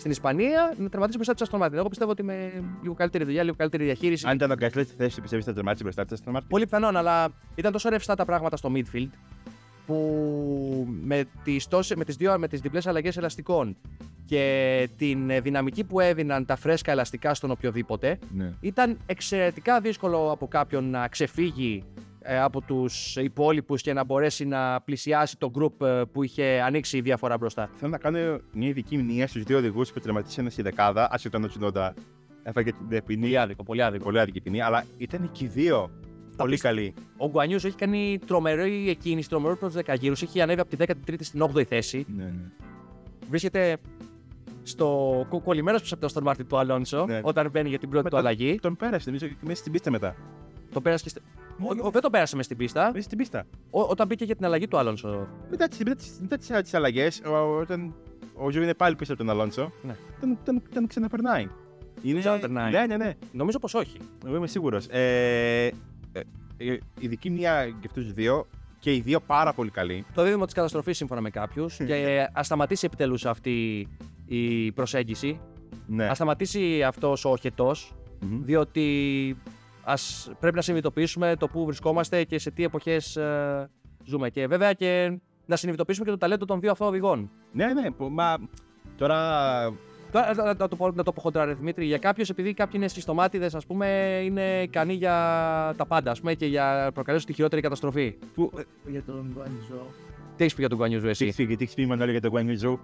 στην 0.01 0.11
Ισπανία 0.11 0.75
να 0.79 0.89
τερματίσει 0.89 1.17
μπροστά 1.17 1.33
της 1.33 1.43
Αστον 1.43 1.61
Μάρτιν. 1.61 1.79
Εγώ 1.79 1.89
πιστεύω 1.89 2.11
ότι 2.11 2.23
με 2.23 2.65
λίγο 2.83 2.95
καλύτερη 2.95 3.25
δουλειά, 3.25 3.43
λίγο 3.43 3.57
καλύτερη 3.57 3.85
διαχείριση. 3.85 4.27
Αν 4.29 4.35
ήταν 4.35 4.51
ο 4.51 4.55
Γκάσλετ 4.55 4.87
στη 4.87 4.97
θέση 4.97 5.15
του, 5.17 5.23
πιστεύεις 5.23 5.45
θα 5.45 5.53
τερμάτισε 5.53 5.83
μπροστά 5.83 6.05
της 6.05 6.21
Aston 6.25 6.37
Martin; 6.37 6.43
Πολύ 6.49 6.65
πιθανόν, 6.65 6.97
αλλά 6.97 7.29
ήταν 7.55 7.73
τόσο 7.73 7.89
ρευστά 7.89 8.15
τα 8.15 8.25
πράγματα 8.25 8.57
στο 8.57 8.73
midfield 8.75 9.09
που 9.87 10.87
με 11.03 11.25
τις, 11.45 11.69
τόσες, 11.69 11.97
με 11.97 12.05
τις, 12.05 12.17
δύο, 12.17 12.39
με 12.39 12.49
τις 12.49 12.61
διπλές 12.61 12.87
αλλαγές 12.87 13.17
ελαστικών 13.17 13.77
και 14.27 14.89
την 14.97 15.31
ε, 15.31 15.41
δυναμική 15.41 15.85
που 15.85 16.01
έδιναν 16.01 16.47
τα 16.47 16.57
φρέσκα 16.57 16.93
ελαστικά 16.93 17.35
στον 17.35 17.51
οποιοδήποτε 17.51 18.19
Ναι. 18.37 18.53
ήταν 18.61 18.99
εξαιρετικά 19.07 19.81
δύσκολο 19.81 20.31
από 20.31 20.49
κάποιον 20.49 20.91
να 20.91 21.09
ξεφύγει 21.09 21.85
ε, 21.97 22.01
από 22.43 22.61
τους 22.61 23.17
υπόλοιπους 23.17 23.83
και 23.83 23.93
να 23.93 24.05
μπορέσει 24.05 24.45
να 24.45 24.81
πλησιάσει 24.81 25.37
το 25.39 25.51
group 25.59 25.87
ε, 25.87 26.03
που 26.13 26.23
είχε 26.23 26.61
ανοίξει 26.65 26.97
η 26.97 27.01
διαφορά 27.01 27.37
μπροστά. 27.39 27.71
Θέλω 27.77 27.91
να 27.91 27.99
κάνω 27.99 28.39
μια 28.53 28.69
ειδική 28.69 28.97
μνήμα 28.97 29.27
στους 29.27 29.43
δύο 29.43 29.59
οδηγούς 29.59 29.93
που 29.93 30.01
τερματίσαν 30.01 30.51
στη 30.51 30.63
δεκάδα, 30.63 31.09
άσχετο 31.13 31.37
αν 31.37 31.45
ο 31.45 31.47
Τσινόντα 31.47 31.95
έφαγε 32.43 32.73
την 32.73 33.05
ποινή. 33.05 33.21
Πολύ 33.21 33.39
άδικο, 33.39 33.63
πολύ 33.63 33.83
άδικο. 33.83 34.05
Πολύ 34.05 34.21
άδικη 34.21 34.41
ποινή, 34.41 34.61
αλλά 34.63 34.85
ήταν 34.99 35.31
και 35.33 35.45
οι 35.45 35.49
δύο 35.49 35.91
πολύ 36.37 36.51
πίστα. 36.53 36.69
καλοί. 36.69 36.95
Ο 37.17 37.29
Γκουανιούς 37.29 37.65
έχει 37.65 37.77
κάνει 37.77 38.19
τρομερή 38.27 38.89
εκκίνηση, 38.91 39.29
τρομερό 39.29 39.57
πρώτο 39.57 39.75
δεκαγύρους, 39.75 40.23
έχει 40.23 40.41
ανέβει 40.41 40.61
από 40.61 40.77
τη 40.77 40.85
13η 40.87 41.15
στην 41.21 41.43
8η 41.55 41.63
θέση. 41.65 42.07
Ναι, 42.17 42.25
ναι. 42.25 42.31
βρίσκεται 43.29 43.77
στο 44.63 44.87
κο- 45.29 45.41
κολλημένος 45.41 45.81
πίσω 45.81 45.95
από 45.95 46.13
τον 46.13 46.23
Aston 46.25 46.31
Martin 46.31 46.47
του 46.49 46.59
Αλόνσο 46.59 47.05
Ναι. 47.09 47.21
όταν 47.23 47.51
μπαίνει 47.51 47.69
για 47.69 47.79
την 47.79 47.89
πρώτη 47.89 48.05
Με 48.05 48.11
του 48.11 48.17
τον- 48.17 48.27
αλλαγή. 48.27 48.59
Τον 48.61 48.77
πέρασε, 48.77 49.03
νομίζω, 49.07 49.27
και 49.27 49.35
μέσα 49.41 49.61
στην 49.61 49.73
πίστα 49.73 49.91
μετά. 49.91 50.15
Τον 50.73 50.81
πέρασε 50.81 51.03
και. 51.03 51.09
στη- 51.09 51.21
Ο- 51.63 51.87
ο- 51.87 51.91
δεν 51.91 52.03
το 52.03 52.11
πέρασε 52.11 52.37
με 52.37 52.43
στην 52.43 52.57
πίστα. 52.57 52.91
Μέσα 52.93 53.05
στην 53.05 53.19
πίστα. 53.19 53.45
Ο- 53.71 53.81
όταν 53.83 54.07
μπήκε 54.07 54.25
για 54.25 54.37
την 54.37 54.45
αλλαγή 54.45 54.69
του 54.69 54.79
Αλόνσο. 54.79 55.29
Μετά 55.51 55.69
τις, 55.69 55.79
μετά 55.79 55.95
τις, 55.95 56.19
μετά 56.21 56.37
τις, 56.37 56.49
τις 56.63 56.75
αλλαγές, 56.75 57.21
ο- 57.27 57.59
όταν 57.61 57.95
ο 58.35 58.51
Ζου 58.51 58.63
είναι 58.63 58.75
πάλι 58.75 58.97
πίσω 58.97 59.13
από 59.13 59.23
τον 59.25 59.31
Αλόνσο, 59.31 59.73
Ναι. 59.83 59.97
τον, 60.21 60.39
τον, 60.45 60.63
τον 60.75 60.87
ξαναπερνάει. 60.87 61.49
Είναι... 62.03 62.19
Ξαναπερνάει. 62.19 62.71
Ναι, 62.73 62.87
ναι, 62.87 62.97
ναι. 62.97 63.13
Νομίζω 63.33 63.59
πως 63.59 63.75
όχι. 63.75 63.97
Εγώ 64.27 64.37
είμαι 64.37 64.47
σίγουρος. 64.47 64.87
Ε, 64.87 65.67
ε, 66.13 66.21
ε, 66.57 66.79
ειδική 67.01 67.31
μνεία 67.31 67.65
για 67.65 67.77
αυτούς 67.87 68.05
τους 68.05 68.13
δύο 68.13 68.47
και 68.79 68.95
οι 68.95 69.01
δύο 69.01 69.21
πάρα 69.21 69.53
πολύ 69.53 69.71
καλοί. 69.71 70.05
Το 70.15 70.23
δίδυμο 70.23 70.45
της 70.45 70.55
καταστροφής 70.55 70.97
σύμφωνα 70.97 71.21
με 71.21 71.31
κάποιους. 71.31 71.77
και 71.77 72.29
ας 72.33 72.47
σταματήσει 72.47 72.87
επιτέλους 72.87 73.27
αυτή 73.27 73.89
η 74.27 74.73
προσέγγιση. 74.73 75.41
Ναι. 75.87 76.07
Α 76.09 76.15
σταματήσει 76.15 76.83
αυτός 76.83 77.25
ο 77.25 77.31
οχετός. 77.31 77.95
Μμμ. 78.21 78.45
Διότι 78.45 79.37
ας, 79.85 80.31
πρέπει 80.41 80.57
να 80.57 80.63
συνειδητοποιήσουμε 80.63 81.37
το 81.39 81.49
πού 81.49 81.65
βρισκόμαστε 81.65 82.25
και 82.25 82.39
σε 82.39 82.51
τι 82.51 82.65
εποχές 82.65 83.19
ζούμε. 84.05 84.31
Και 84.31 84.47
βέβαια 84.47 84.73
και 84.73 85.19
να 85.47 85.57
συνειδητοποιήσουμε 85.57 86.05
και 86.05 86.11
το 86.11 86.19
ταλέντο 86.19 86.45
των 86.45 86.61
δύο 86.61 86.71
αυτών 86.71 86.87
οδηγών. 86.89 87.31
Ναι, 87.53 87.67
ναι, 87.73 87.91
που- 87.91 88.09
μα 88.11 88.39
τώρα 88.97 89.19
Τώρα, 90.13 90.35
να, 90.35 90.45
να 90.55 90.69
το 90.69 90.77
πω, 90.77 90.91
να 90.91 91.03
το 91.03 91.13
πω 91.13 91.21
χοντρά, 91.21 91.45
ρε 91.45 91.55
Δημήτρη. 91.55 91.85
Για 91.87 91.99
κάποιους, 91.99 92.29
επειδή 92.29 92.55
κάποιοι 92.55 92.73
είναι 92.77 92.89
συστομάτιδες, 92.89 93.55
ας 93.55 93.67
πούμε, 93.67 94.21
είναι 94.25 94.63
ικανοί 94.63 94.95
για 94.95 95.13
τα 95.77 95.87
πάντα, 95.87 96.11
ας 96.11 96.21
πούμε, 96.21 96.35
και 96.35 96.47
για 96.47 96.81
να 96.85 96.93
προκαλέσουν 96.93 97.27
τη 97.27 97.33
χειρότερη 97.33 97.63
καταστροφή. 97.63 98.17
που, 98.35 98.53
για 98.87 99.03
τον 99.03 99.35
Γκουανιού 99.39 99.72
Ζου. 99.72 99.87
Τι 100.37 100.43
έχεις 100.45 100.55
πει 100.55 100.61
για 100.61 100.69
τον 100.69 100.79
Γκουανιού 100.79 100.97
Ζου, 100.97 101.05
τι 101.05 101.11
εσύ. 101.11 101.25
έχεις 101.25 101.37
πει, 101.37 101.57
τι 101.57 101.63
έχεις 101.63 101.75
πει 101.75 101.87
Μανώλη 101.87 102.11
για 102.11 102.21
τον 102.21 102.31
Γκουανιού 102.31 102.55
Ζου. 102.55 102.79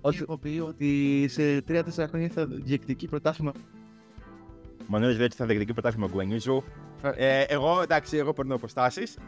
Ότι- 0.00 0.18
Έχω 0.22 0.38
πει 0.38 0.62
ότι 0.66 1.26
σε 1.28 1.60
3-4 1.62 2.06
χρόνια 2.08 2.28
θα 2.28 2.46
διεκδικεί 2.46 3.08
πρωτάθλημα. 3.08 3.52
Μανώλης 4.90 5.16
λέει 5.16 5.24
ότι 5.26 5.36
θα 5.36 5.46
διεκδικεί 5.46 5.72
πρωτάθλημα 5.72 6.08
Γκουανιού 6.12 6.38
Ζου. 6.38 6.62
Ε, 7.16 7.42
εγώ, 7.42 7.80
εντάξει, 7.82 8.16
εγώ 8.16 8.32
παίρνω 8.32 8.54
αποστάσεις. 8.54 9.18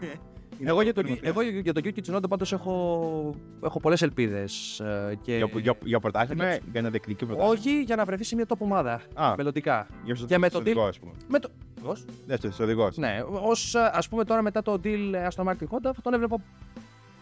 Εγώ 0.64 0.83
για 0.83 0.94
τον, 0.94 1.18
εγώ 1.20 1.40
για 1.42 1.73
τον 1.73 1.83
Yuki 1.87 1.99
Tsunoda 2.07 2.29
πάντως 2.29 2.53
έχω, 2.53 3.35
έχω 3.64 3.81
πολλές 3.81 4.03
ελπίδες. 4.03 4.83
Και... 5.23 5.37
Για, 5.37 5.49
για, 5.61 5.75
για 5.85 6.01
πρωτάθλημα, 6.01 6.57
για 6.73 6.83
να 6.83 6.88
διεκδικεί 6.90 7.25
πρωτάθλημα. 7.27 7.53
Όχι 7.53 7.83
για 7.83 7.96
να 7.96 8.05
βρεθεί 8.05 8.25
σε 8.25 8.35
μια 8.35 8.44
top 8.49 8.57
ομάδα 8.59 9.01
Α, 9.14 9.35
μελλοντικά. 9.37 9.87
για 10.05 10.14
στο 10.14 10.27
και 10.27 10.38
με 10.38 10.49
το 10.49 10.55
στο 10.55 10.64
δικό, 10.64 10.85
deal- 10.85 10.88
ας 10.88 10.99
πούμε. 10.99 11.12
Με 11.29 11.38
το... 11.38 11.49
Ως. 11.83 12.05
Δεύτερο 12.27 12.53
οδηγός. 12.61 12.96
Ναι, 12.96 13.18
ως 13.42 13.75
ας 13.75 14.09
πούμε 14.09 14.25
τώρα 14.25 14.42
μετά 14.42 14.62
το 14.62 14.73
deal 14.85 15.12
ε, 15.14 15.27
Aston 15.35 15.44
Martin 15.44 15.53
Honda 15.70 15.90
θα 15.94 16.01
τον 16.03 16.14
έβλεπα 16.14 16.37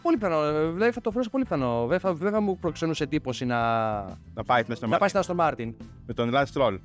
πολύ 0.03 0.17
πιθανό. 0.17 0.43
ε, 0.45 0.71
Δηλαδή 0.71 0.93
θα 0.93 1.01
το 1.01 1.11
θεωρούσα 1.11 1.31
πολύ 1.31 1.45
πιθανό. 1.45 1.87
Δεν 1.87 2.01
θα, 2.01 2.15
δεν 2.15 2.33
θα 2.33 2.41
μου 2.41 2.59
προξενούσε 2.59 3.03
εντύπωση 3.05 3.45
να, 3.45 3.59
Να 4.35 4.45
πάει 4.47 4.63
στην 4.63 4.75
Aston 4.75 4.89
να 4.89 4.99
πάει 4.99 5.11
Martin. 5.13 5.21
στην 5.23 5.37
Aston 5.37 5.49
Martin. 5.49 5.75
Με 6.07 6.15
τον 6.15 6.31
Lance 6.35 6.45
Stroll. 6.55 6.77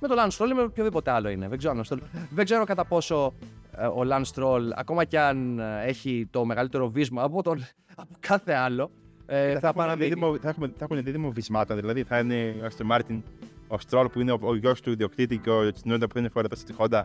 Με 0.00 0.08
τον 0.08 0.16
Lance 0.18 0.30
Stroll 0.38 0.50
ή 0.50 0.54
με 0.54 0.62
οποιοδήποτε 0.62 1.10
άλλο 1.10 1.28
είναι. 1.28 1.48
Δεν 1.48 1.58
ξέρω, 1.58 1.78
αν- 1.78 2.02
δεν 2.30 2.44
ξέρω 2.44 2.64
κατά 2.64 2.84
πόσο 2.84 3.34
ε, 3.76 3.86
ο 3.86 4.02
Lance 4.10 4.24
Stroll, 4.34 4.60
ακόμα 4.74 5.04
κι 5.04 5.16
αν 5.16 5.58
ε, 5.58 5.82
έχει 5.84 6.26
το 6.30 6.44
μεγαλύτερο 6.44 6.88
βίσμα 6.90 7.22
από, 7.22 7.42
τον, 7.42 7.64
από 7.94 8.14
κάθε 8.20 8.52
άλλο, 8.54 8.90
ε, 9.26 9.52
θα, 9.52 9.60
θα, 9.60 9.68
έχουμε 9.68 9.84
παραμείνει. 9.84 10.08
δίδυμο, 10.08 10.36
θα, 10.38 10.48
έχουμε, 10.48 10.72
θα 10.78 10.84
έχουν 10.90 11.04
δίδυμο 11.04 11.30
βυσμάτων. 11.30 11.76
Δηλαδή 11.76 12.02
θα 12.02 12.18
είναι 12.18 12.54
ο 12.62 12.66
Aston 12.70 12.96
Martin, 12.96 13.20
ο 13.68 13.76
Stroll 13.90 14.06
που 14.12 14.20
είναι 14.20 14.32
ο, 14.32 14.38
ο 14.42 14.54
γιος 14.54 14.80
του 14.80 14.90
ιδιοκτήτη 14.90 15.38
και 15.38 15.50
ο 15.50 15.72
Τσινόντα 15.72 16.06
που 16.06 16.18
είναι 16.18 16.28
φορετό 16.28 16.56
στη 16.56 16.74
Honda. 16.78 17.02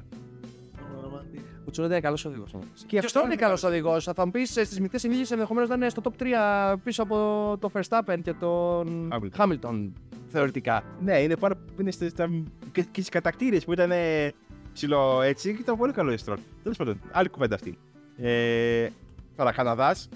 Ο 1.67 1.71
Τσουνόντα 1.71 1.93
είναι 1.95 2.03
καλός 2.03 2.25
οδηγός. 2.25 2.51
Και 2.51 2.85
Και 2.87 2.97
αυτό 2.99 3.21
είναι 3.25 3.35
καλός 3.35 3.63
οδηγός. 3.63 4.03
Θα 4.15 4.25
μου 4.25 4.31
πεις 4.31 4.49
στις 4.49 4.79
μικρέ 4.79 4.97
ηλικίε 5.03 5.25
ενδεχομένως 5.29 5.69
να 5.69 5.75
είναι 5.75 5.89
στο 5.89 6.01
top 6.05 6.21
3 6.73 6.75
πίσω 6.83 7.03
από 7.03 7.15
το 7.59 7.71
Verstappen 7.73 8.17
και 8.23 8.33
τον 8.33 9.09
Hamilton. 9.13 9.37
Hamilton. 9.37 9.91
Θεωρητικά. 10.27 10.83
Ναι, 11.01 11.19
είναι 11.21 11.35
πάρα 11.37 11.55
είναι 11.79 11.91
στα, 11.91 12.09
στα, 12.09 12.29
και, 12.75 12.81
και 12.91 13.01
στι 13.01 13.09
κατακτήρες 13.11 13.65
που 13.65 13.73
ήταν 13.73 13.91
ε, 13.91 14.31
ψηλό 14.73 15.21
έτσι 15.21 15.53
και 15.55 15.61
ήταν 15.61 15.77
πολύ 15.77 15.93
καλό 15.93 16.11
η 16.11 16.17
Stroll. 16.25 16.37
Τέλος 16.63 16.77
πάντων, 16.77 16.99
άλλη 17.11 17.29
κουβέντα 17.29 17.55
αυτή. 17.55 17.77
Ε, 18.17 18.87
τώρα, 19.35 19.51
Καναδάς. 19.51 20.09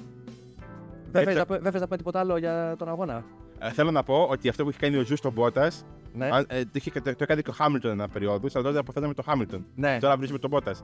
Δεν 1.11 1.21
Έτσι- 1.21 1.25
θες 1.25 1.35
να 1.35 1.45
πω- 1.45 1.61
δεν 1.61 1.71
θες 1.71 1.81
να 1.81 1.87
πω 1.87 1.95
τίποτα 1.97 2.19
άλλο 2.19 2.37
για 2.37 2.75
τον 2.77 2.89
αγώνα; 2.89 3.23
Ε, 3.59 3.69
θέλω 3.71 3.91
να 3.91 4.03
πω 4.03 4.27
ότι 4.29 4.49
αυτό 4.49 4.63
που 4.63 4.69
έχει 4.69 4.79
κάνει 4.79 4.95
ο 4.97 5.03
Ζου 5.03 5.15
στον 5.15 5.31
Μπότας. 5.31 5.85
Ναι. 6.13 6.27
Ε, 6.47 6.61
το, 6.63 6.69
είχε- 6.73 6.91
το, 7.01 7.15
το 7.15 7.23
έκανε 7.23 7.41
και 7.41 7.49
ο 7.49 7.53
Χάμιλτον 7.53 7.91
ένα 7.91 8.07
περίοδο, 8.07 8.47
αλλά 8.53 8.63
τότε 8.63 8.77
αποθέωναμε 8.79 9.13
το 9.13 9.21
Χάμιλτον. 9.21 9.65
ναι. 9.75 9.97
Τώρα 10.01 10.15
βρίσκουμε 10.17 10.39
τον 10.39 10.49
Μπότας. 10.49 10.83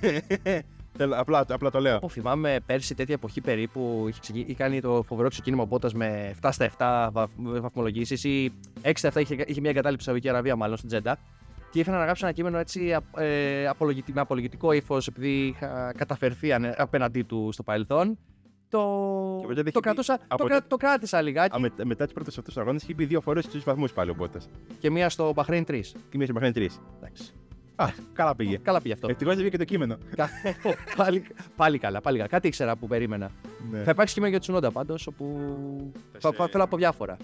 απλά, 0.98 1.44
απλά 1.48 1.70
το 1.70 1.80
λέω. 1.80 1.96
Όπως 1.96 2.08
θυμάμαι, 2.08 2.58
πέρσι 2.66 2.94
τέτοια 2.94 3.14
εποχή 3.14 3.40
περίπου 3.40 4.04
είχε, 4.08 4.20
ξεκι... 4.20 4.38
είχε 4.40 4.54
κάνει 4.54 4.80
το 4.80 5.02
φοβερό 5.06 5.28
ξεκίνημα 5.28 5.62
ο 5.62 5.66
Μπότας 5.66 5.94
με 5.94 6.34
7 6.42 6.48
στα 6.52 6.70
7 6.78 7.12
βαθ... 7.12 7.30
βαθμολογήσεις 7.36 8.24
ή 8.24 8.52
6 8.82 8.90
στα 8.94 9.10
7 9.12 9.16
είχε, 9.20 9.44
είχε 9.46 9.60
μια 9.60 9.70
εγκατάλειψη 9.70 10.02
στη 10.04 10.04
Σαουδική 10.04 10.28
Αραβία, 10.28 10.56
μάλλον 10.56 10.76
στην 10.76 10.88
Τζέντα. 10.88 11.18
Και 11.70 11.78
ήθελα 11.80 11.98
να 11.98 12.04
γράψω 12.04 12.26
ένα 12.26 12.34
κείμενο 12.34 12.58
έτσι 12.58 12.92
α- 12.92 13.22
ε, 13.22 13.66
απολογητι... 13.66 14.12
με 14.12 14.20
απολογητικό 14.20 14.72
ύφος, 14.72 15.06
επειδή 15.06 15.46
είχα 15.46 15.92
καταφερθεί 15.96 16.52
ανε- 16.52 16.74
απέναντί 16.80 17.22
του 17.22 17.48
στο 17.52 17.62
παρελθόν. 17.62 18.18
Το, 18.70 18.78
Και 19.40 19.46
μετά 19.46 19.54
δεν 19.62 19.64
το, 19.64 19.70
είχε 19.70 19.80
κρατούσα, 19.80 20.16
πει- 20.18 20.24
από 20.28 20.42
το, 20.42 20.48
κρα... 20.48 20.60
το- 20.60 20.66
το 20.68 20.76
κράτησα 20.76 21.20
λιγάκι 21.22 21.56
Α, 21.56 21.58
με, 21.60 21.72
μετά 21.84 22.06
του 22.06 22.12
πρώτου 22.12 22.32
αυτού 22.38 22.60
αγώνε 22.60 22.78
είχε 22.82 22.94
μπει 22.94 23.04
δύο 23.04 23.20
φορές 23.20 23.44
στους 23.44 23.64
βαθμούς 23.64 23.92
πάλι 23.92 24.10
ο 24.10 24.14
Μπότας. 24.14 24.48
και 24.78 24.90
μία 24.90 25.08
στο 25.08 25.32
Bahrain 25.36 25.62
3. 25.66 25.80
Και 26.10 26.16
μία 26.16 26.26
συμμαχάνει 26.26 26.52
τρεις. 26.52 26.80
Εντάξει. 26.96 27.32
Α, 27.80 27.88
καλά 28.12 28.34
πήγε. 28.36 28.58
Καλά 28.58 28.80
πήγε 28.80 28.94
αυτό. 28.94 29.08
Ευτυχώς 29.10 29.34
δεν 29.34 29.42
βγήκε 29.42 29.58
το 29.58 29.64
κείμενο. 29.64 29.96
Κα- 30.16 30.30
πάλι, 30.96 31.22
πάλι 31.56 31.78
καλά, 31.78 32.00
πάλι 32.00 32.16
καλά. 32.16 32.28
Κάτι 32.28 32.46
ήξερα 32.46 32.76
που 32.76 32.86
περίμενα. 32.86 33.30
Ναι. 33.70 33.82
Θα 33.82 33.90
υπάρξει 33.90 34.14
κείμενο 34.14 34.30
για 34.32 34.40
Τσουνόντα 34.40 34.70
πάντως, 34.70 35.06
όπου. 35.06 35.38
Θα, 36.18 36.32
θα, 36.32 36.48
θέλω 36.48 36.64
από 36.64 36.76
διάφορα. 36.76 37.16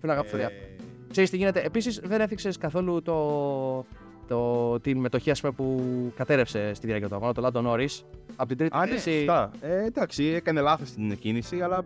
Θέλω 0.00 0.12
να 0.12 0.14
γράψω 0.14 0.36
διάφορα. 0.36 0.60
Ε, 0.60 0.76
Ξέρεις 1.10 1.30
τι 1.30 1.36
γίνεται. 1.36 1.60
Επίσης, 1.60 2.00
δεν 2.04 2.20
έθιξε 2.20 2.50
καθόλου 2.58 3.02
το, 3.02 3.86
το, 4.28 4.80
την 4.80 4.98
μετοχή 4.98 5.30
ας 5.30 5.40
πούμε, 5.40 5.52
που 5.52 5.82
κατέρευσε 6.16 6.74
στη 6.74 6.86
διάρκεια 6.86 7.08
του 7.08 7.14
αγώνα, 7.14 7.32
το 7.32 7.40
Λάντο 7.40 7.60
Νόρις. 7.60 8.04
Από 8.36 8.48
την 8.48 8.56
τρίτη 8.56 8.76
Α, 8.76 8.86
ναι, 8.86 8.90
θέση. 8.92 9.16
σωστά. 9.16 9.50
Ε, 9.60 9.84
εντάξει, 9.84 10.24
έκανε 10.24 10.60
λάθος 10.60 10.90
την 10.90 11.18
κίνηση, 11.18 11.60
αλλά 11.60 11.84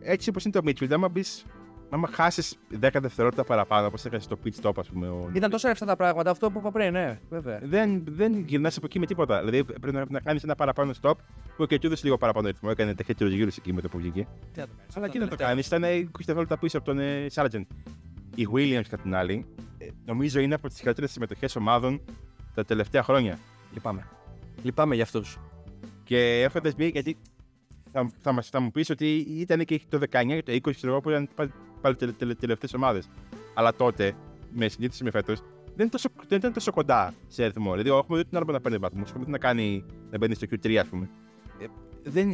έτσι 0.00 0.28
όπως 0.28 0.44
είναι 0.44 0.60
το 0.60 0.70
Midfield, 0.70 0.92
άμα 0.92 1.08
μπεις. 1.08 1.44
Άμα 1.90 2.08
χάσεις 2.12 2.58
10 2.80 2.88
δευτερόλεπτα 2.92 3.44
παραπάνω, 3.44 3.86
όπως 3.86 4.04
έχασε 4.04 4.28
το 4.28 4.38
pit 4.44 4.62
stop, 4.62 4.72
ας 4.76 4.88
πούμε. 4.88 5.08
Ο... 5.08 5.30
Ήταν 5.32 5.50
τόσο 5.50 5.68
ρευστά 5.68 5.86
τα 5.86 5.96
πράγματα, 5.96 6.30
αυτό 6.30 6.50
που 6.50 6.58
είπα 6.58 6.70
πριν, 6.70 6.92
ναι, 6.92 7.18
βέβαια. 7.30 7.60
Δεν, 7.62 8.02
δεν 8.08 8.38
γυρνάς 8.38 8.76
από 8.76 8.86
εκεί 8.86 8.98
με 8.98 9.06
τίποτα. 9.06 9.38
Δηλαδή 9.38 9.64
πρέπει 9.64 9.92
να, 9.92 10.04
να 10.08 10.20
κάνεις 10.20 10.42
ένα 10.42 10.54
παραπάνω 10.54 10.92
stop 11.02 11.14
που 11.56 11.66
και 11.66 11.78
του 11.78 11.86
έδωσε 11.86 12.04
λίγο 12.04 12.16
παραπάνω 12.16 12.46
ρυθμό. 12.46 12.68
Έκανε 12.72 12.94
ταχύτερου 12.94 13.30
γύρου 13.30 13.50
εκεί 13.58 13.72
με 13.72 13.80
το 13.80 13.88
που 13.88 13.98
βγήκε. 13.98 14.26
Τι 14.52 14.60
να 14.60 14.66
το 14.66 14.72
κάνεις. 14.76 14.96
Αλλά 14.96 15.06
εκεί 15.06 15.18
να 15.18 15.28
το 15.28 15.36
κάνεις, 15.36 15.66
ήταν 15.66 15.82
20 15.82 15.84
δευτερόλεπτα 16.16 16.58
πίσω 16.58 16.76
από 16.76 16.86
τον 16.86 16.98
ε, 16.98 17.26
Sargent. 17.34 17.66
Η 18.34 18.48
Williams 18.54 18.84
κατά 18.88 19.02
την 19.02 19.14
άλλη, 19.14 19.46
ε, 19.78 19.86
νομίζω 20.04 20.40
είναι 20.40 20.54
από 20.54 20.68
τις 20.68 20.78
χειρότερες 20.78 21.10
συμμετοχές 21.10 21.56
ομάδων 21.56 22.00
τα 22.54 22.64
τελευταία 22.64 23.02
χρόνια. 23.02 23.38
Λυπάμαι. 23.72 24.06
Λυπάμαι 24.62 24.94
για 24.94 25.04
αυτούς. 25.04 25.38
Και 26.04 26.42
έχοντας 26.42 26.74
μπει, 26.74 26.86
γιατί 26.86 27.16
θα, 27.92 28.10
θα, 28.20 28.32
μας, 28.32 28.48
θα 28.48 28.60
μου 28.60 28.70
πεις 28.70 28.90
ότι 28.90 29.16
ήταν 29.18 29.64
και 29.64 29.80
το 29.88 29.98
19 29.98 30.26
και 30.26 30.42
το 30.42 30.52
20 30.52 30.74
ξέρω 30.74 30.92
εγώ, 30.92 31.00
που 31.00 31.10
ήταν 31.10 31.28
πάλι- 31.80 31.96
πάλι 31.96 31.96
τελε, 31.96 32.12
τελε, 32.12 32.34
τελευταίες 32.34 32.74
ομάδες. 32.74 33.08
Αλλά 33.54 33.74
τότε, 33.74 34.14
με 34.52 34.68
συζήτηση 34.68 35.04
με 35.04 35.10
φέτος, 35.10 35.38
δεν, 35.64 35.86
ήταν 35.86 35.90
τόσο- 35.90 36.10
δεν 36.28 36.38
ήταν 36.38 36.52
τόσο 36.52 36.72
κοντά 36.72 37.14
σε 37.28 37.42
αριθμό. 37.42 37.70
Δηλαδή, 37.70 37.88
έχουμε 37.90 38.18
δει 38.18 38.24
την 38.24 38.36
άλλο 38.36 38.52
να 38.52 38.60
παίρνει 38.60 38.78
βαθμούς, 38.78 39.08
έχουμε 39.10 39.24
δει 39.24 39.30
να, 39.30 39.38
κάνει, 39.38 39.84
να 40.10 40.18
μπαίνει 40.18 40.34
στο 40.34 40.46
Q3, 40.50 40.74
ας 40.76 40.86
πούμε. 40.86 41.08
Ε, 41.60 41.64
δεν. 42.02 42.30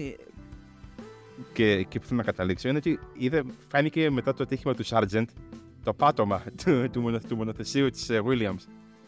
Και, 1.53 1.83
και 1.83 1.99
που 2.01 2.07
θέλω 2.07 2.19
να 2.19 2.25
καταλήξω 2.25 2.69
είναι 2.69 2.79
ότι 2.79 2.99
είδε, 3.13 3.43
φάνηκε 3.69 4.11
μετά 4.11 4.35
το 4.35 4.43
ατύχημα 4.43 4.75
του 4.75 4.85
Sargent 4.87 5.25
το 5.85 5.95
πάτωμα 5.95 6.43
του, 6.65 6.89
του, 6.91 7.01
μονο, 7.01 7.19
του 7.29 7.37
μονοθεσίου 7.37 7.91
της 7.91 8.11
Williams. 8.11 8.59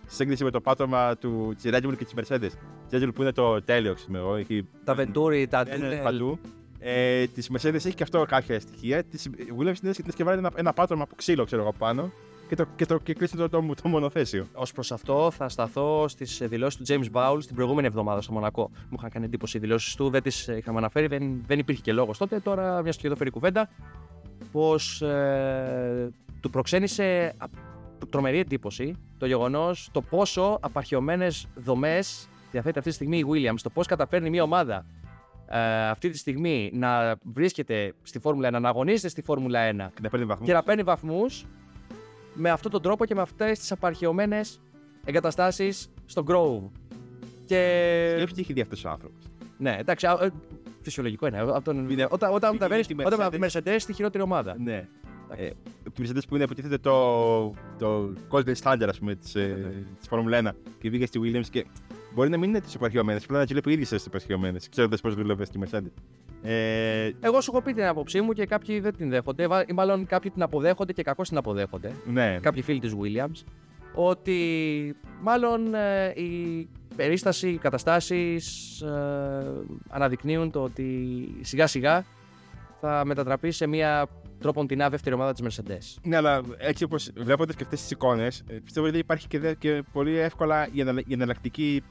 Σε 0.07 0.15
σύγκριση 0.15 0.45
με 0.45 0.51
το 0.51 0.61
πάτωμα 0.61 1.17
του 1.17 1.55
της 1.63 1.71
Red 1.75 1.83
Bull 1.87 1.97
και 1.97 2.05
της 2.05 2.15
Mercedes. 2.17 2.51
Τη 2.89 2.99
Red 2.99 3.03
Bull 3.05 3.15
που 3.15 3.23
είναι 3.23 3.33
το 3.33 3.63
τέλειο, 3.63 3.95
ξέρω 3.95 4.19
εγώ, 4.19 4.35
έχει 4.35 4.67
Τα 4.85 4.95
Venturi, 4.99 5.47
τα 5.49 5.65
είναι 5.77 5.99
Tunnel. 6.01 6.03
παντού. 6.03 6.39
Ε, 6.87 7.27
της 7.27 7.51
Mercedes 7.53 7.75
έχει 7.75 7.95
και 7.95 8.03
αυτό 8.03 8.25
κάποια 8.29 8.61
στοιχεία. 8.61 9.05
Της 9.05 9.31
Williams 9.59 9.83
είναι 9.83 9.95
και 10.17 10.25
βάλει 10.25 10.39
ένα, 10.39 10.51
ένα 10.55 10.73
πάτωμα 10.73 11.03
από 11.03 11.15
ξύλο, 11.15 11.45
ξέρω 11.45 11.63
εγώ, 11.63 11.73
πάνω 11.73 12.13
και, 12.49 12.55
το, 12.55 12.67
και, 12.77 12.87
το, 12.87 12.99
και 12.99 13.15
κλείσει 13.15 13.37
το, 13.37 13.49
το, 13.49 13.75
το 13.83 13.89
μονοθέσιο. 13.89 14.47
Ω 14.55 14.63
προς 14.75 14.93
αυτό, 14.93 15.31
θα 15.31 15.49
σταθώ 15.49 16.09
στις 16.09 16.43
δηλώσεις 16.45 16.81
του 16.81 16.85
James 16.89 17.17
Bowles 17.17 17.45
την 17.47 17.55
προηγούμενη 17.55 17.87
εβδομάδα 17.87 18.21
στο 18.21 18.33
Μονακό. 18.33 18.71
Μου 18.89 18.97
είχαν 18.99 19.11
κάνει 19.11 19.25
εντύπωση 19.25 19.57
οι 19.57 19.61
δηλώσεις 19.61 19.95
του, 19.95 20.11
δεν 20.11 20.23
τις 20.23 20.47
είχαμε 20.47 20.79
αναφέρει, 20.79 21.07
δεν, 21.07 21.43
δεν 21.47 21.59
υπήρχε 21.59 21.81
και 21.83 21.93
λόγος 21.93 22.19
τότε. 22.19 22.41
Τώρα, 22.41 22.83
μιας 22.83 22.97
και 22.97 23.07
εδώ 23.07 23.17
φέρει 23.17 23.31
κουβέντα, 23.31 23.69
πως 24.53 25.03
ε, 25.03 26.11
του 26.41 26.51
προξένησε 26.51 27.35
α- 27.39 27.47
τρομερή 28.11 28.39
εντύπωση 28.39 28.95
το 29.19 29.27
γεγονός 29.27 29.89
το 29.93 30.03
πόσο 30.03 30.59
απαρχαιωμένες 30.61 31.47
δομές 31.55 32.29
διαθέτει 32.51 32.79
αυτή 32.79 32.91
τη 32.91 32.97
στιγμή 32.97 33.19
η 33.19 33.25
Williams. 33.29 33.61
Το 33.63 33.71
πώς 33.71 33.87
καταφέρνει 33.87 34.31
μια 34.31 34.43
ομάδα 34.43 34.87
ε, 35.49 35.89
αυτή 35.89 36.11
τη 36.11 36.19
στιγμή 36.19 36.71
να 36.75 37.17
βρίσκεται 37.23 37.93
στη 38.03 38.19
Φόρμουλα 38.19 38.49
1, 38.49 38.61
να 38.61 38.69
αγωνίζεται 38.69 39.09
στη 39.09 39.23
Φόρμουλα 39.23 39.71
1 39.71 39.73
Και 39.95 40.01
να 40.03 40.09
παίρνει 40.09 40.25
βαθμούς. 40.27 40.47
και 40.47 40.53
να 40.53 40.63
παίρνει 40.63 40.83
βαθμούς 40.83 41.47
με 42.35 42.51
αυτόν 42.51 42.71
τον 42.71 42.83
τρόπο 42.83 43.05
και 43.05 43.15
με 43.15 43.21
αυτές 43.21 43.59
τις 43.59 43.73
απαρχαιωμένες 43.73 44.61
εγκαταστάσεις 45.05 45.89
στο 46.07 46.25
Grove. 46.29 46.71
Και. 47.45 48.07
Σκέψτε 48.15 48.35
τι 48.35 48.41
έχει 48.41 48.53
δει 48.53 48.61
αυτός 48.61 48.85
ο 48.85 48.89
άνθρωπος. 48.89 49.25
Ναι, 49.59 49.77
εντάξει, 49.79 50.07
α, 50.07 50.19
ε, 50.21 50.31
φυσιολογικό 50.83 51.27
είναι. 51.27 51.39
Από 51.41 51.63
τον... 51.63 51.91
Είναι- 51.91 52.07
Όταν, 52.11 52.31
όταν 52.35 52.41
πήγε 52.51 52.53
μεταβαίνεις- 52.53 52.85
στη 52.85 52.95
όταν 53.05 53.19
Mercedes. 53.33 53.39
με 53.39 53.47
Mercedes 53.53 53.77
στη 53.79 53.93
χειρότερη 53.93 54.23
ομάδα. 54.25 54.57
Ναι. 54.59 54.89
Ε, 55.37 55.49
τη 55.93 56.03
Mercedes 56.03 56.23
που 56.29 56.35
είναι 56.35 56.45
υποτίθεται 56.45 56.79
το, 56.79 57.55
το 57.79 58.13
golden 58.31 58.55
standard, 58.63 58.87
ας 58.89 58.99
πούμε, 58.99 59.15
της 59.15 59.35
ε, 59.35 59.73
της 59.99 60.09
Φόρμουλα 60.09 60.39
1 60.39 60.51
και 60.79 60.91
βγήκε 60.91 61.07
στη 61.07 61.21
Williams 61.23 61.47
και 61.51 61.67
μπορεί 62.15 62.29
να 62.31 62.37
μην 62.39 62.49
είναι 62.49 62.61
τόσο 62.61 62.77
επαρχαιωμένε. 62.77 63.21
Απλά 63.25 63.39
να 63.39 63.47
τι 63.47 63.53
λέει 63.53 63.63
ίδιες 63.75 63.89
τις 63.89 64.07
επαρχαιωμένε, 64.07 64.59
ξέροντας 64.71 65.01
πώς 65.01 65.15
δουλεύεις 65.15 65.49
στη 65.49 65.59
Mercedes. 65.65 65.91
Ε, 66.43 67.11
Εγώ 67.21 67.41
σου 67.41 67.51
έχω 67.55 67.63
πει 67.63 67.73
την 67.73 67.85
άποψή 67.85 68.21
μου 68.21 68.33
και 68.33 68.47
κάποιοι 68.47 68.81
δεν 68.81 68.97
την 68.97 69.11
δέχονται. 69.11 69.47
βα- 69.47 69.65
Ή 69.69 69.73
μάλλον 69.73 70.07
κάποιοι 70.07 70.31
την 70.31 70.43
αποδέχονται 70.43 70.93
και 70.93 71.03
κακώς 71.03 71.29
την 71.29 71.37
αποδέχονται. 71.37 71.93
ναι, 72.13 72.39
Κάποιοι 72.43 72.63
φίλοι 72.63 72.79
της 72.81 72.93
Williams. 73.01 73.45
Ότι 73.95 74.39
μάλλον 75.21 75.75
ε, 75.75 76.13
η 76.15 76.69
περίσταση, 76.97 77.49
οι 77.49 77.57
καταστάσεις 77.59 78.81
ε, 78.81 79.63
αναδεικνύουν 79.89 80.51
το 80.51 80.63
ότι 80.63 80.89
σιγά 81.41 81.67
σιγά 81.67 82.05
θα 82.81 83.03
μετατραπεί 83.05 83.51
σε 83.51 83.67
μια 83.67 84.07
τρόπον 84.41 84.67
την 84.67 84.79
δεύτερη 84.91 85.15
ομάδα 85.15 85.33
της 85.33 85.43
Mercedes. 85.63 85.99
Ναι, 86.03 86.17
αλλά 86.17 86.41
έτσι 86.59 86.85
όπως 86.85 87.11
βλέποντα 87.17 87.53
και 87.53 87.63
αυτές 87.63 87.81
τις 87.81 87.91
εικόνες, 87.91 88.45
πιστεύω 88.65 88.87
ότι 88.87 88.99
υπάρχει 88.99 89.29
και, 89.29 89.39
δε- 89.39 89.55
και 89.55 89.83
πολύ 89.93 90.17
εύκολα 90.19 90.69
η, 90.73 90.81
εναλλα- 90.81 91.03
η 91.07 91.13
εναλλακτική, 91.13 91.83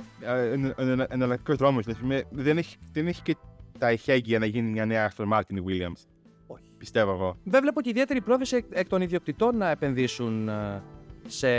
εναλλακτικός 1.09 1.55
δρόμος. 1.55 1.85
Δηλαδή, 1.85 2.23
δεν 2.31 2.57
έχει, 2.57 2.77
δεν 2.91 3.07
έχει 3.07 3.21
και 3.21 3.35
τα 3.77 3.87
εχέγγυα 3.87 4.39
να 4.39 4.45
γίνει 4.45 4.69
μια 4.71 4.85
νέα 4.85 5.11
Aston 5.15 5.27
Martin 5.33 5.55
η 5.55 5.63
Williams. 5.67 6.01
Όχι. 6.47 6.63
Πιστεύω 6.77 7.11
εγώ. 7.11 7.37
Δεν 7.43 7.61
βλέπω 7.61 7.81
και 7.81 7.89
ιδιαίτερη 7.89 8.21
πρόθεση 8.21 8.55
εκ, 8.55 8.65
εκ 8.69 8.87
των 8.87 9.01
ιδιοκτητών 9.01 9.57
να 9.57 9.69
επενδύσουν 9.69 10.49
ε, 10.49 10.81
σε 11.27 11.49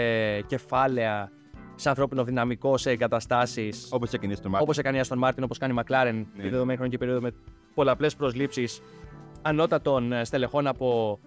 κεφάλαια, 0.41 1.30
σε 1.74 1.89
ανθρώπινο 1.89 2.24
δυναμικό, 2.24 2.76
σε 2.76 2.91
εγκαταστάσεις 2.91 3.89
Όπως 3.91 4.12
έκανε 4.12 4.35
η 4.34 4.37
Aston 4.37 4.51
Martin. 4.55 4.61
Όπως 4.61 4.78
έκανε 4.78 4.99
η 4.99 5.01
Aston 5.09 5.28
Martin, 5.28 5.43
όπως 5.43 5.59
κάνει 5.59 5.74
η 5.74 5.76
McLaren 5.80 6.24
Ναι. 6.37 6.43
τη 6.43 6.49
δεδομένη 6.49 6.76
χρονική 6.76 6.99
περίοδο 6.99 7.20
με 7.20 7.30
πολλαπλές 7.74 8.16
προσλήψεις 8.16 8.80
ανώτατων 9.45 10.12
ε, 10.12 10.24
στελεχών 10.24 10.66
από. 10.66 11.18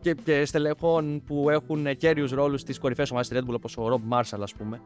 Και, 0.00 0.14
και 0.24 0.44
στελεχών 0.44 1.22
που 1.26 1.50
έχουν 1.50 1.96
καίριους 1.96 2.30
ρόλους 2.30 2.60
στις 2.60 2.78
κορυφαίες 2.78 3.10
ομάδες 3.10 3.28
της 3.28 3.38
Red 3.38 3.50
Bull, 3.50 3.54
όπως 3.54 3.76
ο 3.76 3.88
Rob 3.92 4.14
Marshall, 4.18 4.38
ας 4.42 4.54
πούμε. 4.54 4.80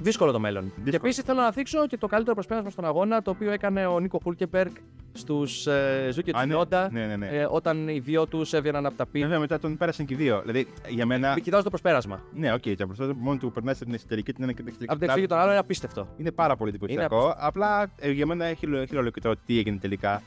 Δύσκολο 0.00 0.32
το 0.32 0.38
μέλλον. 0.40 0.72
Και 0.84 0.96
επίσης 0.96 1.24
θέλω 1.24 1.40
να 1.40 1.52
θίξω 1.52 1.86
και 1.86 1.96
το 1.98 2.06
καλύτερο 2.06 2.34
προσπέρασμα 2.34 2.70
στον 2.70 2.84
αγώνα, 2.84 3.22
το 3.22 3.30
οποίο 3.30 3.50
έκανε 3.50 3.86
ο 3.86 4.00
Νίκο 4.00 4.18
Χούλκεμπεργκ 4.22 4.72
στους 5.12 5.66
ε, 5.66 6.08
Ζου 6.12 6.20
και 6.22 6.30
Α, 6.34 6.38
ναι. 6.38 6.46
Τσουνόντα 6.46 6.88
Ναι, 6.92 7.06
ναι, 7.06 7.16
ναι. 7.16 7.26
ε, 7.26 7.46
όταν 7.50 7.88
οι 7.88 7.98
δύο 7.98 8.26
τους 8.26 8.52
έβγαιναν 8.52 8.86
από 8.86 8.96
τα 8.96 9.06
pit. 9.06 9.20
Βέβαια 9.20 9.38
μετά 9.38 9.58
τον 9.58 9.76
πέρασαν 9.76 10.06
και 10.06 10.14
οι 10.14 10.16
δύο. 10.16 10.40
Δηλαδή 10.40 10.66
για 10.88 11.06
μένα. 11.06 11.40
Κοιτάζω 11.40 11.62
το 11.62 11.68
προσπέρασμα. 11.68 12.22
Ναι, 12.34 12.52
οκ, 12.52 12.62
το 12.76 12.86
μπροστά 12.86 13.06
του 13.06 13.16
μόνο 13.18 13.38
του 13.38 13.52
περνάει 13.52 13.74
στην 13.74 13.94
εσωτερική 13.94 14.32
την 14.32 14.42
ένα 14.42 14.52
και 14.52 14.62
την 14.62 14.68
Από 14.70 14.78
την 14.78 14.84
εξωτερική. 14.88 15.04
εξήγη 15.10 15.26
των 15.26 15.38
άλλων 15.38 15.50
είναι 15.50 15.58
απίστευτο. 15.60 16.08
Είναι 16.16 16.30
πάρα 16.30 16.56
πολύ 16.56 16.70
εντυπωσιακό. 16.70 17.34
Απλά 17.38 17.90
ε, 17.98 18.10
για 18.10 18.26
μένα 18.26 18.44
έχει 18.44 18.66
λο- 18.66 18.78
έχει 18.78 18.94
λογικό 18.94 19.20
το 19.20 19.34
τι 19.46 19.58
έγινε 19.58 19.76
τελικά 19.76 20.22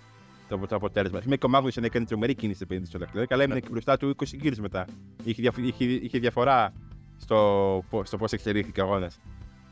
το, 0.58 0.66
το 0.68 0.76
αποτέλεσμα. 0.76 1.20
Με 1.26 1.36
και 1.38 1.46
ο 1.46 1.50
Μάγνουσεν 1.50 1.84
έκανε 1.84 2.06
τρομερή 2.06 2.36
κίνηση 2.36 2.60
επένδυση 2.64 2.92
στο 2.92 3.00
Leclerc, 3.06 3.26
αλλά 3.30 3.44
έμεινε 3.44 3.60
και 3.60 3.68
μπροστά 3.72 3.98
του 3.98 4.16
20 4.18 4.24
γύρους 4.26 4.60
μετά. 4.60 4.86
Είχε, 5.24 5.42
διαφ- 5.42 5.58
είχε, 5.58 5.84
είχε 5.86 6.20
διαφορά 6.20 6.74
στο, 7.18 7.38
πο- 7.90 8.06
στο 8.06 8.18
πώς 8.18 8.32
εξελίχθηκε 8.32 8.82
ο 8.82 8.84
αγώνας. 8.84 9.20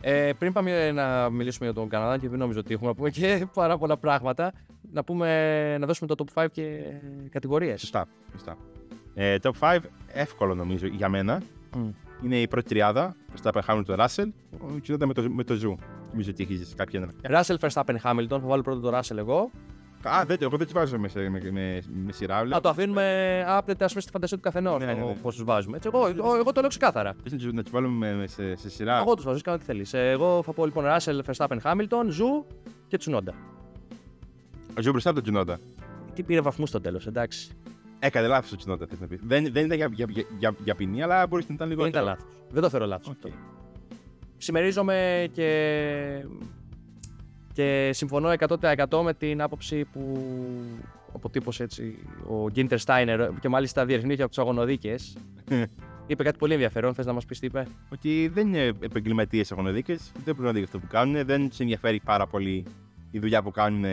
Ε, 0.01 0.31
πριν 0.39 0.53
πάμε 0.53 0.91
να 0.91 1.29
μιλήσουμε 1.29 1.65
για 1.65 1.73
τον 1.75 1.89
Καναδά, 1.89 2.17
και 2.17 2.29
δεν 2.29 2.39
νομίζω 2.39 2.59
ότι 2.59 2.73
έχουμε 2.73 2.89
να 2.89 2.95
πούμε 2.95 3.09
και 3.09 3.47
πάρα 3.53 3.77
πολλά 3.77 3.97
πράγματα, 3.97 4.53
να, 4.91 5.03
πούμε, 5.03 5.77
να 5.77 5.85
δώσουμε 5.85 6.15
το 6.15 6.25
top 6.35 6.43
5 6.43 6.45
και 6.51 6.79
κατηγορίες. 7.29 7.79
Σωστά. 7.79 8.07
σωστά. 8.31 8.57
Ε, 9.13 9.35
top 9.41 9.51
5, 9.59 9.79
εύκολο 10.07 10.55
νομίζω 10.55 10.87
για 10.87 11.09
μένα. 11.09 11.41
Είναι 12.23 12.39
η 12.41 12.47
πρώτη 12.47 12.67
τριάδα. 12.69 13.15
Verstappen, 13.35 13.61
Hamilton, 13.67 13.95
Russell. 14.05 14.27
Ο 14.59 14.79
Τσουνόντα 14.81 15.05
με 15.07 15.13
το, 15.13 15.29
με 15.29 15.43
το 15.43 15.53
Ζου. 15.53 15.75
Νομίζω 16.11 16.29
ότι 16.29 16.43
έχεις 16.43 16.73
κάποια 16.75 17.09
ένα. 17.23 17.41
Russell 17.41 17.55
Verstappen 17.59 17.95
Hamilton, 18.03 18.27
θα 18.29 18.39
βάλω 18.39 18.61
πρώτο 18.61 18.79
το 18.79 18.97
Russell 18.97 19.17
εγώ. 19.17 19.51
Α, 20.03 20.23
δεν, 20.25 20.37
εγώ 20.41 20.57
δεν 20.57 20.65
τους 20.65 20.73
βάζω 20.73 20.97
με, 20.99 21.07
σε- 21.07 21.29
με, 21.29 21.41
με, 21.51 21.81
με 22.05 22.11
σειρά. 22.11 22.43
Να 22.45 22.61
το 22.61 22.69
αφήνουμε 22.69 23.43
άπλετα 23.47 23.83
ας 23.83 23.89
πούμε, 23.89 24.01
στη 24.01 24.11
φαντασία 24.11 24.37
του 24.37 24.43
καθενός 24.43 24.77
Ναι, 24.77 24.85
ναι, 24.85 24.93
ναι. 24.93 25.15
πώς 25.21 25.35
τους 25.35 25.43
βάζουμε. 25.43 25.75
Έτσι, 25.77 25.89
εγώ, 25.93 26.07
εγώ, 26.07 26.35
εγώ 26.35 26.51
το 26.51 26.59
λέω 26.59 26.69
ξεκάθαρα. 26.69 27.15
Πες 27.23 27.31
να 27.31 27.37
τους- 27.37 27.53
να 27.53 27.61
τους 27.63 27.71
βάλουμε 27.71 28.13
με, 28.13 28.27
σε, 28.27 28.55
σε 28.55 28.69
σειρά. 28.69 28.97
Εγώ 28.97 29.15
τους 29.15 29.25
βάζω, 29.25 29.39
κάνω 29.43 29.57
τι 29.57 29.63
θέλεις. 29.63 29.93
Εγώ 29.93 30.43
θα 30.43 30.51
πω 30.53 30.65
λοιπόν 30.65 30.83
Russell 30.87 31.19
Verstappen 31.25 31.57
Hamilton, 31.63 32.05
Ζου 32.07 32.45
και 32.87 32.97
Τσουνόντα. 32.97 33.33
Ο 34.77 34.81
Ζου 34.81 34.89
μπροστά 34.91 35.09
από 35.09 35.21
τον 35.21 35.27
Τσουνόντα. 35.31 35.59
Τι 36.13 36.23
πήρε 36.23 36.41
βαθμούς 36.41 36.69
στο 36.69 36.81
τέλος, 36.81 37.07
εντάξει. 37.07 37.51
Έκανε 37.99 38.27
λάθος 38.27 38.51
ο 38.51 38.55
Τσουνόντα, 38.55 38.85
θες 38.87 38.99
να 38.99 39.07
πει. 39.07 39.19
Δεν, 39.23 39.51
δεν 39.51 39.65
ήταν 39.65 39.77
για, 39.77 39.89
για, 39.93 40.05
για, 40.09 40.25
για, 40.39 40.55
για 40.63 40.75
ποινή, 40.75 41.03
αλλά 41.03 41.27
μπορείς 41.27 41.47
να 41.47 41.53
ήταν 41.55 41.67
λίγο. 41.69 41.81
Δεν 41.81 41.89
ήταν 41.89 42.03
λάθος. 42.03 42.25
Δεν 42.49 42.61
το 42.61 42.69
θεωρώ 42.69 42.85
λάθος. 42.85 43.07
Οκ. 43.25 43.31
Συμμερίζομαι 44.37 45.27
και, 45.33 46.25
και 47.59 47.89
συμφωνώ 47.93 48.33
100% 48.37 49.01
με 49.03 49.13
την 49.13 49.41
άποψη 49.41 49.85
που 49.85 50.21
αποτύπωσε 51.13 51.63
έτσι 51.63 51.97
ο 52.27 52.49
Γκίντερ 52.49 52.79
Στάινερ 52.79 53.29
και 53.39 53.49
μάλιστα 53.49 53.85
διερευνήθηκε 53.85 54.21
από 54.23 54.31
τους 54.31 54.39
αγωνοδίκες. 54.43 55.17
είπε 56.07 56.23
κάτι 56.23 56.37
πολύ 56.37 56.53
ενδιαφέρον. 56.53 56.93
Θες 56.93 57.05
να 57.05 57.13
μας 57.13 57.25
πεις 57.25 57.39
τι 57.39 57.45
είπε; 57.45 57.67
Ότι 57.89 58.27
δεν 58.27 58.47
είναι 58.47 58.65
επαγγελματίες 58.79 59.51
αγωνοδίκες, 59.51 60.11
δεν 60.13 60.23
πρέπει 60.23 60.41
να 60.41 60.51
δει 60.51 60.63
αυτό 60.63 60.79
που 60.79 60.87
κάνουν, 60.87 61.25
δεν 61.25 61.49
τους 61.49 61.59
ενδιαφέρει 61.59 61.99
πάρα 61.99 62.27
πολύ 62.27 62.65
η 63.11 63.19
δουλειά 63.19 63.41
που 63.43 63.51
κάνουν 63.51 63.85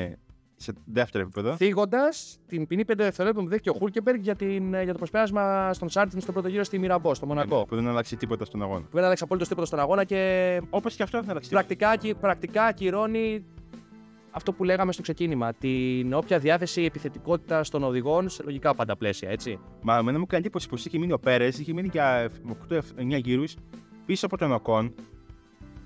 σε 0.57 0.73
δεύτερο 0.85 1.25
επίπεδο. 1.25 1.57
Θίγοντας 1.57 2.39
την 2.47 2.67
ποινή 2.67 2.83
5 2.87 2.93
δευτερόλεπτων 2.97 3.45
που 3.45 3.51
δέχτηκε 3.51 3.71
ο 3.71 3.79
Χούλκεμπεργκ 3.79 4.23
για, 4.23 4.35
την, 4.37 4.69
για 4.83 4.93
το 4.93 4.99
προσπέρασμα 4.99 5.73
στον 5.73 5.89
Σάρτιν 5.89 6.21
στο 6.21 6.33
πρώτο 6.33 6.49
γύρο 6.49 6.65
στη 6.65 6.79
Μυραμπό, 6.79 7.15
στο 7.15 7.27
Μονακό. 7.27 7.65
Που 7.69 7.75
δεν 7.75 7.89
αλλάξει 7.89 8.17
τίποτα 8.17 8.45
στον 8.45 8.63
αγώνα. 8.63 8.81
Που 8.81 8.97
δεν 8.97 9.05
άλλαξε 9.05 9.25
απολύτω 9.25 9.49
τίποτα 9.49 9.67
στον 9.67 9.79
αγώνα 9.81 10.05
και 10.05 10.61
Όπως 10.71 10.95
και 10.97 11.03
αυτό 11.03 11.21
δεν 11.21 11.31
αλλάξει 11.31 11.49
τίποτα. 11.49 11.67
πρακτικά, 11.67 11.91
ακυ- 11.91 12.17
πρακτικά 12.21 12.65
ακυρώνει 12.65 13.45
αυτό 14.31 14.53
που 14.53 14.65
λέγαμε 14.65 14.93
στο 14.93 15.03
ξεκίνημα. 15.03 15.53
Την 15.53 16.13
όποια 16.15 16.39
διάθεση 16.39 16.83
επιθετικότητα 16.83 17.61
των 17.71 17.83
οδηγών 17.83 18.29
σε 18.29 18.43
λογικά 18.43 18.75
πάντα 18.75 18.97
πλαίσια, 18.97 19.31
έτσι. 19.31 19.59
Μα 19.83 19.97
εμένα 19.97 20.19
μου 20.19 20.27
κάνει 20.27 20.43
εντύπωση 20.43 20.69
πως 20.69 20.85
είχε 20.87 20.99
μείνει 20.99 21.13
ο 21.13 21.19
Πέρες, 21.19 21.59
είχε 21.59 21.73
μείνει 21.73 21.89
για 21.93 22.31
8-9 22.71 22.81
γύρους 23.25 23.55
πίσω 24.07 24.27
από 24.27 24.37
τον 24.37 24.53
Οκόν. 24.53 24.95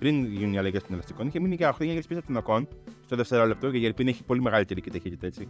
Πριν 0.01 0.25
γίνουν 0.25 0.53
οι 0.53 0.59
αλλαγές 0.59 0.83
των 0.83 0.93
ελαστικών, 0.93 1.27
είχε 1.27 1.41
μείνει 1.41 1.55
για 1.55 1.77
8-9 1.79 1.85
γύρους 1.85 2.01
πίσω 2.09 2.19
από 2.19 2.27
τον 2.27 2.37
Οκόν 2.37 2.69
στο 3.05 3.17
δευτερόλεπτο 3.17 3.71
και 3.71 3.79
η 3.79 3.85
Alpine 3.87 4.11
έχει 4.11 4.25
πολύ 4.25 4.41
μεγαλύτερη 4.41 4.81
τελική 4.81 4.99
ταχύτητα 4.99 5.27
έτσι. 5.27 5.49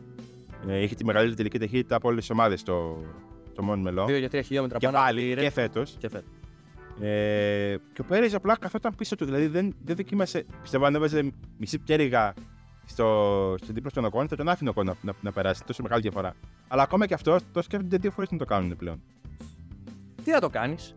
Ε, 0.68 0.82
έχει 0.82 0.94
τη 0.94 1.04
μεγαλύτερη 1.04 1.36
τελική 1.36 1.58
ταχύτητα 1.58 1.96
από 1.96 2.08
όλες 2.08 2.20
τις 2.20 2.30
ομάδες 2.30 2.60
στο, 2.60 3.04
στο 3.52 3.62
Μόντμελο. 3.62 4.04
2 4.04 4.18
για 4.18 4.28
3 4.32 4.40
χιλιόμετρα 4.44 4.78
Και 4.78 4.86
πάνω. 4.86 4.98
πάλι 4.98 5.20
πήρε. 5.20 5.40
και 5.40 5.50
φέτος. 5.50 5.96
Και 5.98 6.08
φέτος. 6.08 6.30
Ε, 7.00 7.76
και 7.92 8.00
ο 8.00 8.04
Πέρες 8.04 8.34
απλά 8.34 8.56
καθόταν 8.60 8.94
πίσω 8.94 9.16
του. 9.16 9.24
Δηλαδή 9.24 9.46
δεν, 9.46 9.74
δεν 9.84 9.96
δοκίμασε. 9.96 10.44
Πιστεύω 10.62 10.84
αν 10.84 10.94
έβαζε 10.94 11.32
μισή 11.58 11.78
πτέρυγα 11.78 12.34
στο, 12.84 13.54
στο 13.62 13.72
δίπλα 13.72 13.90
στον 13.90 14.04
Οκόν, 14.04 14.28
θα 14.28 14.36
τον 14.36 14.48
άφηνε 14.48 14.68
ο 14.68 14.72
Οκόν 14.76 14.86
να, 14.86 14.94
να, 15.02 15.12
να 15.20 15.32
περάσει. 15.32 15.64
Τόσο 15.64 15.82
μεγάλη 15.82 16.00
διαφορά. 16.02 16.34
Αλλά 16.68 16.82
ακόμα 16.82 17.06
και 17.06 17.14
αυτό 17.14 17.36
το 17.52 17.62
σκέφτονται 17.62 17.96
δύο 17.96 18.10
φορές 18.10 18.30
να 18.30 18.38
το 18.38 18.44
κάνουν 18.44 18.76
πλέον. 18.76 19.02
Τι 20.24 20.30
να 20.30 20.40
το 20.40 20.48
κάνεις; 20.48 20.94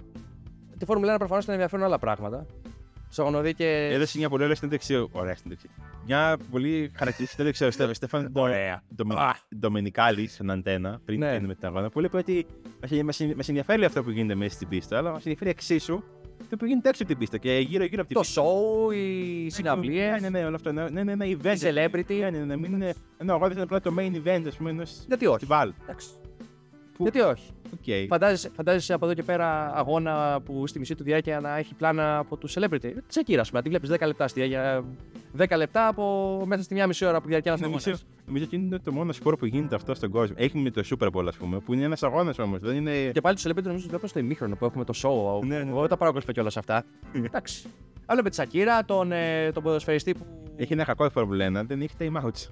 Τη 0.78 0.86
Φόρμουλα 0.86 1.16
1 1.16 1.18
προφανώς 1.18 1.44
την 1.44 1.54
ενδιαφέρουν 1.54 1.86
άλλα 1.86 2.00
πράγματα. 2.00 2.46
Στο 3.14 3.22
αγωνοδίκε. 3.22 3.88
Έδωσε 3.92 4.18
μια 4.18 4.30
πολύ 4.30 4.44
ωραία 4.44 4.56
συνέντευξη. 4.56 5.08
Ωραία 5.12 5.36
συνέντευξη. 5.36 5.70
Μια 6.06 6.38
πολύ 6.52 6.92
χαρακτηριστική 6.96 7.30
συνέντευξη 7.30 7.66
ο 7.66 7.72
Στέφαν- 7.72 7.96
Στέφαν 7.96 8.30
Ωραία. 8.34 8.84
Ντομι- 8.96 9.18
Α. 9.20 9.36
Ντομενικάλη 9.60 10.28
στον 10.28 10.50
Αντένα 10.50 11.00
πριν 11.06 11.20
Ναι. 11.20 11.32
ναι. 11.32 11.48
με 11.48 11.56
την 11.56 11.66
αγώνα. 11.68 11.90
Που 11.90 12.02
είπε 12.04 12.18
ότι 12.18 12.46
μας 13.36 13.48
ενδιαφέρει 13.50 13.86
αυτό 13.86 14.04
που 14.04 14.10
γίνεται 14.10 14.36
μέσα 14.36 14.54
στην 14.56 14.68
πίστα, 14.68 14.98
αλλά 14.98 15.10
μας 15.12 15.18
ενδιαφέρει 15.18 15.50
εξίσου 15.50 16.04
αυτό 16.42 16.58
που 16.58 16.66
γίνεται 16.66 16.90
έξω 16.90 17.04
από 17.04 17.12
την 17.12 17.20
πίστα 17.22 17.38
και 17.38 17.58
γύρω-γύρω 17.68 18.02
από 18.02 18.08
την 18.08 18.16
Το 18.16 18.20
πίστα. 18.22 18.42
show, 18.44 18.94
οι 18.96 19.50
συναυλίες. 19.50 20.22
Ναι, 20.22 20.30
ναι, 20.30 20.40
ναι, 20.40 20.46
όλο 20.46 20.56
αυτό. 20.56 20.72
Ναι, 20.72 20.90
ναι, 20.90 21.04
ναι, 21.04 21.16
ναι, 21.16 21.26
event. 21.26 21.56
Η 21.56 21.60
celebrity. 21.62 22.18
Ναι, 22.20 22.30
ναι, 22.30 22.38
ναι, 22.38 22.58
μην 22.58 22.72
είναι. 22.74 22.94
Ένα 23.18 23.34
αγώνα 23.34 23.52
είναι 23.54 23.62
απλά 23.62 23.80
το 23.82 23.94
main 24.00 24.12
event, 24.28 24.44
ας 24.48 24.56
πούμε, 24.56 24.70
ενός 24.70 25.04
Γιατί 25.08 25.26
όχι. 25.26 25.34
φεστιβάλ. 25.40 25.74
Εντάξει. 25.84 26.08
Που- 26.98 27.04
Γιατί 27.04 27.20
όχι. 27.20 27.50
Οκ. 27.74 28.08
Φαντάζεσαι, 28.10 28.50
φαντάζεσαι 28.56 28.94
από 28.94 29.06
εδώ 29.06 29.14
και 29.14 29.24
πέρα 29.24 29.72
αγώνα 29.76 30.42
που 30.46 30.68
στη 30.68 30.80
μισή 30.80 30.96
του 30.96 31.04
διάρκεια 31.04 31.40
να 31.40 31.58
έχει 31.58 31.74
πλάνα 31.74 32.18
από 32.18 32.38
τους 32.38 32.56
celebrity. 32.60 32.92
Τσεκίρα, 33.08 33.42
ας 33.42 33.48
πούμε, 33.50 33.60
να 33.60 33.62
τη 33.62 33.70
βλέπεις 33.70 33.90
10 33.90 34.08
λεπτά 34.08 34.28
στη 34.28 34.40
διάρκεια. 34.40 34.84
10 35.38 35.58
λεπτά 35.58 35.88
από 35.88 36.44
μέσα 36.46 36.64
στη 36.64 36.74
μία 36.74 36.88
μισή 36.88 37.06
ώρα 37.06 37.22
που 37.22 37.28
διαρκεί 37.28 37.48
ένας 37.48 37.62
αγώνας. 37.62 37.86
Νομίζω, 37.86 38.04
νομίζω 38.26 38.46
ότι 38.46 38.56
είναι 38.56 38.80
το 38.80 38.92
μόνο 38.92 39.12
σπορ 39.12 39.36
που 39.38 39.46
γίνεται 39.46 39.76
αυτό 39.76 39.94
στον 39.96 40.10
κόσμο. 40.10 40.36
Έχει 40.40 40.58
με 40.58 40.70
το 40.72 40.84
Super 40.90 41.08
Bowl, 41.12 41.26
ας 41.28 41.36
πούμε, 41.38 41.60
που 41.60 41.74
είναι 41.74 41.84
ένας 41.84 42.04
αγώνας 42.04 42.40
όμως. 42.40 42.60
Δεν 42.60 42.76
είναι. 42.76 43.10
Και 43.14 43.22
πάλι 43.22 43.36
τους 43.36 43.46
celebrity 43.48 43.64
νομίζω 43.64 43.78
ότι 43.80 43.88
βλέπω 43.88 44.08
στο 44.08 44.20
ημίχρονο 44.20 44.56
που 44.56 44.66
έχουμε 44.66 44.84
το 44.84 44.94
show. 45.04 45.46
Ναι, 45.46 45.58
ναι, 45.58 45.64
ναι. 45.64 45.70
Εγώ 45.70 45.80
δεν 45.80 45.90
τα 45.90 45.98
παρακολουθώ 45.98 46.32
κιόλας 46.32 46.58
αυτά. 46.58 46.84
Εντάξει. 47.14 47.64
Άλλο 48.06 48.22
με 48.24 48.30
τη 48.30 48.36
Σακύρα, 48.36 48.86
τον, 48.86 49.12
ε, 49.12 49.52
τον 49.52 49.64
ποδοσφαιριστή 49.64 50.14
που 50.14 50.26
Έχει 50.56 50.74
ένα 50.74 50.84
κακό 50.84 51.06
η 51.06 51.10
Formula 51.14 51.60
1, 51.60 51.64
δεν 51.68 51.82
έχει 51.82 51.96
time 52.00 52.22
outs. 52.26 52.48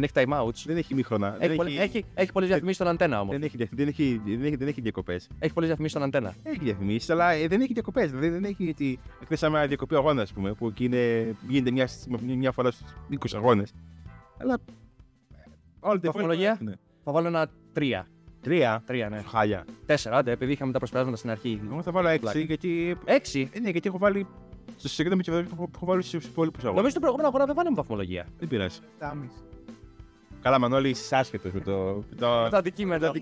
Δεν 0.00 0.02
έχει 0.02 0.12
time 0.14 0.40
outs. 0.42 0.62
Δεν 0.66 0.76
έχει 0.76 0.94
μήχρονα. 0.94 1.36
Έχει, 1.38 1.46
δεν 1.48 1.56
πολλ- 1.56 1.78
έχει, 1.78 2.04
έχει 2.14 2.32
πολλές 2.32 2.48
διαφημίσεις 2.48 2.76
στον 2.80 2.88
αντένα 2.88 3.20
όμως. 3.20 3.34
δεν 3.34 3.42
έχει, 3.42 3.56
δεν 3.56 3.88
έχει, 3.88 4.20
δεν 4.26 4.42
έχει, 4.44 4.56
δεν 4.56 4.68
έχει 4.68 4.80
διακοπές. 4.80 5.28
Έχει 5.38 5.52
πολλές 5.52 5.68
διαφημίσεις 5.68 5.96
στον 5.98 6.02
αντένα. 6.08 6.34
Έχει 6.42 6.58
διαφημίσεις, 6.58 7.10
αλλά 7.10 7.30
ε, 7.30 7.46
δεν 7.46 7.60
έχει 7.60 7.72
διακοπές. 7.72 8.10
Δηλαδή 8.10 8.28
δεν 8.28 8.44
έχει 8.44 8.68
ότι. 8.68 8.98
Εκτός 9.22 9.42
άμα 9.42 9.66
διακοπή 9.66 9.94
αγώνας, 9.94 10.22
ας 10.22 10.32
πούμε, 10.32 10.52
που 10.52 10.66
εκεί 10.66 10.84
είναι, 10.84 11.34
γίνεται 11.48 11.70
μια, 11.70 11.88
μια 12.36 12.52
φορά 12.52 12.70
στους 12.70 12.90
20 13.10 13.34
αγώνες. 13.34 13.72
Αλλά. 14.40 14.54
ε, 14.54 15.36
Όλη 15.80 16.00
την 16.00 16.12
Βαθμολογία; 16.12 16.58
Ναι. 16.60 16.72
Θα 17.04 17.12
βάλω 17.12 17.26
ένα 17.26 17.48
3. 17.74 18.02
Τρία; 18.40 18.82
3, 18.88 19.06
ναι. 19.10 19.22
Χάλια. 19.28 19.64
4, 19.86 19.94
άντε, 20.10 20.30
επειδή 20.30 20.52
είχαμε 20.52 20.72
τα 20.72 20.78
προσπεράσματα 20.78 21.16
στην 21.18 21.30
αρχή. 21.30 21.60
Εγώ 21.70 21.82
θα 21.82 21.90
βάλω 21.92 22.08
έξι, 22.08 22.20
Πλάκα. 22.20 22.38
γιατί. 22.38 22.96
6. 23.04 23.48
Ε, 23.52 23.58
ναι, 23.60 23.70
γιατί 23.70 23.88
έχω 23.88 23.98
βάλει. 23.98 24.26
Στο 24.76 24.88
συγκεκριμένο 24.88 25.22
με 25.26 25.42
τη 25.44 25.52
έχω 25.54 25.70
έχω 25.76 25.86
βάλει 25.86 26.02
στους 26.02 26.24
υπόλοιπους 26.24 26.64
αγώνες. 26.64 26.76
Νομίζω 26.82 26.84
ότι 26.84 26.94
το 26.94 27.00
προηγούμενο 27.00 27.28
αγώνα 27.28 27.44
δεν 27.46 27.54
βάλαμε 27.54 27.76
βαθμολογία. 27.76 28.26
Δεν 28.38 28.48
πειράζει. 28.48 28.78
Καλά, 30.46 30.58
Μανώλη, 30.58 30.88
είσαι 30.88 31.16
άσχετος 31.16 31.52
με 31.52 31.60
το. 31.60 32.04
το... 32.16 32.48
Τα 32.48 32.58
αντικείμενα. 32.58 33.12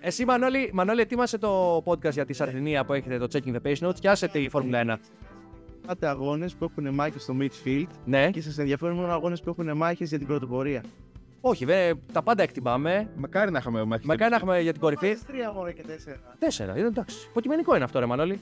Εσύ, 0.00 0.24
Μανώλη, 0.24 0.70
Μανώλη, 0.72 1.00
ετοίμασε 1.00 1.38
το 1.38 1.82
podcast 1.84 2.12
για 2.12 2.24
τη 2.24 2.32
Σαρδινία 2.32 2.84
που 2.84 2.92
έχετε 2.92 3.18
το 3.18 3.26
Checking 3.32 3.54
the 3.54 3.66
Page 3.66 3.88
Notes 3.88 3.94
και 4.00 4.08
άσε 4.08 4.28
τη 4.28 4.48
Φόρμουλα 4.48 4.84
1. 4.86 4.96
Πάτε 5.86 6.06
αγώνες 6.06 6.54
που 6.54 6.64
έχουν 6.64 6.94
μάχες 6.94 7.22
στο 7.22 7.36
midfield 7.40 7.86
Ναι, 8.04 8.30
και 8.30 8.40
σας 8.40 8.58
ενδιαφέρουν 8.58 8.96
μόνο 8.96 9.12
αγώνες 9.12 9.40
που 9.40 9.50
έχουν 9.50 9.76
μάχες 9.76 10.08
για 10.08 10.18
την 10.18 10.26
πρωτοπορία. 10.26 10.84
όχι, 11.40 11.64
δε, 11.64 11.94
τα 12.12 12.22
πάντα 12.22 12.42
εκτιμάμε. 12.42 13.10
Μακάρι 13.16 13.50
να 13.50 13.58
είχαμε 13.58 13.84
μάχη. 13.84 14.06
Μακάρι 14.06 14.30
να 14.30 14.36
έχουμε 14.36 14.60
για 14.60 14.72
την 14.72 14.80
κορυφή. 14.80 15.06
Βάζεις 15.06 15.26
τρία 15.26 15.48
αγώνα 15.48 15.72
και 15.72 15.82
τέσσερα. 15.82 16.20
Τέσσερα, 16.38 16.78
είναι 16.78 16.86
εντάξει. 16.86 17.16
Υποκειμενικό 17.30 17.74
είναι 17.74 17.84
αυτό, 17.84 17.98
ρε 17.98 18.06
Μανώλη. 18.06 18.40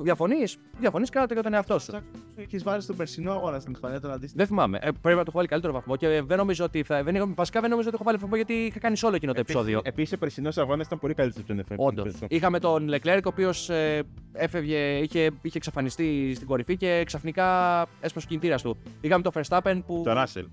Διαφωνείς, 0.00 0.56
διαφωνείς 0.78 1.10
κράτα 1.10 1.34
για 1.34 1.42
τον 1.42 1.54
εαυτό 1.54 1.78
σου. 1.78 1.92
Έχεις 2.36 2.62
βάλει 2.62 2.82
στον 2.82 2.96
περσινό 2.96 3.32
αγώνα 3.32 3.58
στην 3.60 3.72
Ισπανία 3.72 4.00
τον 4.00 4.10
αντίστοιχο. 4.10 4.36
Δεν 4.36 4.46
θυμάμαι. 4.46 4.78
Ε, 4.82 4.88
πρέπει 5.00 5.06
να 5.08 5.14
το 5.14 5.20
έχω 5.28 5.32
βάλει 5.32 5.48
καλύτερο 5.48 5.72
βαθμό 5.72 5.96
και 5.96 6.22
δεν 6.26 6.36
νομίζω 6.38 6.64
ότι 6.64 6.82
θα. 6.82 7.02
Δεν, 7.02 7.14
είχα- 7.14 7.32
βασικά 7.34 7.60
δεν 7.60 7.70
νομίζω 7.70 7.88
ότι 7.88 7.96
έχω 8.00 8.04
βάλει 8.04 8.18
βαθμό 8.20 8.36
γιατί 8.36 8.52
είχα 8.52 8.78
κάνει 8.78 8.96
όλο 9.02 9.14
εκείνο 9.14 9.32
το 9.32 9.40
επεισόδιο. 9.40 9.80
Επίσης, 9.84 10.12
ο 10.12 10.18
περσινός 10.18 10.58
αγώνας 10.58 10.86
ήταν 10.86 10.98
πολύ 10.98 11.14
καλύτερος 11.14 11.50
από 11.50 11.64
τον 11.66 11.76
FM. 11.78 11.86
Όντως. 11.88 12.14
Είχαμε 12.28 12.58
τον 12.58 12.88
Leclerc, 12.90 13.20
ο 13.24 13.28
οποίος 13.28 13.70
ε, 13.70 14.02
έφευγε, 14.32 14.98
είχε, 14.98 15.30
είχε 15.42 15.56
εξαφανιστεί 15.56 16.32
στην 16.34 16.46
κορυφή 16.46 16.76
και 16.76 17.02
ξαφνικά 17.06 17.80
έσπασε 18.00 18.26
ο 18.26 18.28
κινητήρας 18.28 18.62
του. 18.62 18.76
Είχαμε 19.00 19.22
τον 19.22 19.32
Verstappen 19.34 19.80
που. 19.86 20.00
Το 20.04 20.12
Ράσελ. 20.12 20.46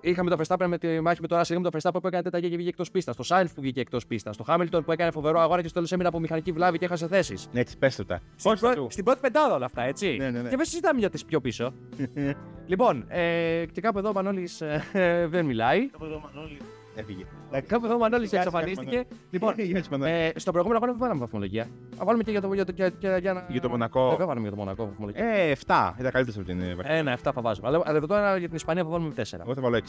Είχαμε 0.00 0.30
τον 0.30 0.38
Verstappen 0.46 0.66
με 0.66 0.78
τη 0.78 1.00
μάχη 1.00 1.20
με 1.20 1.26
τον 1.26 1.38
Russell. 1.38 1.50
Είχαμε 1.50 1.70
τον 1.70 1.80
Verstappen 1.80 1.98
που 2.00 2.06
έκανε 2.06 2.22
τέταγια 2.22 2.48
και 2.48 2.54
βγήκε 2.54 2.68
εκτός 2.70 2.90
πίστας. 2.90 3.16
Το 3.16 3.24
Sainz 3.28 3.46
που 3.54 3.60
βγήκε 3.60 3.80
εκτός 3.80 4.06
πίστας. 4.06 4.36
Το 4.36 4.44
Hamilton 4.48 4.80
που 4.84 4.92
έκανε 4.92 5.10
φοβερό 5.10 5.40
αγώνα 5.40 5.60
και 5.62 5.68
στο 5.68 5.74
τέλο 5.76 5.88
έμεινε 5.92 6.08
από 6.08 6.20
μηχανική 6.20 6.52
βλάβη 6.52 6.78
και 6.78 6.84
έχασε 6.84 7.06
θέσεις. 7.08 7.48
Έτσι, 7.52 7.78
πες 7.78 7.96
το 7.96 8.04
τα. 8.04 8.20
Στην, 8.36 8.58
πρω- 8.60 8.90
στην 8.90 9.04
πρώτη 9.04 9.20
πεντάδα 9.20 9.54
όλα 9.54 9.64
αυτά, 9.66 9.82
έτσι. 9.82 10.16
Ναι, 10.18 10.30
ναι, 10.30 10.42
ναι. 10.42 10.48
Και 10.48 10.56
δεν 10.56 10.64
συζητάμε 10.66 10.98
για 10.98 11.10
τις 11.10 11.24
πιο 11.24 11.40
πίσω. 11.40 11.72
λοιπόν, 12.66 13.04
ε, 13.08 13.64
και 13.72 13.80
κάπου 13.80 13.98
εδώ 13.98 14.08
ο 14.08 14.12
Μανώλης 14.12 14.60
ε, 14.60 15.26
δεν 15.30 15.44
μιλάει. 15.44 15.90
Από 15.94 16.04
εδώ, 16.04 16.22
Μανώλης. 16.34 16.58
Έφυγε. 16.94 17.24
Κάπου 17.66 17.84
εδώ 17.84 17.94
ο 17.94 17.98
Μανώλη 17.98 18.26
Γεια 18.26 18.42
σου, 18.42 18.48
εξαφανίστηκε. 18.48 19.04
λοιπόν, 19.30 19.54
Γεια 19.56 19.82
σου, 19.82 19.88
Μανώλη. 19.90 20.10
ε, 20.10 20.30
στον 20.36 20.52
προηγούμενο 20.52 20.76
αγώνα 20.82 20.92
δεν 20.92 21.00
βάλαμε 21.00 21.20
βαθμολογία. 21.20 21.62
Α 21.96 22.04
βάλουμε 22.04 22.22
και 22.22 22.30
για 22.30 22.40
το, 22.40 22.52
για 22.54 22.64
το, 22.64 22.72
για, 22.76 22.92
για, 22.98 23.18
για, 23.18 23.32
να... 23.32 23.46
Για 23.48 23.60
το 23.60 23.66
Ε, 23.66 23.70
Μονακό. 23.70 24.08
δεν 24.18 24.26
βάλαμε 24.26 24.40
για 24.40 24.50
το 24.50 24.56
Μονακό 24.56 24.86
βαθμολογία. 24.86 25.24
Ε, 25.24 25.52
7. 25.66 25.92
Ήταν 25.98 26.10
καλύτερο 26.12 26.36
από 26.40 26.46
την 26.50 26.60
ε, 26.60 26.74
Βαρκελόνη. 26.74 26.98
Ένα, 27.00 27.18
7 27.18 27.30
θα 27.34 27.40
βάζουμε. 27.40 27.66
Αλλά, 27.68 27.82
αλλά 27.84 27.96
εδώ 27.96 28.06
τώρα 28.06 28.36
για 28.36 28.46
την 28.46 28.56
Ισπανία 28.56 28.82
θα 28.82 28.88
βάλουμε 28.88 29.12
4. 29.16 29.22
Εγώ 29.40 29.54
θα 29.54 29.60
βάλω 29.60 29.76
6. 29.76 29.80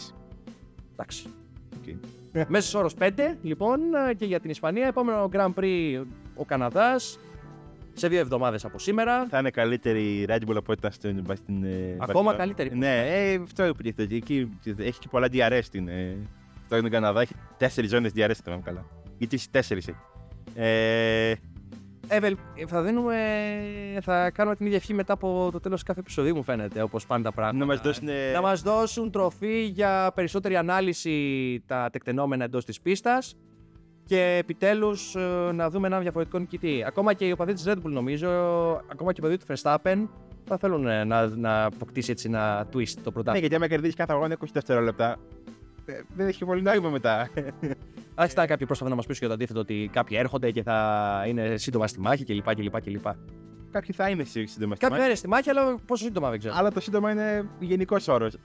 Εντάξει. 0.93 1.27
ισχύει. 1.81 1.99
Μέσος 2.47 2.73
όρος 2.73 2.93
5, 2.99 3.09
λοιπόν, 3.41 3.79
ε, 4.09 4.13
και 4.13 4.25
για 4.25 4.39
την 4.39 4.49
Ισπανία. 4.49 4.87
Επόμενο 4.87 5.29
Grand 5.33 5.53
Prix 5.59 6.03
ο 6.35 6.45
Καναδάς. 6.45 7.19
Σε 7.97 8.07
δύο 8.07 8.19
εβδομάδες 8.19 8.65
από 8.65 8.79
σήμερα. 8.79 9.25
Θα 9.29 9.39
είναι 9.39 9.49
καλύτερη 9.49 10.01
η 10.01 10.25
Red 10.29 10.33
Bull 10.49 10.55
από 10.55 10.71
ό,τι 10.71 10.73
ήταν 10.79 10.91
στην. 10.91 11.23
στην 11.35 11.63
ε, 11.63 11.95
Ακόμα 11.99 12.23
Βαρκελόνη. 12.23 12.35
καλύτερη. 12.37 12.75
Ναι, 12.77 13.05
ε, 13.07 13.39
αυτό 13.43 13.65
υποτίθεται. 13.65 14.15
Εκεί 14.15 14.57
έχει 14.77 14.99
και 14.99 15.07
πολλά 15.11 15.27
DRS 15.31 15.59
στην. 15.61 15.89
Ε, 16.69 16.77
στον 16.77 16.89
Καναδά 16.89 17.21
έχει 17.21 17.33
τέσσερις 17.57 17.89
ζώνες 17.89 18.11
DRS, 18.15 18.27
το 18.27 18.41
θυμάμαι 18.43 18.61
καλά. 18.65 18.85
Γιατί 19.17 19.35
έχει 19.35 19.49
τέσσερις. 19.49 19.89
Ε, 20.55 21.33
Εύελ, 22.07 22.37
θα 22.67 22.81
δίνουμε. 22.81 23.15
Θα 24.01 24.29
κάνουμε 24.31 24.55
την 24.55 24.65
ίδια 24.65 24.77
ευχή 24.77 24.93
μετά 24.93 25.13
από 25.13 25.49
το 25.51 25.59
τέλος 25.59 25.83
κάθε 25.83 25.99
επεισοδίου, 25.99 26.35
μου 26.35 26.43
φαίνεται, 26.43 26.81
όπως 26.81 27.05
πάνε 27.05 27.23
τα 27.23 27.31
πράγματα. 27.31 27.57
να 27.57 27.65
μας 27.65 27.81
δώσουν. 27.81 28.07
να 28.33 28.41
μας 28.41 28.61
δώσουν 28.61 29.11
τροφή 29.11 29.65
για 29.65 30.11
περισσότερη 30.15 30.55
ανάλυση 30.55 31.63
τα 31.65 31.89
τεκτενόμενα 31.91 32.43
εντός 32.43 32.65
της 32.65 32.81
πίστας 32.81 33.35
και 34.05 34.37
επιτέλους 34.39 35.15
ε, 35.15 35.51
να 35.53 35.69
δούμε 35.69 35.87
έναν 35.87 36.01
διαφορετικό 36.01 36.37
νικητή. 36.39 36.83
Ακόμα 36.87 37.13
και 37.13 37.25
οι 37.25 37.31
οπαδοί 37.31 37.53
της 37.53 37.63
Red 37.67 37.77
Bull 37.77 37.91
νομίζω, 37.91 38.29
ακόμα 38.91 39.13
και 39.13 39.21
οι 39.21 39.25
οπαδοί 39.25 39.37
του 39.37 39.45
Verstappen 39.53 40.07
θα 40.45 40.57
θέλουν 40.57 40.87
ε, 40.87 41.03
να, 41.03 41.27
να 41.27 41.63
αποκτήσει 41.65 42.11
έτσι 42.11 42.27
ένα 42.27 42.61
twist 42.61 42.67
το 42.93 43.01
Ναι, 43.05 43.11
πρωτάθλημα. 43.11 43.37
γιατί 43.37 43.55
άμα 43.55 43.67
κερδίσεις 43.67 43.95
κάθε 43.95 44.13
αγώνα 44.13 44.37
20 44.39 44.45
δευτερόλεπτα. 44.53 45.17
Ε, 45.85 46.01
Δεν 46.15 46.27
έχει 46.27 46.45
πολύ 46.45 46.61
νόημα 46.61 46.89
μετά. 46.89 47.29
Αν 48.15 48.27
ήταν 48.31 48.47
κάποιοι 48.47 48.65
πρόσφατα 48.65 48.89
να 48.89 48.95
μας 48.95 49.05
πείσουν 49.05 49.19
για 49.19 49.27
το 49.27 49.33
αντίθετο 49.33 49.59
ότι 49.59 49.89
κάποιοι 49.93 50.17
έρχονται 50.19 50.51
και 50.51 50.63
θα 50.63 51.23
είναι 51.27 51.57
σύντομα 51.57 51.87
στη 51.87 51.99
μάχη 51.99 52.23
κλπ. 52.23 52.55
κλπ, 52.55 52.81
κλπ. 52.81 53.05
Κάποιοι 53.71 53.95
θα 53.95 54.09
είναι 54.09 54.23
σύντομα 54.23 54.47
στη 54.47 54.59
Κάποιοι 54.59 54.77
θα 54.79 54.89
μάχη, 54.89 55.05
είναι 55.05 55.15
στη 55.15 55.27
μάχη, 55.27 55.49
αλλά 55.49 55.75
πόσο 55.85 56.03
σύντομα 56.03 56.29
δεν 56.29 56.39
ξέρω. 56.39 56.53
Αλλά 56.57 56.71
το 56.71 56.79
σύντομα 56.79 57.11
είναι 57.11 57.49
γενικός 57.59 58.07
όρος. 58.07 58.37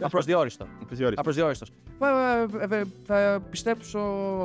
Απροσδιόριστο. 0.00 0.66
Απροσδιόριστος. 1.14 1.70
Θα, 1.98 2.38
ε, 2.60 2.76
ε, 2.76 2.82
θα 3.04 3.42
πιστέψω. 3.50 4.00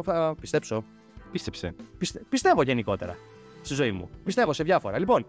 Θα 0.05 0.35
πιστέψω. 0.39 0.83
Πίστεψε. 1.31 1.75
Πιστε- 1.97 2.23
πιστεύω 2.29 2.61
γενικότερα 2.61 3.15
στη 3.61 3.73
ζωή 3.73 3.91
μου. 3.91 4.09
Πιστεύω 4.23 4.53
σε 4.53 4.63
διάφορα. 4.63 4.99
Λοιπόν, 4.99 5.25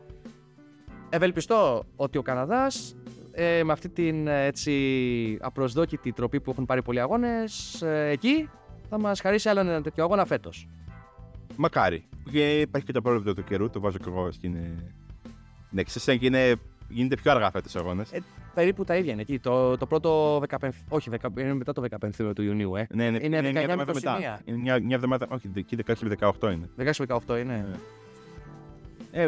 ευελπιστώ 1.09 1.84
ότι 1.97 2.18
ο 2.18 2.22
Καναδάς 2.22 2.97
ε, 3.41 3.64
με 3.64 3.72
αυτή 3.72 3.89
την 3.89 4.26
ε, 4.26 4.45
έτσι 4.45 5.39
απροσδόκητη 5.41 6.12
τροπή 6.12 6.41
που 6.41 6.51
έχουν 6.51 6.64
πάρει 6.64 6.82
πολλοί 6.82 7.01
αγώνες 7.01 7.82
ε, 7.82 8.09
εκεί 8.09 8.49
θα 8.89 9.01
μας 9.01 9.20
χαρίσει 9.20 9.49
άλλο 9.49 9.61
ένα 9.61 9.82
τέτοιο 9.82 10.05
αγώνα 10.05 10.24
φέτος. 10.24 10.68
Μακάρι. 11.57 12.05
Και 12.30 12.61
υπάρχει 12.61 12.86
και 12.86 12.93
το 12.93 13.03
πρόβλημα 13.03 13.34
του 13.34 13.45
καιρού, 13.45 13.70
το 13.70 13.80
βάζω 13.80 13.99
και 13.99 14.05
εγώ 14.09 14.32
στην. 14.32 14.55
ε, 14.55 14.74
στην 15.66 15.78
έκθεση. 15.78 16.18
και 16.18 16.26
είναι, 16.26 16.55
γίνεται 16.89 17.16
πιο 17.16 17.30
αργά 17.30 17.51
φέτος 17.51 17.74
ο 17.74 17.78
αγώνα. 17.78 18.07
Ε, 18.11 18.18
περίπου 18.55 18.84
τα 18.84 18.97
ίδια 18.97 19.12
είναι 19.12 19.20
εκεί. 19.20 19.39
Το, 19.39 19.76
το 19.76 19.86
πρώτο 19.86 20.39
15, 20.61 20.68
όχι, 20.89 21.11
10, 21.22 21.28
είναι 21.39 21.55
μετά 21.55 21.72
το 21.72 21.84
15 22.01 22.34
του 22.34 22.43
Ιουνίου, 22.43 22.76
ε. 22.76 22.86
ναι, 22.95 23.11
ναι, 23.11 23.18
είναι 23.22 23.39
19 23.39 23.43
μια 23.43 23.53
με 23.53 23.61
εβδομάδα 23.61 23.93
21. 23.93 23.95
μετά. 23.95 24.41
Είναι 24.45 24.59
μια, 24.59 24.80
μια 24.80 24.97
εβδομάδα, 24.97 25.26
όχι, 25.30 25.51
εκεί 25.55 25.76
16 25.86 25.95
με 26.01 26.16
18 26.41 26.53
είναι. 26.53 26.93
16-18 27.28 27.39
είναι. 27.41 27.66
Ε, 27.72 27.78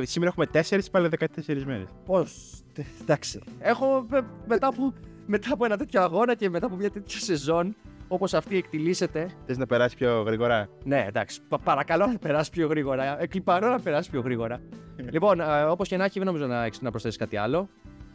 σήμερα 0.03 0.31
έχουμε 0.31 0.47
4, 0.71 0.79
πάλι 0.91 1.09
14 1.19 1.27
μέρες. 1.67 1.89
Πώς, 2.05 2.61
τε- 2.73 2.87
εντάξει. 3.01 3.41
Έχω 3.59 4.07
ε, 4.13 4.21
μετά 4.47 4.67
από, 4.67 4.93
μετά 5.27 5.49
από 5.53 5.65
ένα 5.65 5.77
τέτοιο 5.77 6.03
αγώνα 6.03 6.35
και 6.35 6.51
μετά 6.51 6.67
από 6.67 6.77
μια 6.77 6.91
τέτοια 6.91 7.21
σεζόν 7.21 7.77
όπως 8.09 8.35
αυτή 8.35 8.57
εκτιλήσεται, 8.57 9.31
Θες 9.47 9.59
να 9.59 9.67
περάσεις 9.67 9.95
πιο 9.99 10.23
γρήγορα; 10.23 10.69
Ναι, 10.85 11.05
εντάξει. 11.09 11.41
Πα- 11.49 11.59
παρακαλώ 11.59 12.07
να 12.07 12.19
περάσεις 12.19 12.51
πιο 12.51 12.67
γρήγορα. 12.67 13.23
Εκλυπαρώ 13.23 13.69
να 13.71 13.81
περάσεις 13.81 14.11
πιο 14.11 14.21
γρήγορα. 14.21 14.61
λοιπόν, 15.15 15.41
όπως 15.69 15.89
και 15.89 15.97
να 15.97 16.05
έχει, 16.05 16.19
δεν 16.19 16.27
νομίζω 16.27 16.47
να 16.47 16.65
έχεις 16.65 16.81
να 16.81 16.91
προσθέσεις 16.91 17.19
κάτι 17.19 17.37
άλλο. 17.37 17.69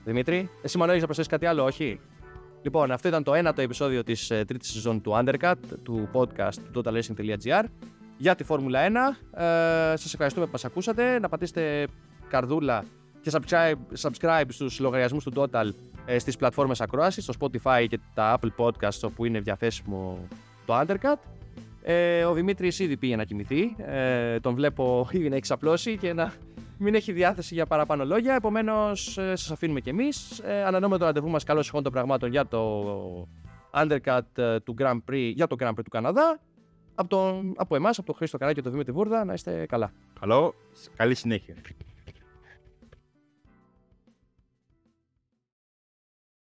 Δημήτρη, 0.03 0.49
εσύ 0.61 0.78
μάλλον 0.78 0.89
έχεις 0.95 1.01
να 1.01 1.05
προσθέσεις 1.13 1.32
κάτι 1.32 1.45
άλλο, 1.45 1.63
όχι; 1.63 1.99
Λοιπόν, 2.61 2.91
αυτό 2.91 3.07
ήταν 3.07 3.23
το 3.23 3.34
ένατο 3.34 3.61
επεισόδιο 3.61 4.03
της 4.03 4.30
ε, 4.30 4.45
τρίτης 4.45 4.71
σεζόν 4.71 5.01
του 5.01 5.11
Undercut, 5.15 5.53
του 5.84 6.09
podcast 6.13 6.53
του 6.71 6.82
totalracing.gr 6.86 7.63
για 8.18 8.36
τη 8.36 8.43
Φόρμουλα 8.43 8.80
1. 9.34 9.39
Ε, 9.39 9.95
Σας 9.95 10.13
ευχαριστούμε 10.13 10.45
που 10.45 10.51
μας 10.51 10.66
ακούσατε. 10.66 11.20
Να 11.20 11.30
πατήσετε 11.30 11.88
καρδούλα 12.30 12.84
και 13.22 13.32
subscribe, 13.34 13.99
subscribe 13.99 14.45
στους 14.47 14.80
λογαριασμούς 14.80 15.24
του 15.24 15.32
Total 15.36 15.70
ε, 16.05 16.20
στις 16.20 16.36
πλατφόρμες 16.36 16.82
ακρόασης, 16.82 17.24
στο 17.24 17.34
Spotify 17.39 17.86
και 17.89 17.99
τα 18.13 18.39
Apple 18.39 18.66
Podcasts 18.66 18.99
όπου 19.03 19.26
είναι 19.26 19.39
διαθέσιμο 19.39 20.28
το 20.66 20.80
Undercut. 20.80 21.18
Ε, 21.82 22.24
ο 22.24 22.34
Δημήτρης 22.34 22.80
ήδη 22.80 22.97
πήγε 22.97 23.16
να 23.16 23.24
κοιμηθεί. 23.24 23.76
Ε, 23.78 24.39
τον 24.39 24.55
βλέπω 24.55 25.07
ήδη 25.11 25.30
να 25.30 25.34
έχει 25.34 25.41
ξαπλώσει 25.41 25.97
και 25.97 26.13
να 26.13 26.34
μην 26.78 26.95
έχει 26.95 27.11
διάθεση 27.11 27.53
για 27.53 27.66
παραπάνω 27.66 28.05
λόγια. 28.05 28.36
Επομένως, 28.36 29.18
ε, 29.18 29.36
σας 29.36 29.51
αφήνουμε 29.51 29.80
κι 29.80 29.89
εμείς. 29.89 30.39
Ε, 30.39 30.61
ανανεώνουμε 30.61 30.97
το 30.97 31.05
ραντεβού 31.05 31.30
μας 31.30 31.43
καλώς 31.43 31.68
ηχών 31.68 31.84
των 31.84 31.91
πραγμάτων 31.91 32.30
για 32.30 32.47
το 32.47 33.28
undercut 33.74 34.38
ε, 34.38 34.59
του 34.59 34.76
Grand 34.80 34.99
Prix, 35.09 35.32
για 35.34 35.47
το 35.47 35.55
Grand 35.59 35.70
Prix 35.70 35.84
του 35.84 35.89
Καναδά. 35.89 36.39
Από, 36.95 37.09
τον, 37.09 37.53
από 37.57 37.75
εμάς, 37.75 37.97
από 37.97 38.07
τον 38.07 38.15
Χρήστο 38.15 38.37
Καράκη 38.37 38.55
και 38.57 38.63
τον 38.63 38.71
Δημήτρη 38.71 38.93
Βούρδα, 38.93 39.25
να 39.25 39.33
είστε 39.33 39.65
καλά. 39.65 39.91
Καλό, 40.19 40.53
καλή 40.95 41.15
συνέχεια. 41.15 41.55